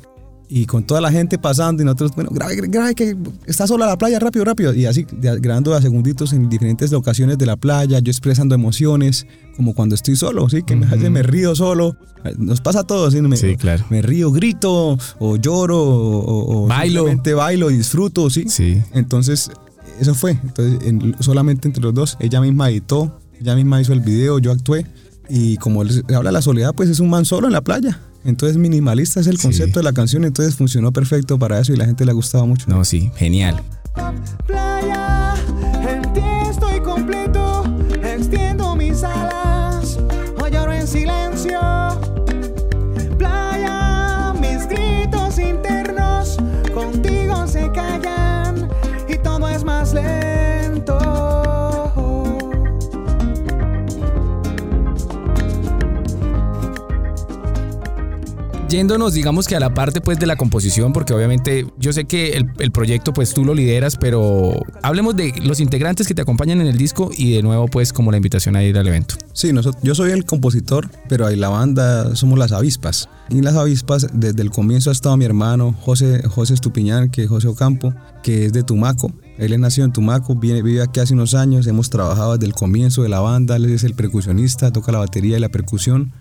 Y 0.48 0.66
con 0.66 0.84
toda 0.86 1.00
la 1.00 1.10
gente 1.10 1.38
pasando 1.38 1.82
y 1.82 1.84
nosotros, 1.84 2.12
bueno, 2.14 2.30
grabe, 2.32 2.54
grabe, 2.68 2.94
que 2.94 3.16
está 3.46 3.66
sola 3.66 3.84
la 3.86 3.98
playa, 3.98 4.20
rápido, 4.20 4.44
rápido. 4.44 4.72
Y 4.72 4.86
así, 4.86 5.04
grabando 5.10 5.74
a 5.74 5.82
segunditos 5.82 6.32
en 6.32 6.48
diferentes 6.48 6.92
locaciones 6.92 7.36
de 7.36 7.46
la 7.46 7.56
playa, 7.56 7.98
yo 7.98 8.12
expresando 8.12 8.54
emociones, 8.54 9.26
como 9.56 9.74
cuando 9.74 9.96
estoy 9.96 10.14
solo, 10.14 10.48
¿sí? 10.48 10.62
Que 10.62 10.76
me, 10.76 11.22
río 11.24 11.56
solo. 11.56 11.96
Nos 12.38 12.60
pasa 12.60 12.80
a 12.80 12.84
todos, 12.84 13.12
¿sí? 13.12 13.20
Me, 13.22 13.36
Sí, 13.36 13.56
claro. 13.56 13.84
me 13.90 14.02
río, 14.02 14.30
grito, 14.30 14.96
o 15.18 15.36
lloro, 15.36 15.82
o, 15.82 16.62
o- 16.64 16.66
Bailo. 16.68 17.00
simplemente 17.00 17.34
bailo 17.34 17.66
disfruto, 17.66 18.30
¿sí? 18.30 18.44
Sí. 18.48 18.80
Entonces, 18.92 19.50
eso 19.98 20.14
fue. 20.14 20.38
Entonces, 20.44 20.78
en- 20.88 21.16
solamente 21.18 21.66
entre 21.66 21.82
los 21.82 21.92
dos, 21.92 22.16
ella 22.20 22.40
misma 22.40 22.70
editó, 22.70 23.18
ella 23.40 23.56
misma 23.56 23.80
hizo 23.80 23.92
el 23.92 24.00
video, 24.00 24.38
yo 24.38 24.52
actué. 24.52 24.86
Y 25.28 25.56
como 25.58 25.82
habla 25.82 26.30
de 26.30 26.32
la 26.32 26.42
soledad, 26.42 26.74
pues 26.74 26.88
es 26.88 27.00
un 27.00 27.10
man 27.10 27.24
solo 27.24 27.46
en 27.46 27.52
la 27.52 27.60
playa. 27.62 28.00
Entonces, 28.24 28.56
minimalista 28.58 29.20
es 29.20 29.26
el 29.28 29.36
Sí. 29.38 29.42
concepto 29.44 29.78
de 29.78 29.84
la 29.84 29.92
canción, 29.92 30.24
entonces 30.24 30.56
funcionó 30.56 30.92
perfecto 30.92 31.38
para 31.38 31.60
eso 31.60 31.72
y 31.72 31.76
la 31.76 31.84
gente 31.86 32.04
le 32.04 32.10
ha 32.10 32.14
gustado 32.14 32.46
mucho. 32.46 32.66
No, 32.68 32.84
sí, 32.84 33.10
genial. 33.16 33.60
Playa, 34.46 35.15
yéndonos, 58.68 59.14
digamos 59.14 59.46
que 59.46 59.56
a 59.56 59.60
la 59.60 59.74
parte 59.74 60.00
pues 60.00 60.18
de 60.18 60.26
la 60.26 60.36
composición, 60.36 60.92
porque 60.92 61.14
obviamente 61.14 61.66
yo 61.78 61.92
sé 61.92 62.04
que 62.04 62.44
el, 62.58 62.72
proyecto 62.72 63.12
pues 63.12 63.32
tú 63.32 63.44
lo 63.44 63.54
lideras, 63.54 63.96
pero 63.96 64.60
hablemos 64.82 65.16
de 65.16 65.32
los 65.42 65.60
integrantes 65.60 66.06
que 66.06 66.14
te 66.14 66.22
acompañan 66.22 66.60
en 66.60 66.66
el 66.66 66.76
disco 66.76 67.10
y 67.16 67.32
de 67.32 67.42
nuevo 67.42 67.68
pues 67.68 67.92
como 67.92 68.10
la 68.10 68.16
invitación 68.16 68.56
a 68.56 68.62
ir 68.62 68.76
al 68.76 68.86
evento. 68.88 69.14
Sí, 69.32 69.52
nosotros, 69.52 69.82
yo 69.82 69.94
soy 69.94 70.10
el 70.10 70.24
compositor, 70.24 70.90
pero 71.08 71.26
ahí 71.26 71.36
la 71.36 71.48
banda 71.48 72.16
somos 72.16 72.38
las 72.38 72.52
avispas. 72.52 73.08
Y 73.28 73.40
las 73.40 73.54
avispas 73.54 74.06
desde 74.12 74.42
el 74.42 74.50
comienzo 74.50 74.90
ha 74.90 74.92
estado 74.92 75.16
mi 75.16 75.24
hermano 75.24 75.74
José, 75.80 76.22
José 76.28 76.54
Estupiñán, 76.54 77.10
que 77.10 77.24
es 77.24 77.28
José 77.28 77.48
Ocampo, 77.48 77.94
que 78.22 78.46
es 78.46 78.52
de 78.52 78.62
Tumaco. 78.62 79.12
Él 79.38 79.52
es 79.52 79.58
nacido 79.58 79.84
en 79.84 79.92
Tumaco, 79.92 80.34
viene, 80.34 80.62
vive 80.62 80.82
aquí 80.82 81.00
hace 81.00 81.14
unos 81.14 81.34
años, 81.34 81.66
hemos 81.66 81.90
trabajado 81.90 82.32
desde 82.32 82.46
el 82.46 82.54
comienzo 82.54 83.02
de 83.02 83.08
la 83.08 83.20
banda, 83.20 83.56
él 83.56 83.66
es 83.66 83.84
el 83.84 83.94
percusionista, 83.94 84.72
toca 84.72 84.92
la 84.92 84.98
batería 84.98 85.36
y 85.36 85.40
la 85.40 85.50
percusión. 85.50 86.12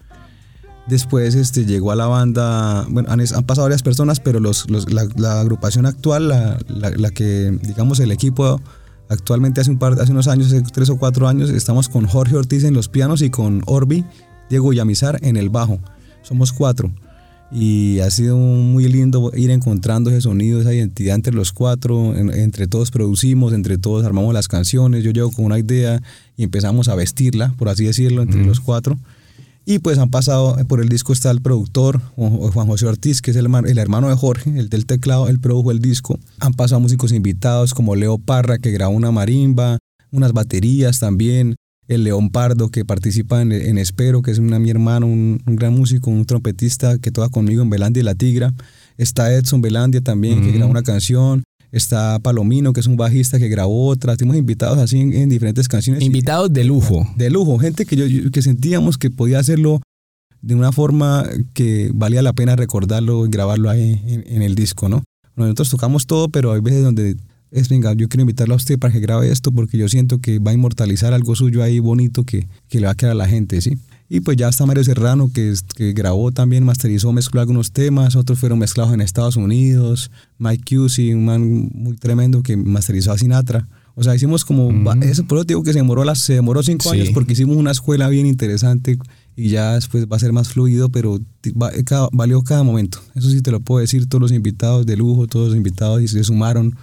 Después 0.88 1.34
este, 1.34 1.66
llegó 1.66 1.92
a 1.92 1.96
la 1.96 2.06
banda, 2.06 2.86
bueno, 2.90 3.10
han, 3.12 3.20
han 3.20 3.44
pasado 3.46 3.66
varias 3.66 3.82
personas, 3.82 4.20
pero 4.20 4.40
los, 4.40 4.70
los, 4.70 4.92
la, 4.94 5.08
la, 5.16 5.42
agrupación 5.42 5.88
actual, 5.88 6.28
la, 6.28 6.60
la, 6.68 7.10
que, 7.10 7.58
digamos, 7.64 8.00
el 8.00 8.12
equipo 8.12 8.62
actualmente 9.10 9.62
hace, 9.62 9.72
un 9.72 9.80
par, 9.80 10.00
hace 10.00 10.12
unos 10.12 10.28
años, 10.28 10.48
hace 10.48 10.62
tres 10.62 10.92
o 10.92 10.98
cuatro 10.98 11.28
años, 11.28 11.50
estamos 11.50 11.90
con 11.90 12.06
Jorge 12.06 12.36
Ortiz 12.36 12.64
en 12.64 12.76
los 12.76 12.88
pianos 12.88 13.24
y 13.24 13.32
con 13.32 13.64
Orbi, 13.66 14.06
Diego 14.50 14.74
Yamizar 14.74 15.18
en 15.24 15.38
el 15.38 15.50
bajo. 15.50 15.80
Somos 16.22 16.54
cuatro. 16.54 16.92
Y 17.52 18.00
ha 18.00 18.12
sido 18.12 18.38
muy 18.38 18.88
lindo 18.88 19.32
ir 19.36 19.50
encontrando 19.50 20.12
ese 20.12 20.22
sonido, 20.22 20.62
esa 20.62 20.74
identidad 20.74 21.16
entre 21.16 21.34
los 21.34 21.52
cuatro, 21.52 22.16
en, 22.16 22.32
entre 22.32 22.68
todos 22.68 22.92
producimos, 22.92 23.54
entre 23.54 23.80
todos 23.80 24.06
armamos 24.06 24.36
las 24.36 24.48
canciones, 24.48 25.04
yo 25.04 25.12
llego 25.12 25.32
con 25.32 25.46
una 25.46 25.58
idea 25.58 26.02
y 26.38 26.44
empezamos 26.44 26.90
a 26.90 26.96
vestirla, 26.96 27.54
por 27.58 27.70
así 27.70 27.86
decirlo, 27.86 28.22
entre 28.22 28.42
mm. 28.42 28.46
los 28.46 28.60
cuatro. 28.60 29.00
Y 29.66 29.80
pues 29.80 29.98
han 29.98 30.12
pasado, 30.12 30.58
por 30.68 30.80
el 30.80 30.90
disco 30.90 31.12
está 31.12 31.32
el 31.32 31.42
productor, 31.42 32.00
Juan 32.16 32.68
José 32.68 32.86
Ortiz, 32.86 33.22
que 33.22 33.32
es 33.32 33.38
el, 33.38 33.48
el, 33.66 33.78
hermano 33.80 34.10
de 34.10 34.16
Jorge, 34.16 34.52
el 34.60 34.70
del 34.70 34.86
teclado, 34.86 35.28
él 35.28 35.40
produjo 35.40 35.72
el 35.72 35.80
disco. 35.80 36.20
Han 36.40 36.54
pasado 36.54 36.80
músicos 36.80 37.12
invitados 37.12 37.74
como 37.74 37.96
Leo 37.96 38.20
Parra, 38.20 38.60
que 38.60 38.72
grabó 38.72 38.96
una 38.96 39.12
marimba, 39.12 39.80
unas 40.12 40.34
baterías 40.34 41.00
también. 41.00 41.56
El 41.88 42.04
León 42.04 42.32
Pardo, 42.32 42.70
que 42.70 42.84
participa 42.84 43.42
en, 43.42 43.52
en 43.52 43.78
Espero, 43.78 44.24
que 44.24 44.32
es 44.32 44.40
una, 44.40 44.58
mi 44.58 44.72
hermano, 44.72 45.06
un, 45.06 45.42
un, 45.46 45.56
gran 45.56 45.74
músico, 45.74 46.10
un 46.10 46.26
trompetista 46.26 46.98
que 46.98 47.12
toca 47.12 47.30
conmigo 47.30 47.62
en 47.62 47.70
Belandia 47.70 48.02
y 48.02 48.04
La 48.04 48.16
Tigra. 48.16 48.54
Está 48.98 49.32
Edson 49.34 49.62
Belandia 49.62 50.02
también, 50.02 50.42
que 50.42 50.52
grabó 50.52 50.72
una 50.72 50.82
canción. 50.82 51.44
Está 51.76 52.20
Palomino, 52.20 52.72
que 52.72 52.80
es 52.80 52.88
un 52.88 52.96
bajista 52.96 53.38
que 53.38 53.50
grabó 53.50 53.88
otra. 53.88 54.16
Tenemos 54.16 54.38
invitados 54.38 54.78
así 54.78 54.98
en, 54.98 55.12
en 55.12 55.28
diferentes 55.28 55.68
canciones. 55.68 56.02
Invitados 56.02 56.54
de 56.54 56.64
lujo. 56.64 57.06
De 57.18 57.30
lujo. 57.30 57.60
Gente 57.60 57.86
que, 57.86 57.98
yo, 57.98 58.32
que 58.32 58.42
sentíamos 58.42 58.98
que 58.98 59.10
podía 59.10 59.40
hacerlo 59.40 59.82
de 60.42 60.56
una 60.56 60.72
forma 60.72 61.26
que 61.54 61.92
valía 61.94 62.22
la 62.22 62.32
pena 62.32 62.56
recordarlo 62.56 63.26
y 63.26 63.30
grabarlo 63.30 63.70
ahí 63.70 64.02
en, 64.08 64.24
en, 64.26 64.42
el 64.42 64.56
disco, 64.56 64.88
¿no? 64.88 65.04
Nosotros 65.36 65.70
tocamos 65.70 66.08
todo, 66.08 66.30
pero 66.30 66.54
hay 66.54 66.62
veces 66.62 66.82
donde 66.82 67.18
es, 67.52 67.68
venga, 67.68 67.92
yo 67.92 68.08
quiero 68.08 68.22
invitarlo 68.22 68.54
a 68.54 68.58
usted 68.58 68.80
para 68.80 68.94
que 68.94 69.02
grabe 69.02 69.30
esto 69.30 69.52
porque 69.52 69.78
yo 69.78 69.90
siento 69.90 70.20
que 70.20 70.40
va 70.40 70.52
a 70.52 70.54
inmortalizar 70.54 71.14
algo 71.14 71.36
suyo 71.36 71.62
ahí 71.62 71.80
bonito 71.80 72.24
que, 72.24 72.48
que 72.70 72.80
le 72.80 72.86
va 72.86 72.94
a 72.94 72.96
quedar 72.96 73.12
a 73.12 73.16
la 73.16 73.28
gente, 73.28 73.60
¿sí? 73.60 73.78
Y 74.08 74.20
pues 74.20 74.38
ya 74.38 74.50
está 74.50 74.66
Mario 74.66 74.84
Serrano, 74.84 75.32
que, 75.34 75.54
que 75.76 75.94
grabó 75.94 76.32
también, 76.32 76.64
masterizó, 76.64 77.12
mezcló 77.12 77.42
algunos 77.42 77.72
temas, 77.72 78.16
otros 78.16 78.38
fueron 78.38 78.60
mezclados 78.60 78.94
en 78.94 79.02
Estados 79.02 79.36
Unidos. 79.36 80.12
Mike 80.38 80.76
Cusey, 80.76 81.14
un 81.14 81.26
man 81.26 81.70
muy 81.74 81.96
tremendo 81.96 82.44
que 82.44 82.56
masterizó 82.56 83.12
a 83.12 83.18
Sinatra. 83.18 83.68
O 83.96 84.04
sea, 84.04 84.14
hicimos 84.14 84.44
como, 84.44 84.72
mm. 84.72 85.04
eso 85.04 85.24
por 85.26 85.38
eso 85.38 85.46
digo 85.46 85.64
que 85.64 85.72
se 85.72 85.80
demoró, 85.80 86.04
las, 86.04 86.20
se 86.20 86.34
demoró 86.34 86.62
cinco 86.62 86.92
sí. 86.92 87.00
años 87.00 87.10
porque 87.14 87.34
hicimos 87.34 87.56
una 87.56 87.72
escuela 87.72 88.10
bien 88.10 88.26
interesante 88.26 88.98
y 89.38 89.50
ya 89.50 89.74
después 89.76 90.06
va 90.06 90.18
a 90.18 90.20
ser 90.20 90.34
más 90.34 90.50
fluido, 90.50 90.90
pero 90.90 91.20
va, 91.60 91.72
cada, 91.86 92.10
valió 92.12 92.42
cada 92.44 92.64
momento. 92.64 93.00
Eso 93.16 93.30
sí 93.30 93.42
te 93.42 93.52
lo 93.52 93.62
puedo 93.62 93.80
decir, 93.80 94.08
todos 94.08 94.22
los 94.22 94.32
invitados 94.34 94.86
de 94.86 94.98
lujo, 94.98 95.28
todos 95.28 95.48
los 95.48 95.58
invitados 95.58 96.02
y 96.02 96.10
se 96.10 96.24
sumaron, 96.26 96.76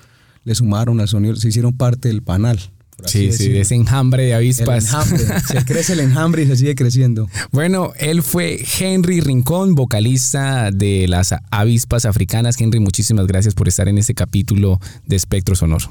le 0.45 0.55
sumaron 0.55 1.01
al 1.01 1.09
sonido, 1.09 1.37
se 1.37 1.49
hicieron 1.49 1.75
parte 1.75 2.09
del 2.09 2.23
panel. 2.23 2.59
Sí, 3.07 3.27
decirlo. 3.27 3.55
sí, 3.55 3.61
ese 3.61 3.75
enjambre 3.75 4.25
de 4.25 4.35
avispas. 4.35 4.85
Enjambre. 4.85 5.25
se 5.47 5.65
crece 5.65 5.93
el 5.95 6.01
enjambre 6.01 6.43
y 6.43 6.47
se 6.47 6.57
sigue 6.57 6.75
creciendo. 6.75 7.29
Bueno, 7.53 7.93
él 7.99 8.23
fue 8.23 8.65
Henry 8.79 9.21
Rincón, 9.21 9.75
vocalista 9.75 10.71
de 10.71 11.07
las 11.09 11.35
avispas 11.51 12.05
africanas. 12.07 12.61
Henry, 12.61 12.81
muchísimas 12.81 13.27
gracias 13.27 13.55
por 13.55 13.69
estar 13.69 13.89
en 13.89 13.99
este 13.99 14.15
capítulo 14.15 14.81
de 15.07 15.17
Espectro 15.17 15.55
Sonoro. 15.55 15.91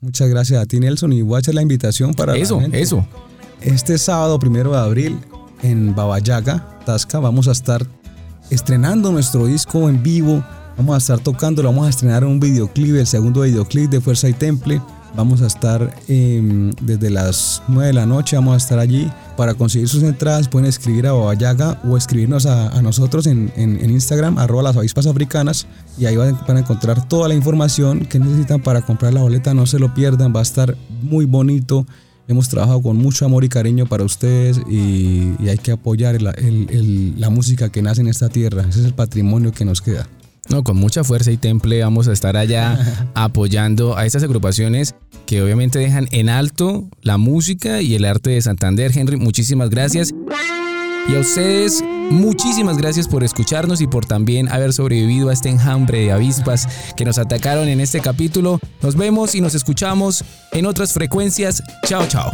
Muchas 0.00 0.28
gracias 0.28 0.62
a 0.62 0.66
ti, 0.66 0.80
Nelson, 0.80 1.12
y 1.12 1.22
voy 1.22 1.36
a 1.36 1.38
hacer 1.40 1.54
la 1.54 1.62
invitación 1.62 2.14
para 2.14 2.36
Eso, 2.36 2.60
eso. 2.72 3.06
Este 3.60 3.98
sábado, 3.98 4.38
primero 4.38 4.72
de 4.72 4.78
abril, 4.78 5.18
en 5.62 5.94
Babayaga, 5.94 6.78
Tasca, 6.86 7.18
vamos 7.18 7.48
a 7.48 7.52
estar 7.52 7.86
estrenando 8.50 9.12
nuestro 9.12 9.46
disco 9.46 9.88
en 9.88 10.02
vivo. 10.02 10.44
Vamos 10.76 10.94
a 10.94 10.98
estar 10.98 11.18
tocando, 11.18 11.62
lo 11.62 11.68
vamos 11.68 11.86
a 11.86 11.90
estrenar 11.90 12.22
en 12.22 12.30
un 12.30 12.40
videoclip, 12.40 12.96
el 12.96 13.06
segundo 13.06 13.42
videoclip 13.42 13.90
de 13.90 14.00
Fuerza 14.00 14.28
y 14.28 14.32
Temple. 14.32 14.80
Vamos 15.16 15.42
a 15.42 15.46
estar 15.46 15.92
eh, 16.08 16.72
desde 16.80 17.10
las 17.10 17.62
9 17.68 17.88
de 17.88 17.92
la 17.92 18.06
noche, 18.06 18.36
vamos 18.36 18.54
a 18.54 18.56
estar 18.56 18.78
allí. 18.78 19.10
Para 19.36 19.54
conseguir 19.54 19.88
sus 19.88 20.02
entradas 20.02 20.48
pueden 20.48 20.68
escribir 20.68 21.06
a 21.06 21.12
Babayaga 21.12 21.80
o 21.84 21.96
escribirnos 21.96 22.46
a, 22.46 22.80
nosotros 22.82 23.26
en, 23.26 23.52
en, 23.56 23.90
Instagram, 23.90 24.38
arroba 24.38 24.62
las 24.62 24.76
avispas 24.76 25.06
africanas, 25.06 25.66
y 25.98 26.06
ahí 26.06 26.16
van, 26.16 26.38
van, 26.46 26.58
a 26.58 26.60
encontrar 26.60 27.08
toda 27.08 27.28
la 27.28 27.34
información 27.34 28.06
que 28.06 28.18
necesitan 28.18 28.60
para 28.62 28.82
comprar 28.82 29.12
la 29.12 29.22
boleta. 29.22 29.52
No 29.54 29.66
se 29.66 29.78
lo 29.78 29.92
pierdan, 29.94 30.34
va 30.34 30.40
a 30.40 30.42
estar 30.42 30.76
muy 31.02 31.24
bonito. 31.24 31.86
Hemos 32.28 32.48
trabajado 32.48 32.80
con 32.80 32.96
mucho 32.96 33.24
amor 33.24 33.42
y 33.42 33.48
cariño 33.48 33.86
para 33.86 34.04
ustedes 34.04 34.60
y, 34.70 35.34
hay 35.48 35.58
que 35.58 35.72
apoyar 35.72 36.20
la 36.22 37.30
música 37.30 37.70
que 37.70 37.82
nace 37.82 38.02
en 38.02 38.06
esta 38.06 38.28
tierra. 38.28 38.62
Ese 38.68 38.80
es 38.80 38.86
el 38.86 38.94
patrimonio 38.94 39.50
que 39.50 39.64
nos 39.64 39.82
queda. 39.82 40.06
No, 40.50 40.64
con 40.64 40.76
mucha 40.76 41.04
fuerza 41.04 41.30
y 41.30 41.36
temple 41.36 41.80
vamos 41.82 42.08
a 42.08 42.12
estar 42.12 42.36
allá 42.36 43.10
apoyando 43.14 43.96
a 43.96 44.04
estas 44.04 44.22
agrupaciones 44.22 44.94
que 45.26 45.42
obviamente 45.42 45.78
dejan 45.78 46.08
en 46.10 46.28
alto 46.28 46.88
la 47.02 47.18
música 47.18 47.80
y 47.80 47.94
el 47.94 48.04
arte 48.04 48.30
de 48.30 48.42
Santander. 48.42 48.90
Henry, 48.96 49.16
muchísimas 49.16 49.70
gracias. 49.70 50.12
Y 51.08 51.14
a 51.14 51.20
ustedes, 51.20 51.82
muchísimas 52.10 52.76
gracias 52.76 53.08
por 53.08 53.24
escucharnos 53.24 53.80
y 53.80 53.86
por 53.86 54.06
también 54.06 54.48
haber 54.48 54.72
sobrevivido 54.72 55.30
a 55.30 55.32
este 55.32 55.48
enjambre 55.48 56.00
de 56.00 56.12
avispas 56.12 56.68
que 56.96 57.04
nos 57.04 57.18
atacaron 57.18 57.68
en 57.68 57.80
este 57.80 58.00
capítulo. 58.00 58.60
Nos 58.82 58.96
vemos 58.96 59.34
y 59.34 59.40
nos 59.40 59.54
escuchamos 59.54 60.24
en 60.52 60.66
otras 60.66 60.92
frecuencias. 60.92 61.62
Chao, 61.86 62.06
chao. 62.06 62.32